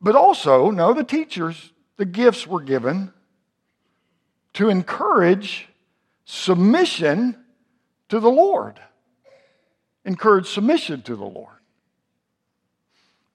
But 0.00 0.16
also, 0.16 0.70
no, 0.70 0.92
the 0.94 1.04
teachers, 1.04 1.72
the 1.96 2.04
gifts 2.04 2.46
were 2.46 2.60
given 2.60 3.12
to 4.54 4.68
encourage 4.68 5.68
submission 6.24 7.36
to 8.08 8.20
the 8.20 8.30
Lord. 8.30 8.80
Encourage 10.04 10.48
submission 10.48 11.02
to 11.02 11.16
the 11.16 11.24
Lord. 11.24 11.56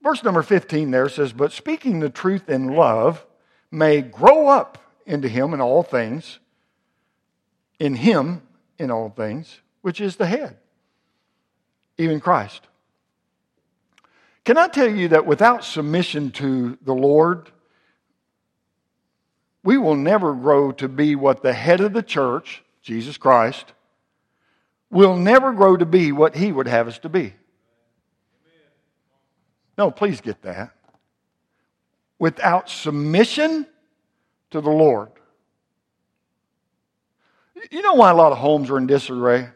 Verse 0.04 0.24
number 0.24 0.44
15 0.44 0.92
there 0.92 1.10
says, 1.10 1.34
But 1.34 1.52
speaking 1.52 2.00
the 2.00 2.10
truth 2.10 2.50
in 2.50 2.76
love 2.76 3.26
may 3.72 4.02
grow 4.02 4.48
up 4.48 4.78
into 5.06 5.28
him 5.28 5.54
in 5.54 5.62
all 5.62 5.84
things, 5.84 6.40
in 7.80 7.96
him 7.96 8.42
in 8.78 8.92
all 8.92 9.10
things, 9.10 9.62
which 9.82 10.02
is 10.02 10.16
the 10.16 10.26
head 10.26 10.58
even 11.98 12.20
Christ. 12.20 12.62
Can 14.46 14.58
I 14.58 14.68
tell 14.68 14.90
you 14.90 15.10
that 15.10 15.26
without 15.26 15.64
submission 15.64 16.32
to 16.32 16.78
the 16.84 16.94
Lord, 16.94 17.52
we 19.64 19.78
will 19.78 19.96
never 19.96 20.34
grow 20.34 20.72
to 20.74 20.88
be 20.88 21.16
what 21.16 21.42
the 21.42 21.54
head 21.54 21.82
of 21.82 21.94
the 21.94 22.04
church, 22.04 22.64
Jesus 22.82 23.18
Christ, 23.18 23.74
will 24.90 25.18
never 25.18 25.52
grow 25.52 25.76
to 25.76 25.86
be 25.86 26.14
what 26.14 26.36
he 26.36 26.52
would 26.52 26.68
have 26.68 26.88
us 26.88 27.00
to 27.00 27.10
be. 27.10 27.34
No, 29.78 29.92
please 29.92 30.22
get 30.22 30.42
that. 30.44 30.72
Without 32.20 32.70
submission 32.70 33.68
to 34.52 34.62
the 34.62 34.70
Lord. 34.70 35.10
You 37.72 37.82
know 37.82 37.94
why 37.94 38.12
a 38.12 38.16
lot 38.16 38.32
of 38.32 38.38
homes 38.38 38.70
are 38.70 38.78
in 38.78 38.88
disarray? 38.88 39.50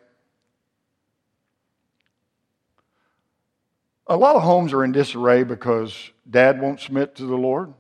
A 4.08 4.18
lot 4.18 4.36
of 4.36 4.42
homes 4.42 4.74
are 4.74 4.84
in 4.84 4.92
disarray 4.92 5.44
because 5.44 6.12
dad 6.30 6.62
won't 6.62 6.82
submit 6.82 7.16
to 7.16 7.26
the 7.26 7.38
Lord, 7.38 7.74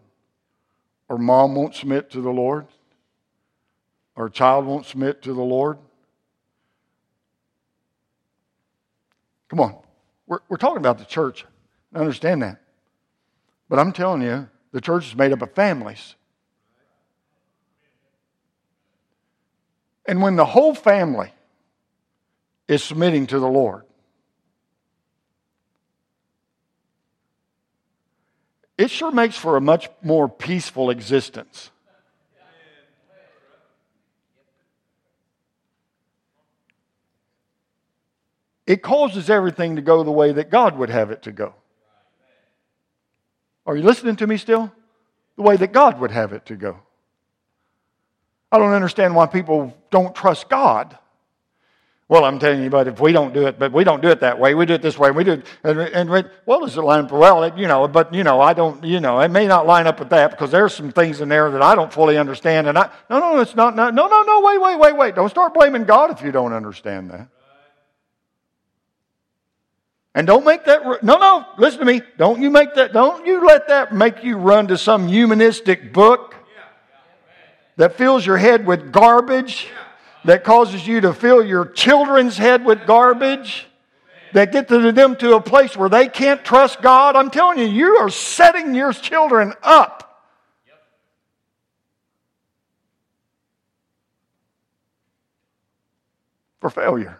or 1.09 1.17
mom 1.17 1.55
won't 1.55 1.75
submit 1.75 2.09
to 2.11 2.21
the 2.21 2.29
Lord, 2.29 2.67
or 4.15 4.29
child 4.29 4.65
won't 4.65 4.85
submit 4.85 5.21
to 5.23 5.33
the 5.33 5.41
Lord. 5.41 5.77
Come 9.49 9.59
on. 9.59 9.75
We're, 10.27 10.39
we're 10.47 10.57
talking 10.57 10.77
about 10.77 10.97
the 10.97 11.05
church. 11.05 11.45
I 11.93 11.99
understand 11.99 12.41
that. 12.43 12.61
But 13.67 13.79
I'm 13.79 13.91
telling 13.91 14.21
you, 14.21 14.47
the 14.71 14.79
church 14.79 15.07
is 15.07 15.15
made 15.15 15.33
up 15.33 15.41
of 15.41 15.53
families. 15.53 16.15
And 20.05 20.21
when 20.21 20.35
the 20.35 20.45
whole 20.45 20.73
family 20.73 21.31
is 22.67 22.83
submitting 22.83 23.27
to 23.27 23.39
the 23.39 23.47
Lord, 23.47 23.83
it 28.77 28.89
sure 28.89 29.11
makes 29.11 29.37
for 29.37 29.57
a 29.57 29.61
much 29.61 29.89
more 30.01 30.27
peaceful 30.27 30.89
existence. 30.89 31.69
It 38.65 38.81
causes 38.81 39.29
everything 39.29 39.75
to 39.75 39.81
go 39.81 40.03
the 40.03 40.11
way 40.11 40.31
that 40.31 40.49
God 40.49 40.77
would 40.77 40.89
have 40.89 41.11
it 41.11 41.23
to 41.23 41.31
go. 41.31 41.55
Are 43.65 43.75
you 43.75 43.83
listening 43.83 44.15
to 44.17 44.27
me 44.27 44.37
still? 44.37 44.71
The 45.35 45.41
way 45.41 45.57
that 45.57 45.73
God 45.73 45.99
would 45.99 46.11
have 46.11 46.33
it 46.33 46.45
to 46.45 46.55
go. 46.55 46.79
I 48.51 48.57
don't 48.57 48.73
understand 48.73 49.15
why 49.15 49.27
people 49.27 49.75
don't 49.89 50.13
trust 50.13 50.49
God. 50.49 50.97
Well, 52.09 52.25
I'm 52.25 52.39
telling 52.39 52.61
you, 52.61 52.69
but 52.69 52.89
if 52.89 52.99
we 52.99 53.13
don't 53.13 53.33
do 53.33 53.47
it, 53.47 53.57
but 53.57 53.71
we 53.71 53.85
don't 53.85 54.01
do 54.01 54.09
it 54.09 54.19
that 54.19 54.37
way. 54.37 54.53
We 54.53 54.65
do 54.65 54.73
it 54.73 54.81
this 54.81 54.99
way. 54.99 55.11
We 55.11 55.23
do 55.23 55.31
it, 55.31 55.45
and, 55.63 55.79
and 55.79 56.29
well, 56.45 56.59
does 56.59 56.75
it 56.75 56.81
line 56.81 57.05
up? 57.05 57.11
Well, 57.13 57.43
it, 57.45 57.55
you 57.55 57.69
know, 57.69 57.87
but 57.87 58.13
you 58.13 58.25
know, 58.25 58.41
I 58.41 58.51
don't, 58.51 58.83
you 58.83 58.99
know, 58.99 59.21
it 59.21 59.29
may 59.29 59.47
not 59.47 59.65
line 59.65 59.87
up 59.87 59.97
with 59.97 60.09
that 60.09 60.31
because 60.31 60.51
there's 60.51 60.73
some 60.73 60.91
things 60.91 61.21
in 61.21 61.29
there 61.29 61.49
that 61.49 61.61
I 61.61 61.73
don't 61.73 61.93
fully 61.93 62.17
understand. 62.17 62.67
And 62.67 62.77
I, 62.77 62.89
no, 63.09 63.19
no, 63.19 63.39
it's 63.39 63.55
not, 63.55 63.77
no, 63.77 63.91
no, 63.91 64.07
no, 64.09 64.23
no, 64.23 64.41
wait, 64.41 64.59
wait, 64.61 64.77
wait, 64.77 64.97
wait. 64.97 65.15
Don't 65.15 65.29
start 65.29 65.53
blaming 65.53 65.85
God 65.85 66.11
if 66.11 66.21
you 66.21 66.33
don't 66.33 66.51
understand 66.51 67.11
that. 67.11 67.29
And 70.13 70.27
don't 70.27 70.43
make 70.43 70.65
that, 70.65 71.01
no, 71.01 71.17
no, 71.17 71.45
listen 71.57 71.79
to 71.79 71.85
me. 71.85 72.01
Don't 72.17 72.41
you 72.41 72.49
make 72.49 72.73
that, 72.73 72.91
don't 72.91 73.25
you 73.25 73.45
let 73.45 73.69
that 73.69 73.93
make 73.93 74.21
you 74.21 74.35
run 74.35 74.67
to 74.67 74.77
some 74.77 75.07
humanistic 75.07 75.93
book 75.93 76.35
that 77.81 77.97
fills 77.97 78.23
your 78.23 78.37
head 78.37 78.67
with 78.67 78.91
garbage 78.91 79.67
that 80.25 80.43
causes 80.43 80.85
you 80.85 81.01
to 81.01 81.15
fill 81.15 81.43
your 81.43 81.65
children's 81.65 82.37
head 82.37 82.63
with 82.63 82.85
garbage, 82.85 83.65
that 84.33 84.51
get 84.51 84.67
them 84.67 85.15
to 85.15 85.35
a 85.35 85.41
place 85.41 85.75
where 85.75 85.89
they 85.89 86.07
can't 86.07 86.45
trust 86.45 86.79
God, 86.83 87.15
I'm 87.15 87.31
telling 87.31 87.57
you, 87.57 87.65
you 87.65 87.95
are 87.95 88.11
setting 88.11 88.75
your 88.75 88.93
children 88.93 89.53
up. 89.63 90.29
For 96.59 96.69
failure. 96.69 97.19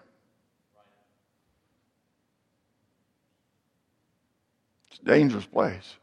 It's 4.91 4.99
a 4.99 5.05
dangerous 5.05 5.45
place. 5.47 5.95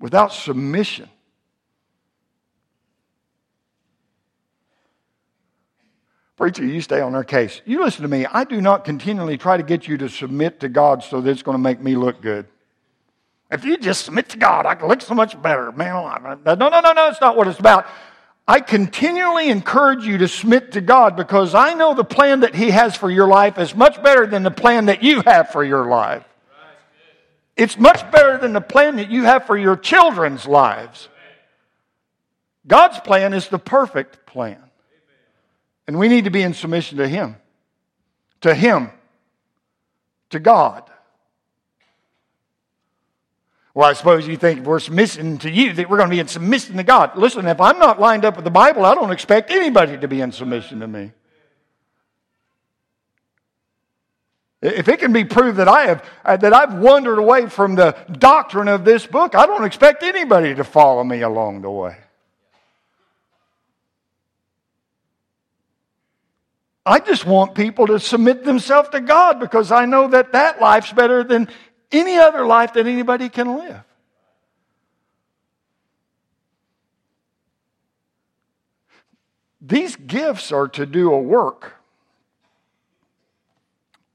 Without 0.00 0.32
submission, 0.32 1.08
Preacher, 6.40 6.64
you 6.64 6.80
stay 6.80 7.02
on 7.02 7.12
their 7.12 7.22
case. 7.22 7.60
You 7.66 7.84
listen 7.84 8.00
to 8.00 8.08
me. 8.08 8.24
I 8.24 8.44
do 8.44 8.62
not 8.62 8.82
continually 8.82 9.36
try 9.36 9.58
to 9.58 9.62
get 9.62 9.86
you 9.86 9.98
to 9.98 10.08
submit 10.08 10.60
to 10.60 10.70
God 10.70 11.04
so 11.04 11.20
that 11.20 11.30
it's 11.30 11.42
going 11.42 11.54
to 11.54 11.62
make 11.62 11.82
me 11.82 11.96
look 11.96 12.22
good. 12.22 12.46
If 13.50 13.62
you 13.66 13.76
just 13.76 14.06
submit 14.06 14.30
to 14.30 14.38
God, 14.38 14.64
I 14.64 14.74
can 14.74 14.88
look 14.88 15.02
so 15.02 15.12
much 15.12 15.40
better. 15.42 15.70
Man, 15.70 15.92
no, 16.46 16.54
no, 16.54 16.68
no, 16.68 16.92
no, 16.92 17.08
it's 17.08 17.20
not 17.20 17.36
what 17.36 17.46
it's 17.46 17.58
about. 17.58 17.86
I 18.48 18.60
continually 18.60 19.50
encourage 19.50 20.06
you 20.06 20.16
to 20.16 20.28
submit 20.28 20.72
to 20.72 20.80
God 20.80 21.14
because 21.14 21.54
I 21.54 21.74
know 21.74 21.92
the 21.92 22.04
plan 22.04 22.40
that 22.40 22.54
He 22.54 22.70
has 22.70 22.96
for 22.96 23.10
your 23.10 23.28
life 23.28 23.58
is 23.58 23.74
much 23.74 24.02
better 24.02 24.26
than 24.26 24.42
the 24.42 24.50
plan 24.50 24.86
that 24.86 25.02
you 25.02 25.20
have 25.26 25.50
for 25.50 25.62
your 25.62 25.88
life. 25.88 26.24
It's 27.60 27.78
much 27.78 28.10
better 28.10 28.38
than 28.38 28.54
the 28.54 28.62
plan 28.62 28.96
that 28.96 29.10
you 29.10 29.24
have 29.24 29.46
for 29.46 29.54
your 29.54 29.76
children's 29.76 30.46
lives. 30.46 31.10
God's 32.66 32.98
plan 33.00 33.34
is 33.34 33.48
the 33.48 33.58
perfect 33.58 34.24
plan. 34.24 34.62
And 35.86 35.98
we 35.98 36.08
need 36.08 36.24
to 36.24 36.30
be 36.30 36.40
in 36.40 36.54
submission 36.54 36.96
to 36.96 37.06
Him, 37.06 37.36
to 38.40 38.54
Him, 38.54 38.88
to 40.30 40.40
God. 40.40 40.90
Well, 43.74 43.90
I 43.90 43.92
suppose 43.92 44.26
you 44.26 44.38
think 44.38 44.64
we're 44.64 44.80
submitting 44.80 45.36
to 45.38 45.50
you, 45.50 45.74
that 45.74 45.90
we're 45.90 45.98
going 45.98 46.08
to 46.08 46.16
be 46.16 46.20
in 46.20 46.28
submission 46.28 46.78
to 46.78 46.82
God. 46.82 47.18
Listen, 47.18 47.46
if 47.46 47.60
I'm 47.60 47.78
not 47.78 48.00
lined 48.00 48.24
up 48.24 48.36
with 48.36 48.46
the 48.46 48.50
Bible, 48.50 48.86
I 48.86 48.94
don't 48.94 49.12
expect 49.12 49.50
anybody 49.50 49.98
to 49.98 50.08
be 50.08 50.22
in 50.22 50.32
submission 50.32 50.80
to 50.80 50.88
me. 50.88 51.12
If 54.62 54.88
it 54.88 55.00
can 55.00 55.12
be 55.12 55.24
proved 55.24 55.56
that 55.56 55.68
I 55.68 55.86
have 55.86 56.04
uh, 56.24 56.36
that 56.36 56.52
I've 56.52 56.74
wandered 56.74 57.18
away 57.18 57.48
from 57.48 57.76
the 57.76 57.96
doctrine 58.12 58.68
of 58.68 58.84
this 58.84 59.06
book, 59.06 59.34
I 59.34 59.46
don't 59.46 59.64
expect 59.64 60.02
anybody 60.02 60.54
to 60.54 60.64
follow 60.64 61.02
me 61.02 61.22
along 61.22 61.62
the 61.62 61.70
way. 61.70 61.96
I 66.84 66.98
just 66.98 67.24
want 67.24 67.54
people 67.54 67.86
to 67.86 68.00
submit 68.00 68.44
themselves 68.44 68.88
to 68.90 69.00
God 69.00 69.38
because 69.38 69.70
I 69.70 69.84
know 69.84 70.08
that 70.08 70.32
that 70.32 70.60
life's 70.60 70.92
better 70.92 71.22
than 71.24 71.48
any 71.92 72.18
other 72.18 72.44
life 72.44 72.74
that 72.74 72.86
anybody 72.86 73.28
can 73.28 73.56
live. 73.56 73.82
These 79.60 79.96
gifts 79.96 80.52
are 80.52 80.68
to 80.68 80.86
do 80.86 81.12
a 81.12 81.20
work. 81.20 81.79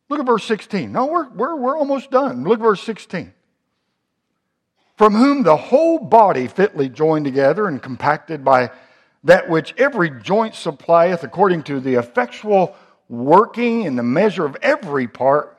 Look 0.09 0.19
at 0.19 0.25
verse 0.25 0.43
16. 0.45 0.91
No, 0.91 1.07
we're, 1.07 1.29
we're, 1.29 1.55
we're 1.55 1.77
almost 1.77 2.11
done. 2.11 2.43
Look 2.43 2.59
at 2.59 2.63
verse 2.63 2.83
16. 2.83 3.33
From 4.97 5.13
whom 5.13 5.43
the 5.43 5.57
whole 5.57 5.99
body 5.99 6.47
fitly 6.47 6.89
joined 6.89 7.25
together 7.25 7.67
and 7.67 7.81
compacted 7.81 8.45
by 8.45 8.71
that 9.23 9.49
which 9.49 9.73
every 9.77 10.09
joint 10.09 10.55
supplieth 10.55 11.23
according 11.23 11.63
to 11.63 11.79
the 11.79 11.95
effectual 11.95 12.75
working 13.09 13.83
in 13.83 13.95
the 13.95 14.03
measure 14.03 14.45
of 14.45 14.55
every 14.61 15.07
part, 15.07 15.57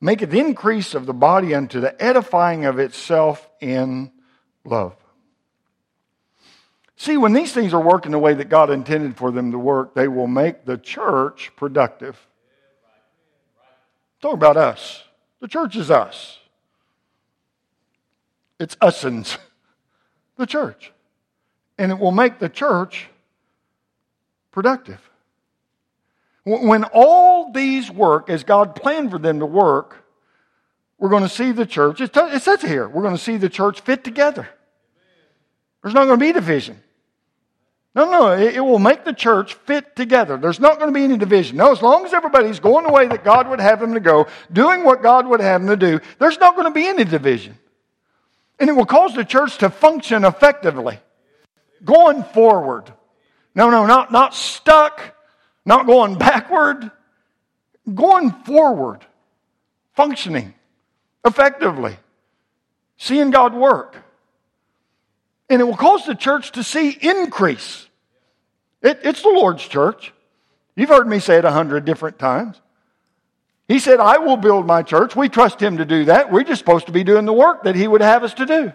maketh 0.00 0.34
increase 0.34 0.94
of 0.94 1.06
the 1.06 1.14
body 1.14 1.54
unto 1.54 1.80
the 1.80 2.00
edifying 2.02 2.64
of 2.64 2.78
itself 2.78 3.48
in 3.60 4.10
love. 4.64 4.94
See, 6.96 7.16
when 7.16 7.32
these 7.32 7.52
things 7.52 7.74
are 7.74 7.80
working 7.80 8.12
the 8.12 8.18
way 8.18 8.34
that 8.34 8.48
God 8.48 8.70
intended 8.70 9.16
for 9.16 9.30
them 9.30 9.52
to 9.52 9.58
work, 9.58 9.94
they 9.94 10.08
will 10.08 10.26
make 10.26 10.64
the 10.64 10.78
church 10.78 11.52
productive. 11.56 12.26
Talk 14.20 14.34
about 14.34 14.56
us. 14.56 15.04
The 15.40 15.48
church 15.48 15.76
is 15.76 15.90
us. 15.90 16.38
It's 18.58 18.74
usins, 18.76 19.38
the 20.36 20.46
church 20.46 20.92
and 21.78 21.92
it 21.92 21.98
will 21.98 22.12
make 22.12 22.38
the 22.38 22.48
church 22.48 23.08
productive. 24.50 25.00
When 26.44 26.84
all 26.84 27.50
these 27.50 27.90
work 27.90 28.30
as 28.30 28.44
God 28.44 28.76
planned 28.76 29.10
for 29.10 29.18
them 29.18 29.40
to 29.40 29.46
work, 29.46 30.04
we're 30.98 31.08
going 31.08 31.24
to 31.24 31.28
see 31.28 31.52
the 31.52 31.66
church, 31.66 32.00
it 32.00 32.14
says 32.14 32.62
here, 32.62 32.88
we're 32.88 33.02
going 33.02 33.16
to 33.16 33.22
see 33.22 33.36
the 33.36 33.48
church 33.48 33.80
fit 33.80 34.04
together. 34.04 34.48
There's 35.82 35.94
not 35.94 36.06
going 36.06 36.18
to 36.18 36.24
be 36.24 36.32
division. 36.32 36.80
No, 37.96 38.04
no, 38.10 38.32
it, 38.32 38.60
will 38.60 38.78
make 38.78 39.06
the 39.06 39.14
church 39.14 39.54
fit 39.54 39.96
together. 39.96 40.36
There's 40.36 40.60
not 40.60 40.78
going 40.78 40.92
to 40.92 40.94
be 40.94 41.04
any 41.04 41.16
division. 41.16 41.56
No, 41.56 41.72
as 41.72 41.80
long 41.80 42.04
as 42.04 42.12
everybody's 42.12 42.60
going 42.60 42.84
the 42.84 42.92
way 42.92 43.08
that 43.08 43.24
God 43.24 43.48
would 43.48 43.58
have 43.58 43.80
them 43.80 43.94
to 43.94 44.00
go, 44.00 44.26
doing 44.52 44.84
what 44.84 45.02
God 45.02 45.26
would 45.26 45.40
have 45.40 45.62
them 45.62 45.70
to 45.70 45.76
do, 45.78 46.04
there's 46.18 46.38
not 46.38 46.56
going 46.56 46.66
to 46.66 46.74
be 46.74 46.86
any 46.86 47.04
division. 47.04 47.56
And 48.60 48.68
it 48.68 48.74
will 48.74 48.84
cause 48.84 49.14
the 49.14 49.24
church 49.24 49.56
to 49.58 49.70
function 49.70 50.26
effectively 50.26 50.98
going 51.82 52.22
forward. 52.22 52.92
No, 53.54 53.70
no, 53.70 53.86
not, 53.86 54.12
not 54.12 54.34
stuck, 54.34 55.00
not 55.64 55.86
going 55.86 56.18
backward, 56.18 56.90
going 57.94 58.30
forward, 58.30 59.06
functioning 59.94 60.52
effectively, 61.24 61.96
seeing 62.98 63.30
God 63.30 63.54
work. 63.54 63.96
And 65.48 65.60
it 65.60 65.64
will 65.64 65.76
cause 65.76 66.06
the 66.06 66.14
church 66.14 66.52
to 66.52 66.64
see 66.64 66.90
increase. 66.90 67.86
It, 68.82 69.00
it's 69.02 69.22
the 69.22 69.28
Lord's 69.28 69.66
church. 69.66 70.12
You've 70.74 70.88
heard 70.88 71.06
me 71.06 71.18
say 71.18 71.38
it 71.38 71.44
a 71.44 71.50
hundred 71.50 71.84
different 71.84 72.18
times. 72.18 72.60
He 73.68 73.78
said, 73.78 73.98
I 73.98 74.18
will 74.18 74.36
build 74.36 74.66
my 74.66 74.82
church. 74.82 75.16
We 75.16 75.28
trust 75.28 75.60
him 75.60 75.78
to 75.78 75.84
do 75.84 76.04
that. 76.06 76.30
We're 76.30 76.44
just 76.44 76.60
supposed 76.60 76.86
to 76.86 76.92
be 76.92 77.02
doing 77.02 77.24
the 77.24 77.32
work 77.32 77.64
that 77.64 77.74
he 77.74 77.88
would 77.88 78.00
have 78.00 78.22
us 78.22 78.34
to 78.34 78.46
do. 78.46 78.72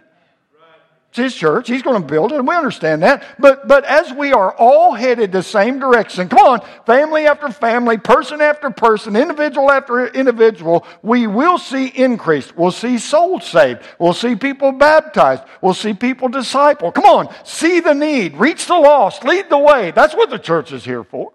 It's 1.12 1.18
his 1.18 1.36
church. 1.36 1.68
He's 1.68 1.82
going 1.82 2.02
to 2.02 2.08
build 2.08 2.32
it, 2.32 2.38
and 2.38 2.48
we 2.48 2.56
understand 2.56 3.04
that. 3.04 3.26
But, 3.38 3.68
but 3.68 3.84
as 3.84 4.14
we 4.14 4.32
are 4.32 4.56
all 4.56 4.94
headed 4.94 5.34
the 5.34 5.44
same 5.44 5.78
direction, 5.78 6.30
come 6.30 6.40
on, 6.40 6.62
family 6.86 7.26
after 7.26 7.50
family, 7.50 7.98
person 7.98 8.40
after 8.40 8.70
person, 8.70 9.18
individual 9.18 9.70
after 9.70 10.08
individual, 10.08 10.86
we 11.04 11.28
will 11.28 11.58
see 11.58 11.88
increase. 11.88 12.56
We'll 12.56 12.72
see 12.72 12.98
souls 12.98 13.46
saved. 13.46 13.82
We'll 14.00 14.14
see 14.14 14.36
people 14.38 14.72
baptized. 14.72 15.44
We'll 15.62 15.74
see 15.74 15.94
people 15.94 16.30
disciple. 16.30 16.94
Come 16.94 17.04
on, 17.04 17.36
see 17.44 17.82
the 17.82 17.94
need, 17.94 18.38
reach 18.38 18.68
the 18.68 18.80
lost, 18.80 19.26
lead 19.26 19.50
the 19.50 19.58
way. 19.58 19.92
That's 19.92 20.16
what 20.16 20.30
the 20.30 20.40
church 20.40 20.72
is 20.72 20.86
here 20.86 21.04
for. 21.04 21.34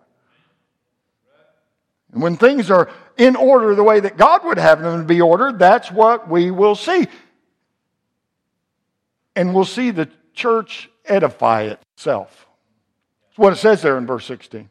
And 2.14 2.22
when 2.22 2.38
things 2.38 2.70
are 2.70 2.88
in 3.18 3.36
order 3.36 3.74
the 3.74 3.84
way 3.84 4.00
that 4.00 4.16
God 4.16 4.42
would 4.46 4.56
have 4.56 4.80
them 4.80 5.02
to 5.02 5.06
be 5.06 5.20
ordered, 5.20 5.58
that's 5.58 5.90
what 5.90 6.30
we 6.30 6.50
will 6.50 6.76
see. 6.76 7.08
And 9.36 9.54
we'll 9.54 9.66
see 9.66 9.90
the 9.90 10.08
church 10.32 10.90
edify 11.04 11.74
itself. 11.94 12.46
That's 13.28 13.38
what 13.38 13.52
it 13.52 13.56
says 13.56 13.82
there 13.82 13.98
in 13.98 14.06
verse 14.06 14.24
16. 14.24 14.70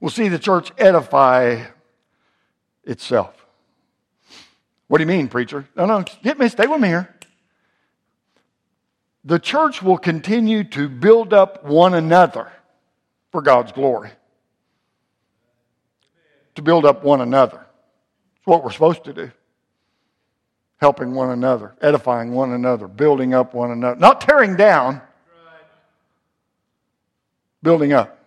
We'll 0.00 0.10
see 0.10 0.28
the 0.28 0.38
church 0.38 0.72
edify 0.78 1.66
itself. 2.84 3.46
What 4.88 4.98
do 4.98 5.02
you 5.02 5.08
mean, 5.08 5.28
preacher? 5.28 5.68
No, 5.76 5.84
no, 5.84 6.04
get 6.22 6.38
me, 6.38 6.48
stay 6.48 6.66
with 6.66 6.80
me 6.80 6.88
here. 6.88 7.14
The 9.24 9.38
church 9.38 9.82
will 9.82 9.98
continue 9.98 10.64
to 10.64 10.88
build 10.88 11.34
up 11.34 11.64
one 11.64 11.94
another 11.94 12.50
for 13.32 13.42
God's 13.42 13.72
glory. 13.72 14.10
To 16.54 16.62
build 16.62 16.86
up 16.86 17.02
one 17.02 17.20
another. 17.20 17.66
It's 18.36 18.46
what 18.46 18.64
we're 18.64 18.70
supposed 18.70 19.04
to 19.04 19.12
do 19.12 19.32
helping 20.78 21.14
one 21.14 21.30
another, 21.30 21.74
edifying 21.80 22.32
one 22.32 22.52
another, 22.52 22.86
building 22.86 23.34
up 23.34 23.54
one 23.54 23.70
another. 23.70 23.98
Not 23.98 24.20
tearing 24.20 24.56
down, 24.56 25.00
building 27.62 27.92
up. 27.92 28.18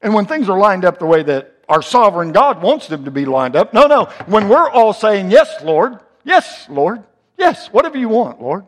And 0.00 0.14
when 0.14 0.26
things 0.26 0.48
are 0.48 0.58
lined 0.58 0.84
up 0.84 0.98
the 0.98 1.06
way 1.06 1.22
that 1.22 1.56
our 1.68 1.82
sovereign 1.82 2.32
God 2.32 2.60
wants 2.60 2.88
them 2.88 3.04
to 3.04 3.10
be 3.10 3.24
lined 3.24 3.54
up, 3.54 3.72
no, 3.72 3.86
no. 3.86 4.06
When 4.26 4.48
we're 4.48 4.68
all 4.68 4.92
saying, 4.92 5.30
Yes, 5.30 5.62
Lord, 5.62 5.98
yes, 6.24 6.66
Lord, 6.68 7.04
yes, 7.38 7.68
whatever 7.68 7.96
you 7.96 8.08
want, 8.08 8.42
Lord. 8.42 8.66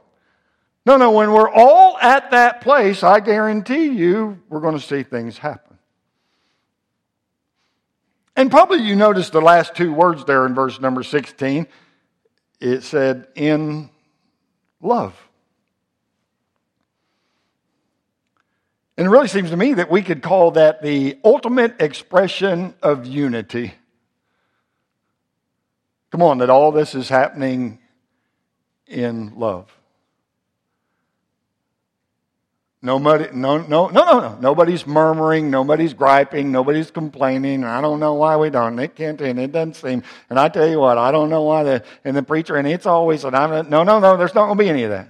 No, 0.87 0.97
no, 0.97 1.13
when 1.13 1.33
we're 1.33 1.51
all 1.51 1.99
at 1.99 2.31
that 2.33 2.61
place, 2.61 3.03
I 3.03 3.21
guarantee 3.21 3.87
you 3.87 4.43
we're 4.49 4.61
going 4.61 4.79
to 4.79 4.85
see 4.85 5.03
things 5.03 5.39
happen. 5.39 5.79
And 8.37 8.51
probably 8.51 8.83
you 8.83 8.95
noticed 8.95 9.33
the 9.33 9.41
last 9.41 9.75
two 9.75 9.93
words 9.93 10.25
there 10.25 10.45
in 10.45 10.55
verse 10.55 10.81
number 10.81 11.03
16 11.03 11.67
it 12.61 12.83
said, 12.83 13.29
in 13.35 13.91
love. 14.81 15.15
And 18.97 19.07
it 19.07 19.11
really 19.11 19.29
seems 19.29 19.51
to 19.51 19.57
me 19.57 19.75
that 19.75 19.91
we 19.91 20.03
could 20.03 20.23
call 20.23 20.53
that 20.53 20.83
the 20.83 21.19
ultimate 21.25 21.81
expression 21.81 22.75
of 22.83 23.07
unity. 23.07 23.75
Come 26.11 26.23
on, 26.23 26.39
that 26.39 26.51
all 26.51 26.71
this 26.71 26.95
is 26.95 27.09
happening 27.09 27.81
in 28.87 29.37
love. 29.37 29.69
Nobody, 32.85 33.29
no, 33.33 33.57
no, 33.57 33.87
no, 33.89 34.05
no, 34.05 34.21
no. 34.21 34.39
Nobody's 34.39 34.87
murmuring. 34.87 35.51
Nobody's 35.51 35.95
griping. 35.95 36.53
Nobody's 36.53 36.91
complaining. 36.91 37.65
I 37.65 37.81
don't 37.81 37.99
know 37.99 38.13
why 38.13 38.37
we 38.37 38.51
don't. 38.51 38.79
It 38.79 38.95
can't, 38.95 39.19
and 39.23 39.41
it 39.41 39.53
doesn't 39.53 39.77
seem. 39.77 40.03
And 40.29 40.39
I 40.39 40.51
tell 40.51 40.69
you 40.69 40.81
what, 40.81 40.99
I 40.99 41.11
don't 41.11 41.31
know 41.31 41.45
why 41.45 41.63
the, 41.63 41.85
and 42.05 42.15
the 42.15 42.23
preacher, 42.23 42.57
and 42.57 42.69
it's 42.69 42.85
always, 42.85 43.25
and 43.25 43.35
I'm, 43.35 43.71
no, 43.71 43.85
no, 43.85 44.01
no, 44.01 44.19
there's 44.19 44.35
not 44.35 44.49
going 44.49 44.59
to 44.59 44.65
be 44.65 44.69
any 44.69 44.83
of 44.83 44.91
that. 44.91 45.09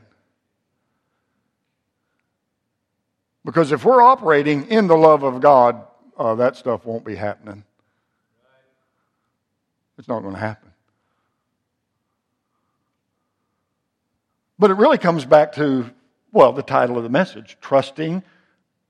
Because 3.45 3.73
if 3.73 3.85
we're 3.85 4.01
operating 4.01 4.69
in 4.69 4.87
the 4.87 4.97
love 4.97 5.25
of 5.25 5.41
God, 5.41 5.85
uh, 6.17 6.37
that 6.37 6.55
stuff 6.55 6.87
won't 6.87 7.05
be 7.05 7.17
happening. 7.17 7.65
It's 9.99 10.07
not 10.07 10.21
going 10.21 10.35
to 10.35 10.41
happen. 10.41 10.71
But 14.61 14.71
it 14.71 14.75
really 14.75 14.99
comes 14.99 15.25
back 15.25 15.55
to 15.55 15.91
well, 16.35 16.53
the 16.53 16.63
title 16.63 16.99
of 16.99 17.05
the 17.05 17.09
message 17.09 17.57
Trusting 17.63 18.23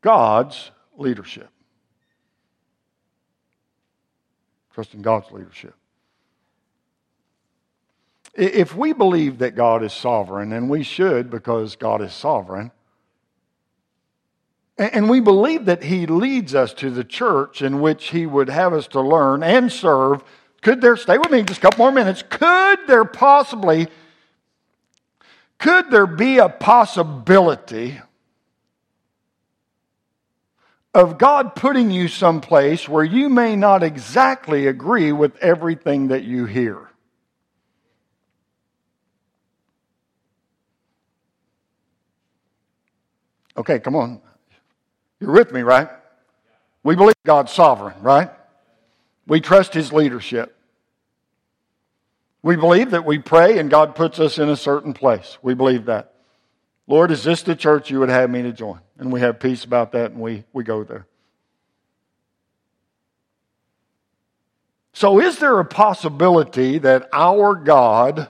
God's 0.00 0.70
Leadership. 0.96 1.48
Trusting 4.72 5.02
God's 5.02 5.30
leadership. 5.30 5.74
If 8.34 8.74
we 8.74 8.92
believe 8.92 9.38
that 9.38 9.54
God 9.54 9.84
is 9.84 9.92
sovereign, 9.92 10.52
and 10.52 10.68
we 10.68 10.82
should 10.82 11.30
because 11.30 11.76
God 11.76 12.00
is 12.00 12.12
sovereign, 12.12 12.72
and 14.76 15.08
we 15.08 15.20
believe 15.20 15.66
that 15.66 15.84
He 15.84 16.06
leads 16.06 16.54
us 16.54 16.72
to 16.74 16.90
the 16.90 17.04
church 17.04 17.62
in 17.62 17.80
which 17.80 18.08
He 18.08 18.26
would 18.26 18.48
have 18.48 18.72
us 18.72 18.88
to 18.88 19.00
learn 19.00 19.44
and 19.44 19.70
serve, 19.70 20.24
could 20.62 20.80
there, 20.80 20.96
stay 20.96 21.18
with 21.18 21.30
me 21.30 21.42
just 21.42 21.58
a 21.58 21.62
couple 21.62 21.84
more 21.84 21.92
minutes, 21.92 22.24
could 22.28 22.78
there 22.88 23.04
possibly 23.04 23.88
could 25.58 25.90
there 25.90 26.06
be 26.06 26.38
a 26.38 26.48
possibility 26.48 28.00
of 30.92 31.18
God 31.18 31.54
putting 31.56 31.90
you 31.90 32.08
someplace 32.08 32.88
where 32.88 33.04
you 33.04 33.28
may 33.28 33.56
not 33.56 33.82
exactly 33.82 34.66
agree 34.66 35.12
with 35.12 35.36
everything 35.38 36.08
that 36.08 36.24
you 36.24 36.46
hear? 36.46 36.88
Okay, 43.56 43.78
come 43.78 43.96
on. 43.96 44.20
You're 45.20 45.32
with 45.32 45.52
me, 45.52 45.62
right? 45.62 45.88
We 46.82 46.96
believe 46.96 47.14
God's 47.24 47.52
sovereign, 47.52 47.94
right? 48.02 48.30
We 49.26 49.40
trust 49.40 49.74
His 49.74 49.92
leadership. 49.92 50.56
We 52.44 52.56
believe 52.56 52.90
that 52.90 53.06
we 53.06 53.18
pray 53.20 53.58
and 53.58 53.70
God 53.70 53.94
puts 53.94 54.20
us 54.20 54.38
in 54.38 54.50
a 54.50 54.56
certain 54.56 54.92
place. 54.92 55.38
We 55.40 55.54
believe 55.54 55.86
that. 55.86 56.12
Lord, 56.86 57.10
is 57.10 57.24
this 57.24 57.40
the 57.40 57.56
church 57.56 57.90
you 57.90 58.00
would 58.00 58.10
have 58.10 58.28
me 58.28 58.42
to 58.42 58.52
join? 58.52 58.80
And 58.98 59.10
we 59.10 59.20
have 59.20 59.40
peace 59.40 59.64
about 59.64 59.92
that 59.92 60.10
and 60.10 60.20
we, 60.20 60.44
we 60.52 60.62
go 60.62 60.84
there. 60.84 61.06
So, 64.92 65.20
is 65.20 65.38
there 65.38 65.58
a 65.58 65.64
possibility 65.64 66.76
that 66.78 67.08
our 67.14 67.54
God 67.54 68.28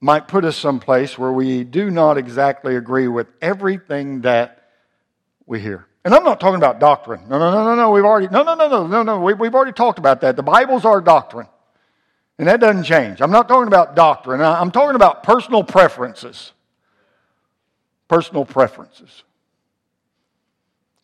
might 0.00 0.26
put 0.26 0.44
us 0.44 0.56
someplace 0.56 1.16
where 1.16 1.32
we 1.32 1.62
do 1.62 1.90
not 1.92 2.18
exactly 2.18 2.74
agree 2.74 3.06
with 3.06 3.28
everything 3.40 4.22
that 4.22 4.68
we 5.46 5.60
hear? 5.60 5.86
And 6.04 6.12
I'm 6.12 6.24
not 6.24 6.40
talking 6.40 6.56
about 6.56 6.80
doctrine. 6.80 7.28
No, 7.28 7.38
no, 7.38 7.52
no, 7.52 7.64
no, 7.64 7.74
no. 7.76 7.90
We've 7.92 8.04
already, 8.04 8.26
no, 8.26 8.42
no, 8.42 8.56
no, 8.56 8.68
no, 8.68 8.86
no, 8.88 9.02
no. 9.04 9.20
We, 9.20 9.34
we've 9.34 9.54
already 9.54 9.72
talked 9.72 10.00
about 10.00 10.22
that. 10.22 10.34
The 10.34 10.42
Bible's 10.42 10.84
our 10.84 11.00
doctrine. 11.00 11.46
And 12.38 12.48
that 12.48 12.60
doesn't 12.60 12.84
change. 12.84 13.20
I'm 13.20 13.30
not 13.30 13.48
talking 13.48 13.68
about 13.68 13.94
doctrine, 13.94 14.40
I'm 14.40 14.70
talking 14.70 14.96
about 14.96 15.22
personal 15.22 15.62
preferences. 15.62 16.52
Personal 18.08 18.44
preferences. 18.44 19.22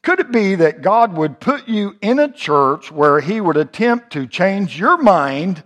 Could 0.02 0.20
it 0.20 0.32
be 0.32 0.54
that 0.54 0.82
God 0.82 1.14
would 1.14 1.40
put 1.40 1.68
you 1.68 1.96
in 2.00 2.18
a 2.18 2.30
church 2.30 2.90
where 2.90 3.20
He 3.20 3.40
would 3.40 3.56
attempt 3.56 4.12
to 4.12 4.26
change 4.26 4.78
your 4.78 4.96
mind 4.96 5.62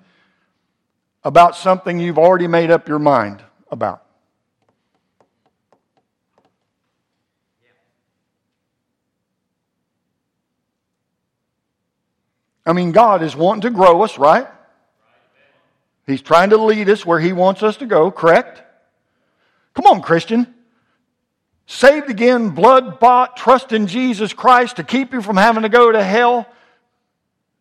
about 1.23 1.57
something 1.57 1.99
you've 1.99 2.19
already 2.19 2.47
made 2.47 2.71
up 2.71 2.89
your 2.89 2.99
mind 2.99 3.43
about? 3.71 4.05
I 12.67 12.73
mean, 12.73 12.93
God 12.93 13.23
is 13.23 13.37
wanting 13.37 13.63
to 13.63 13.71
grow 13.71 14.03
us, 14.03 14.19
right? 14.19 14.47
He's 16.07 16.23
trying 16.23 16.51
to 16.51 16.57
lead 16.57 16.89
us 16.89 17.07
where 17.07 17.21
He 17.21 17.33
wants 17.33 17.63
us 17.63 17.79
to 17.79 17.87
go, 17.87 18.11
correct? 18.11 18.63
Come 19.75 19.87
on, 19.87 20.03
Christian. 20.03 20.53
Saved 21.67 22.11
again, 22.11 22.51
blood 22.51 23.01
bought, 23.01 23.37
trust 23.37 23.73
in 23.73 23.87
Jesus 23.87 24.33
Christ 24.33 24.77
to 24.77 24.85
keep 24.85 25.13
you 25.13 25.23
from 25.23 25.37
having 25.37 25.63
to 25.63 25.71
go 25.71 25.91
to 25.91 26.03
hell 26.03 26.47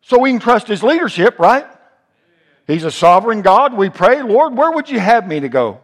so 0.02 0.18
we 0.18 0.30
can 0.30 0.40
trust 0.40 0.68
His 0.68 0.82
leadership, 0.82 1.38
right? 1.38 1.66
He's 2.66 2.84
a 2.84 2.90
sovereign 2.90 3.42
God. 3.42 3.74
We 3.74 3.88
pray, 3.88 4.22
Lord, 4.22 4.56
where 4.56 4.70
would 4.70 4.90
you 4.90 5.00
have 5.00 5.26
me 5.26 5.40
to 5.40 5.48
go? 5.48 5.80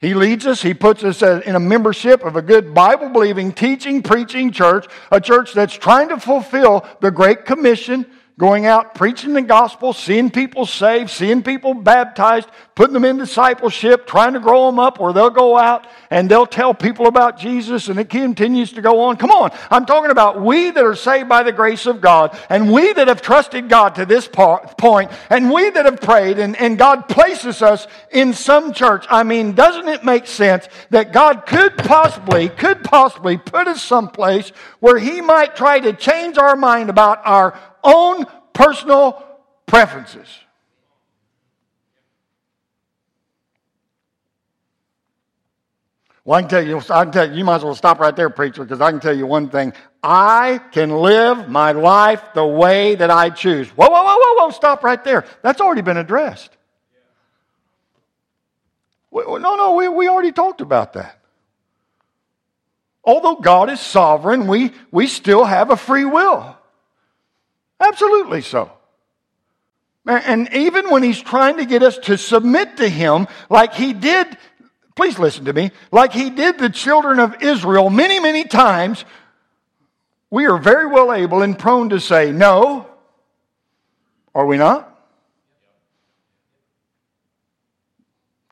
He 0.00 0.14
leads 0.14 0.46
us. 0.46 0.62
He 0.62 0.72
puts 0.72 1.04
us 1.04 1.22
in 1.22 1.54
a 1.54 1.60
membership 1.60 2.24
of 2.24 2.36
a 2.36 2.42
good 2.42 2.72
Bible 2.72 3.10
believing, 3.10 3.52
teaching, 3.52 4.02
preaching 4.02 4.50
church, 4.50 4.86
a 5.10 5.20
church 5.20 5.52
that's 5.52 5.74
trying 5.74 6.08
to 6.08 6.18
fulfill 6.18 6.86
the 7.00 7.10
Great 7.10 7.44
Commission 7.44 8.06
going 8.40 8.64
out 8.64 8.94
preaching 8.94 9.34
the 9.34 9.42
gospel, 9.42 9.92
seeing 9.92 10.30
people 10.30 10.64
saved, 10.64 11.10
seeing 11.10 11.42
people 11.42 11.74
baptized, 11.74 12.48
putting 12.74 12.94
them 12.94 13.04
in 13.04 13.18
discipleship, 13.18 14.06
trying 14.06 14.32
to 14.32 14.40
grow 14.40 14.64
them 14.64 14.78
up 14.78 14.98
where 14.98 15.12
they'll 15.12 15.28
go 15.28 15.58
out 15.58 15.86
and 16.08 16.30
they'll 16.30 16.46
tell 16.46 16.72
people 16.72 17.06
about 17.06 17.38
Jesus 17.38 17.88
and 17.88 18.00
it 18.00 18.08
continues 18.08 18.72
to 18.72 18.80
go 18.80 19.00
on. 19.00 19.18
Come 19.18 19.30
on. 19.30 19.50
I'm 19.70 19.84
talking 19.84 20.10
about 20.10 20.40
we 20.40 20.70
that 20.70 20.82
are 20.82 20.94
saved 20.94 21.28
by 21.28 21.42
the 21.42 21.52
grace 21.52 21.84
of 21.84 22.00
God 22.00 22.34
and 22.48 22.72
we 22.72 22.94
that 22.94 23.08
have 23.08 23.20
trusted 23.20 23.68
God 23.68 23.96
to 23.96 24.06
this 24.06 24.26
point 24.26 25.10
and 25.28 25.50
we 25.52 25.68
that 25.68 25.84
have 25.84 26.00
prayed 26.00 26.38
and, 26.38 26.56
and 26.56 26.78
God 26.78 27.10
places 27.10 27.60
us 27.60 27.86
in 28.10 28.32
some 28.32 28.72
church. 28.72 29.04
I 29.10 29.22
mean, 29.22 29.52
doesn't 29.52 29.86
it 29.86 30.02
make 30.02 30.26
sense 30.26 30.66
that 30.88 31.12
God 31.12 31.44
could 31.44 31.76
possibly, 31.76 32.48
could 32.48 32.84
possibly 32.84 33.36
put 33.36 33.68
us 33.68 33.82
someplace 33.82 34.48
where 34.78 34.98
He 34.98 35.20
might 35.20 35.56
try 35.56 35.78
to 35.78 35.92
change 35.92 36.38
our 36.38 36.56
mind 36.56 36.88
about 36.88 37.20
our 37.26 37.60
own 37.82 38.26
personal 38.52 39.24
preferences. 39.66 40.26
Well, 46.24 46.38
I 46.38 46.42
can 46.42 46.50
tell 46.50 46.66
you, 46.66 46.78
I 46.90 47.04
can 47.04 47.12
tell 47.12 47.30
you, 47.30 47.38
you 47.38 47.44
might 47.44 47.56
as 47.56 47.64
well 47.64 47.74
stop 47.74 47.98
right 47.98 48.14
there, 48.14 48.30
preacher, 48.30 48.62
because 48.62 48.80
I 48.80 48.90
can 48.90 49.00
tell 49.00 49.16
you 49.16 49.26
one 49.26 49.48
thing. 49.48 49.72
I 50.02 50.60
can 50.72 50.90
live 50.90 51.48
my 51.48 51.72
life 51.72 52.22
the 52.34 52.46
way 52.46 52.94
that 52.94 53.10
I 53.10 53.30
choose. 53.30 53.68
Whoa, 53.70 53.88
whoa, 53.88 54.04
whoa, 54.04 54.16
whoa, 54.16 54.44
whoa, 54.44 54.50
stop 54.50 54.84
right 54.84 55.02
there. 55.02 55.24
That's 55.42 55.60
already 55.60 55.82
been 55.82 55.96
addressed. 55.96 56.50
No, 59.12 59.38
no, 59.38 59.74
we, 59.74 59.88
we 59.88 60.08
already 60.08 60.32
talked 60.32 60.60
about 60.60 60.92
that. 60.92 61.18
Although 63.02 63.36
God 63.36 63.70
is 63.70 63.80
sovereign, 63.80 64.46
we, 64.46 64.72
we 64.92 65.06
still 65.06 65.44
have 65.44 65.70
a 65.70 65.76
free 65.76 66.04
will. 66.04 66.56
Absolutely 67.80 68.42
so. 68.42 68.70
And 70.06 70.52
even 70.54 70.90
when 70.90 71.02
he's 71.02 71.20
trying 71.20 71.58
to 71.58 71.64
get 71.64 71.82
us 71.82 71.98
to 71.98 72.18
submit 72.18 72.78
to 72.78 72.88
him, 72.88 73.26
like 73.48 73.74
he 73.74 73.92
did, 73.92 74.36
please 74.96 75.18
listen 75.18 75.44
to 75.46 75.52
me, 75.52 75.70
like 75.92 76.12
he 76.12 76.30
did 76.30 76.58
the 76.58 76.70
children 76.70 77.18
of 77.18 77.42
Israel 77.42 77.90
many, 77.90 78.18
many 78.18 78.44
times, 78.44 79.04
we 80.30 80.46
are 80.46 80.58
very 80.58 80.86
well 80.86 81.12
able 81.12 81.42
and 81.42 81.58
prone 81.58 81.90
to 81.90 82.00
say 82.00 82.32
no. 82.32 82.86
Are 84.34 84.46
we 84.46 84.56
not? 84.56 84.86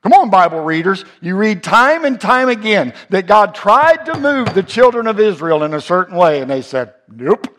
Come 0.03 0.13
on, 0.13 0.29
Bible 0.29 0.61
readers. 0.61 1.03
You 1.19 1.35
read 1.35 1.61
time 1.61 2.05
and 2.05 2.19
time 2.19 2.47
again 2.47 2.93
that 3.09 3.27
God 3.27 3.53
tried 3.53 4.05
to 4.05 4.17
move 4.17 4.53
the 4.53 4.63
children 4.63 5.07
of 5.07 5.19
Israel 5.19 5.63
in 5.63 5.73
a 5.73 5.81
certain 5.81 6.15
way, 6.15 6.41
and 6.41 6.49
they 6.49 6.61
said, 6.61 6.93
Nope. 7.09 7.58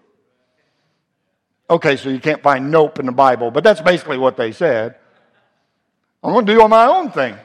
Okay, 1.71 1.97
so 1.97 2.09
you 2.09 2.19
can't 2.19 2.43
find 2.43 2.73
nope 2.73 2.99
in 2.99 3.07
the 3.07 3.13
Bible, 3.13 3.53
but 3.53 3.63
that's 3.63 3.81
basically 3.81 4.19
what 4.19 4.37
they 4.37 4.51
said. 4.51 4.97
I'm 6.23 6.33
going 6.33 6.45
to 6.45 6.53
do 6.53 6.69
my 6.69 6.87
own 6.87 7.13
thing. 7.13 7.37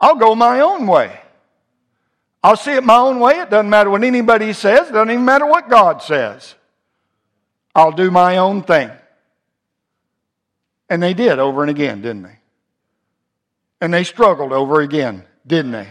I'll 0.00 0.14
go 0.14 0.36
my 0.36 0.60
own 0.60 0.86
way. 0.86 1.20
I'll 2.42 2.56
see 2.56 2.70
it 2.70 2.84
my 2.84 2.96
own 2.96 3.18
way. 3.18 3.40
It 3.40 3.50
doesn't 3.50 3.68
matter 3.68 3.90
what 3.90 4.04
anybody 4.04 4.52
says. 4.52 4.88
It 4.88 4.92
doesn't 4.92 5.10
even 5.10 5.24
matter 5.24 5.44
what 5.44 5.68
God 5.68 6.02
says. 6.02 6.54
I'll 7.74 7.92
do 7.92 8.12
my 8.12 8.36
own 8.36 8.62
thing. 8.62 8.90
And 10.88 11.02
they 11.02 11.14
did 11.14 11.40
over 11.40 11.62
and 11.62 11.70
again, 11.70 12.00
didn't 12.00 12.22
they? 12.22 12.38
And 13.80 13.92
they 13.92 14.04
struggled 14.04 14.52
over 14.52 14.80
again, 14.80 15.24
didn't 15.44 15.72
they? 15.72 15.88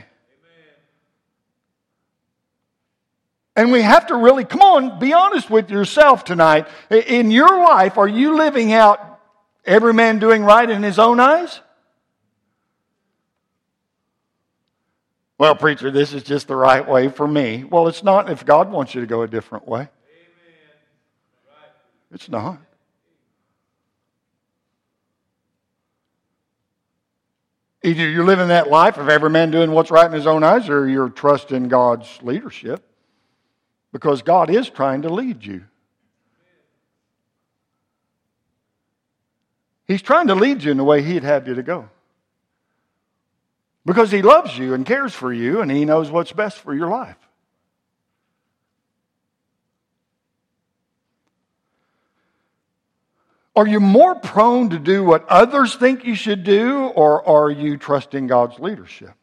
And 3.58 3.72
we 3.72 3.82
have 3.82 4.05
to 4.08 4.16
really, 4.16 4.45
come 4.45 4.62
on, 4.62 4.99
be 4.99 5.14
honest 5.14 5.49
with 5.49 5.72
yourself 5.72 6.24
tonight. 6.24 6.68
In 6.91 7.32
your 7.32 7.66
life, 7.66 7.97
are 7.97 8.08
you 8.08 8.38
living 8.38 8.72
out 8.72 9.20
every 9.66 9.95
man 9.95 10.20
doing 10.20 10.43
right 10.43 10.70
in 10.70 10.84
his 10.84 10.99
own 10.99 11.20
eyes? 11.20 11.60
Well, 15.39 15.55
preacher, 15.55 15.89
this 15.89 16.14
is 16.14 16.22
just 16.22 16.47
the 16.47 16.55
right 16.55 16.88
way 16.88 17.10
for 17.10 17.28
me. 17.28 17.64
Well, 17.64 17.88
it's 17.88 18.03
not 18.03 18.30
if 18.30 18.45
God 18.45 18.72
wants 18.72 18.93
you 18.93 19.01
to 19.01 19.08
go 19.08 19.24
a 19.24 19.28
different 19.28 19.68
way. 19.68 19.89
It's 22.12 22.30
not. 22.30 22.60
Either 27.84 28.08
you're 28.08 28.24
living 28.26 28.49
that 28.49 28.70
life 28.70 28.97
of 28.97 29.10
every 29.10 29.32
man 29.32 29.49
doing 29.49 29.72
what's 29.72 29.89
right 29.89 30.05
in 30.05 30.12
his 30.12 30.28
own 30.28 30.43
eyes, 30.43 30.70
or 30.70 30.88
you're 30.88 31.10
trusting 31.10 31.70
God's 31.70 32.20
leadership 32.22 32.86
because 33.97 34.21
God 34.21 34.51
is 34.51 34.69
trying 34.69 35.01
to 35.01 35.09
lead 35.09 35.43
you. 35.43 35.63
He's 39.87 40.03
trying 40.03 40.27
to 40.27 40.35
lead 40.35 40.61
you 40.61 40.69
in 40.69 40.77
the 40.77 40.83
way 40.83 41.01
He'd 41.01 41.23
have 41.23 41.47
you 41.47 41.55
to 41.55 41.63
go. 41.63 41.89
Because 43.87 44.11
He 44.11 44.21
loves 44.21 44.55
you 44.55 44.75
and 44.75 44.85
cares 44.85 45.15
for 45.15 45.33
you, 45.33 45.61
and 45.61 45.71
He 45.71 45.83
knows 45.83 46.11
what's 46.11 46.31
best 46.31 46.59
for 46.59 46.75
your 46.75 46.89
life. 46.89 47.17
Are 53.55 53.67
you 53.67 53.79
more 53.79 54.13
prone 54.13 54.69
to 54.69 54.77
do 54.77 55.03
what 55.03 55.27
others 55.27 55.73
think 55.73 56.05
you 56.05 56.13
should 56.13 56.43
do, 56.43 56.85
or 56.85 57.27
are 57.27 57.49
you 57.49 57.77
trusting 57.77 58.27
God's 58.27 58.59
leadership? 58.59 59.15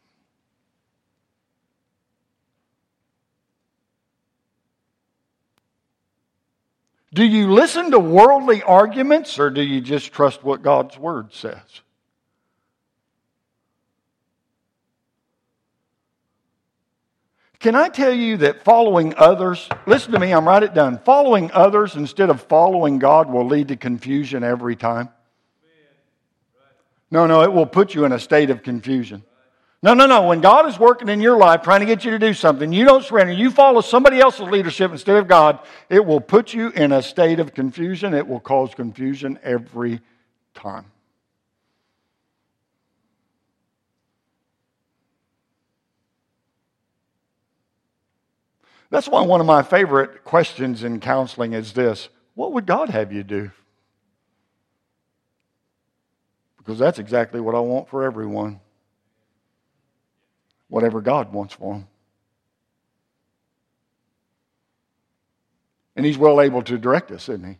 Do 7.15 7.23
you 7.23 7.53
listen 7.53 7.91
to 7.91 7.99
worldly 7.99 8.61
arguments, 8.61 9.39
or 9.39 9.49
do 9.49 9.61
you 9.61 9.79
just 9.79 10.11
trust 10.11 10.43
what 10.43 10.61
God's 10.61 10.97
Word 10.97 11.33
says? 11.33 11.61
Can 17.59 17.73
I 17.73 17.87
tell 17.87 18.11
you 18.11 18.35
that 18.37 18.65
following 18.65 19.13
others, 19.15 19.69
listen 19.87 20.11
to 20.11 20.19
me, 20.19 20.33
I'm 20.33 20.45
write 20.45 20.63
it 20.63 20.73
down. 20.73 20.99
Following 20.99 21.51
others 21.53 21.95
instead 21.95 22.29
of 22.29 22.41
following 22.41 22.99
God 22.99 23.31
will 23.31 23.47
lead 23.47 23.69
to 23.69 23.77
confusion 23.77 24.43
every 24.43 24.75
time. 24.75 25.07
No, 27.09 27.27
no, 27.27 27.43
it 27.43 27.53
will 27.53 27.65
put 27.65 27.95
you 27.95 28.03
in 28.03 28.11
a 28.11 28.19
state 28.19 28.49
of 28.49 28.61
confusion. 28.61 29.23
No, 29.85 29.93
no, 29.93 30.07
no. 30.07 30.23
When 30.23 30.41
God 30.41 30.67
is 30.67 30.79
working 30.79 31.09
in 31.09 31.21
your 31.21 31.37
life 31.37 31.61
trying 31.61 31.81
to 31.81 31.85
get 31.85 32.03
you 32.03 32.09
to 32.09 32.17
do 32.17 32.33
something, 32.33 32.73
you 32.73 32.85
don't 32.85 33.05
surrender, 33.05 33.31
you 33.31 33.51
follow 33.51 33.81
somebody 33.81 34.19
else's 34.19 34.49
leadership 34.49 34.91
instead 34.91 35.15
of 35.15 35.27
God, 35.27 35.59
it 35.89 36.03
will 36.03 36.19
put 36.19 36.55
you 36.55 36.69
in 36.69 36.91
a 36.91 37.03
state 37.03 37.39
of 37.39 37.53
confusion. 37.53 38.15
It 38.15 38.27
will 38.27 38.39
cause 38.39 38.73
confusion 38.73 39.37
every 39.43 40.01
time. 40.55 40.85
That's 48.89 49.07
why 49.07 49.21
one 49.21 49.39
of 49.39 49.45
my 49.45 49.61
favorite 49.61 50.23
questions 50.23 50.83
in 50.83 50.99
counseling 50.99 51.53
is 51.53 51.73
this 51.73 52.09
What 52.33 52.53
would 52.53 52.65
God 52.65 52.89
have 52.89 53.13
you 53.13 53.21
do? 53.21 53.51
Because 56.57 56.79
that's 56.79 56.97
exactly 56.97 57.39
what 57.39 57.53
I 57.53 57.59
want 57.59 57.87
for 57.87 58.03
everyone. 58.03 58.61
Whatever 60.67 61.01
God 61.01 61.31
wants 61.31 61.53
for 61.53 61.73
them. 61.73 61.87
And 65.95 66.05
He's 66.05 66.17
well 66.17 66.41
able 66.41 66.61
to 66.63 66.77
direct 66.77 67.11
us, 67.11 67.29
isn't 67.29 67.45
He? 67.45 67.57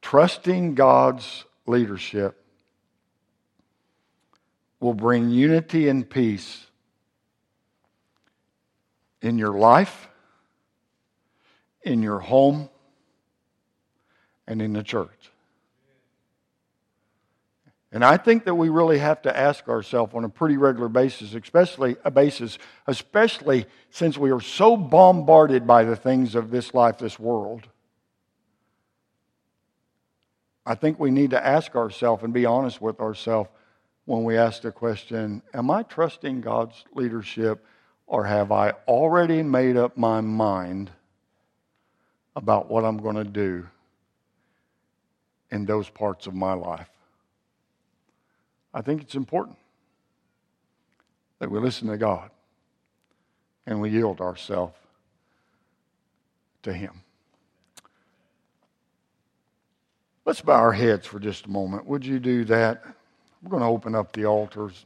Trusting 0.00 0.74
God's 0.74 1.44
leadership 1.66 2.42
will 4.80 4.94
bring 4.94 5.28
unity 5.28 5.88
and 5.88 6.08
peace 6.08 6.66
in 9.20 9.38
your 9.38 9.52
life, 9.58 10.08
in 11.82 12.02
your 12.02 12.20
home, 12.20 12.70
and 14.46 14.62
in 14.62 14.72
the 14.72 14.82
church. 14.82 15.30
And 17.90 18.04
I 18.04 18.18
think 18.18 18.44
that 18.44 18.54
we 18.54 18.68
really 18.68 18.98
have 18.98 19.22
to 19.22 19.34
ask 19.34 19.66
ourselves 19.68 20.14
on 20.14 20.24
a 20.24 20.28
pretty 20.28 20.58
regular 20.58 20.88
basis, 20.88 21.34
especially 21.34 21.96
a 22.04 22.10
basis, 22.10 22.58
especially 22.86 23.64
since 23.90 24.18
we 24.18 24.30
are 24.30 24.42
so 24.42 24.76
bombarded 24.76 25.66
by 25.66 25.84
the 25.84 25.96
things 25.96 26.34
of 26.34 26.50
this 26.50 26.74
life, 26.74 26.98
this 26.98 27.18
world. 27.18 27.66
I 30.66 30.74
think 30.74 31.00
we 31.00 31.10
need 31.10 31.30
to 31.30 31.44
ask 31.44 31.74
ourselves 31.74 32.22
and 32.22 32.34
be 32.34 32.44
honest 32.44 32.82
with 32.82 33.00
ourselves 33.00 33.48
when 34.04 34.22
we 34.22 34.36
ask 34.36 34.60
the 34.60 34.72
question 34.72 35.40
Am 35.54 35.70
I 35.70 35.82
trusting 35.82 36.42
God's 36.42 36.84
leadership, 36.94 37.64
or 38.06 38.24
have 38.24 38.52
I 38.52 38.72
already 38.86 39.42
made 39.42 39.78
up 39.78 39.96
my 39.96 40.20
mind 40.20 40.90
about 42.36 42.70
what 42.70 42.84
I'm 42.84 42.98
going 42.98 43.16
to 43.16 43.24
do 43.24 43.66
in 45.50 45.64
those 45.64 45.88
parts 45.88 46.26
of 46.26 46.34
my 46.34 46.52
life? 46.52 46.90
I 48.72 48.82
think 48.82 49.02
it's 49.02 49.14
important 49.14 49.56
that 51.38 51.50
we 51.50 51.58
listen 51.58 51.88
to 51.88 51.96
God 51.96 52.30
and 53.66 53.80
we 53.80 53.90
yield 53.90 54.20
ourselves 54.20 54.74
to 56.62 56.72
Him. 56.72 57.02
Let's 60.24 60.40
bow 60.42 60.54
our 60.54 60.72
heads 60.72 61.06
for 61.06 61.18
just 61.18 61.46
a 61.46 61.50
moment. 61.50 61.86
Would 61.86 62.04
you 62.04 62.18
do 62.18 62.44
that? 62.46 62.84
We're 63.42 63.50
going 63.50 63.62
to 63.62 63.68
open 63.68 63.94
up 63.94 64.12
the 64.12 64.26
altars. 64.26 64.84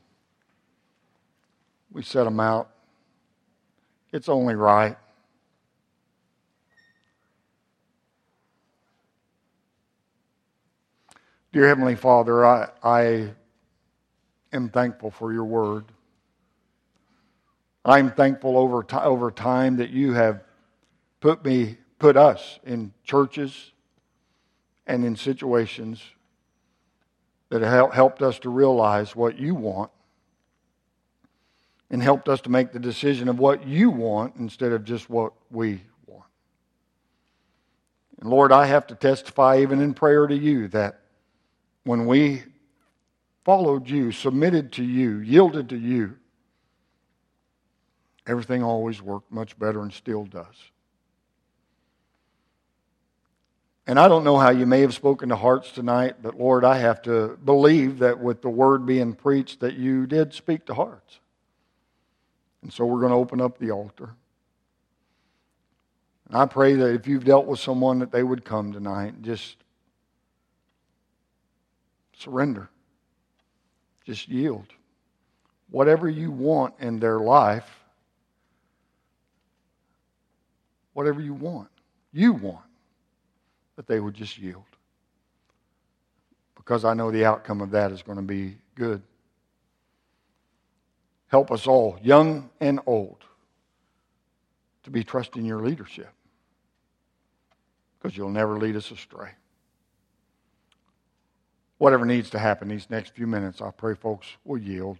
We 1.90 2.02
set 2.02 2.24
them 2.24 2.38
out. 2.38 2.70
It's 4.12 4.28
only 4.28 4.54
right. 4.54 4.96
Dear 11.52 11.66
Heavenly 11.66 11.96
Father, 11.96 12.46
I, 12.46 12.68
I 12.82 13.30
am 14.52 14.68
thankful 14.68 15.10
for 15.10 15.32
your 15.32 15.44
word. 15.44 15.84
I'm 17.84 18.12
thankful 18.12 18.56
over, 18.56 18.82
t- 18.82 18.96
over 18.96 19.30
time 19.30 19.76
that 19.78 19.90
you 19.90 20.12
have 20.12 20.44
put 21.20 21.44
me, 21.44 21.78
put 21.98 22.16
us 22.16 22.60
in 22.64 22.92
churches 23.04 23.72
and 24.86 25.04
in 25.04 25.16
situations 25.16 26.02
that 27.48 27.62
have 27.62 27.92
helped 27.92 28.22
us 28.22 28.38
to 28.40 28.50
realize 28.50 29.16
what 29.16 29.38
you 29.38 29.54
want 29.54 29.90
and 31.90 32.02
helped 32.02 32.28
us 32.28 32.40
to 32.40 32.50
make 32.50 32.72
the 32.72 32.78
decision 32.78 33.28
of 33.28 33.38
what 33.38 33.66
you 33.66 33.90
want 33.90 34.36
instead 34.36 34.72
of 34.72 34.84
just 34.84 35.10
what 35.10 35.32
we 35.50 35.82
want. 36.06 36.24
And 38.20 38.30
Lord, 38.30 38.52
I 38.52 38.66
have 38.66 38.86
to 38.86 38.94
testify 38.94 39.60
even 39.60 39.80
in 39.80 39.92
prayer 39.92 40.26
to 40.26 40.36
you 40.36 40.68
that 40.68 41.00
when 41.84 42.06
we 42.06 42.42
followed 43.44 43.88
you, 43.88 44.12
submitted 44.12 44.72
to 44.72 44.84
you, 44.84 45.18
yielded 45.18 45.68
to 45.70 45.76
you, 45.76 46.16
everything 48.26 48.62
always 48.62 49.02
worked 49.02 49.32
much 49.32 49.58
better 49.58 49.82
and 49.82 49.92
still 49.92 50.24
does. 50.24 50.56
And 53.86 53.98
I 53.98 54.06
don't 54.06 54.22
know 54.22 54.38
how 54.38 54.50
you 54.50 54.64
may 54.64 54.80
have 54.82 54.94
spoken 54.94 55.28
to 55.30 55.36
hearts 55.36 55.72
tonight, 55.72 56.16
but 56.22 56.38
Lord, 56.38 56.64
I 56.64 56.78
have 56.78 57.02
to 57.02 57.36
believe 57.44 57.98
that 57.98 58.20
with 58.20 58.40
the 58.40 58.48
word 58.48 58.86
being 58.86 59.12
preached, 59.12 59.58
that 59.60 59.74
you 59.74 60.06
did 60.06 60.32
speak 60.32 60.66
to 60.66 60.74
hearts. 60.74 61.18
And 62.62 62.72
so 62.72 62.86
we're 62.86 63.00
going 63.00 63.10
to 63.10 63.16
open 63.16 63.40
up 63.40 63.58
the 63.58 63.72
altar. 63.72 64.10
And 66.28 66.38
I 66.38 66.46
pray 66.46 66.74
that 66.74 66.94
if 66.94 67.08
you've 67.08 67.24
dealt 67.24 67.46
with 67.46 67.58
someone, 67.58 67.98
that 67.98 68.12
they 68.12 68.22
would 68.22 68.44
come 68.44 68.72
tonight 68.72 69.14
and 69.14 69.24
just 69.24 69.56
surrender, 72.16 72.70
just 74.04 74.28
yield. 74.28 74.66
Whatever 75.70 76.08
you 76.08 76.30
want 76.30 76.74
in 76.80 76.98
their 76.98 77.18
life, 77.18 77.68
whatever 80.92 81.20
you 81.20 81.34
want, 81.34 81.68
you 82.12 82.32
want 82.32 82.64
that 83.76 83.86
they 83.86 84.00
would 84.00 84.14
just 84.14 84.38
yield. 84.38 84.64
Because 86.54 86.84
I 86.84 86.94
know 86.94 87.10
the 87.10 87.24
outcome 87.24 87.60
of 87.60 87.70
that 87.70 87.90
is 87.90 88.02
going 88.02 88.18
to 88.18 88.22
be 88.22 88.56
good. 88.74 89.02
Help 91.26 91.50
us 91.50 91.66
all, 91.66 91.98
young 92.02 92.50
and 92.60 92.78
old, 92.84 93.24
to 94.82 94.90
be 94.90 95.02
trusting 95.02 95.44
your 95.44 95.60
leadership. 95.60 96.10
Because 97.98 98.16
you'll 98.16 98.28
never 98.28 98.58
lead 98.58 98.76
us 98.76 98.90
astray. 98.90 99.30
Whatever 101.82 102.04
needs 102.04 102.30
to 102.30 102.38
happen 102.38 102.68
these 102.68 102.88
next 102.90 103.12
few 103.12 103.26
minutes, 103.26 103.60
I 103.60 103.72
pray 103.72 103.96
folks 103.96 104.28
will 104.44 104.56
yield. 104.56 104.98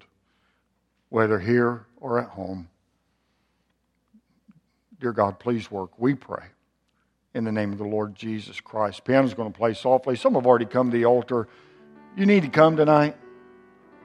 whether 1.11 1.39
here 1.39 1.87
or 2.01 2.19
at 2.19 2.31
home. 2.31 2.69
Dear 4.99 5.13
God, 5.13 5.39
please 5.39 5.71
work. 5.71 5.91
We 5.97 6.15
pray 6.15 6.43
in 7.35 7.45
the 7.45 7.53
name 7.53 7.71
of 7.71 7.79
the 7.79 7.85
Lord 7.85 8.17
Jesus 8.17 8.59
Christ. 8.61 9.05
Piano's 9.05 9.33
going 9.33 9.53
to 9.53 9.57
play 9.57 9.75
softly. 9.75 10.17
Some 10.17 10.35
have 10.35 10.45
already 10.45 10.65
come 10.65 10.91
to 10.91 10.97
the 10.97 11.05
altar. 11.05 11.47
You 12.17 12.27
need 12.27 12.43
to 12.43 12.49
come 12.49 12.77
tonight. 12.77 13.17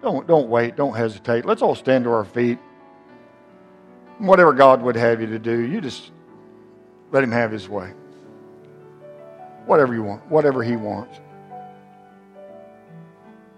Don't, 0.04 0.28
don't 0.28 0.48
wait. 0.48 0.76
Don't 0.76 0.96
hesitate. 0.96 1.46
Let's 1.46 1.64
all 1.64 1.74
stand 1.74 2.04
to 2.04 2.12
our 2.12 2.26
feet. 2.26 2.60
Whatever 4.20 4.54
God 4.54 4.84
would 4.84 4.98
have 4.98 5.20
you 5.20 5.26
to 5.26 5.40
do, 5.40 5.62
you 5.62 5.82
just 5.82 6.12
let 7.12 7.24
Him 7.24 7.32
have 7.32 7.50
His 7.50 7.68
way. 7.68 7.92
Whatever 9.66 9.96
you 9.96 10.04
want, 10.04 10.30
whatever 10.30 10.62
He 10.62 10.76
wants. 10.76 11.20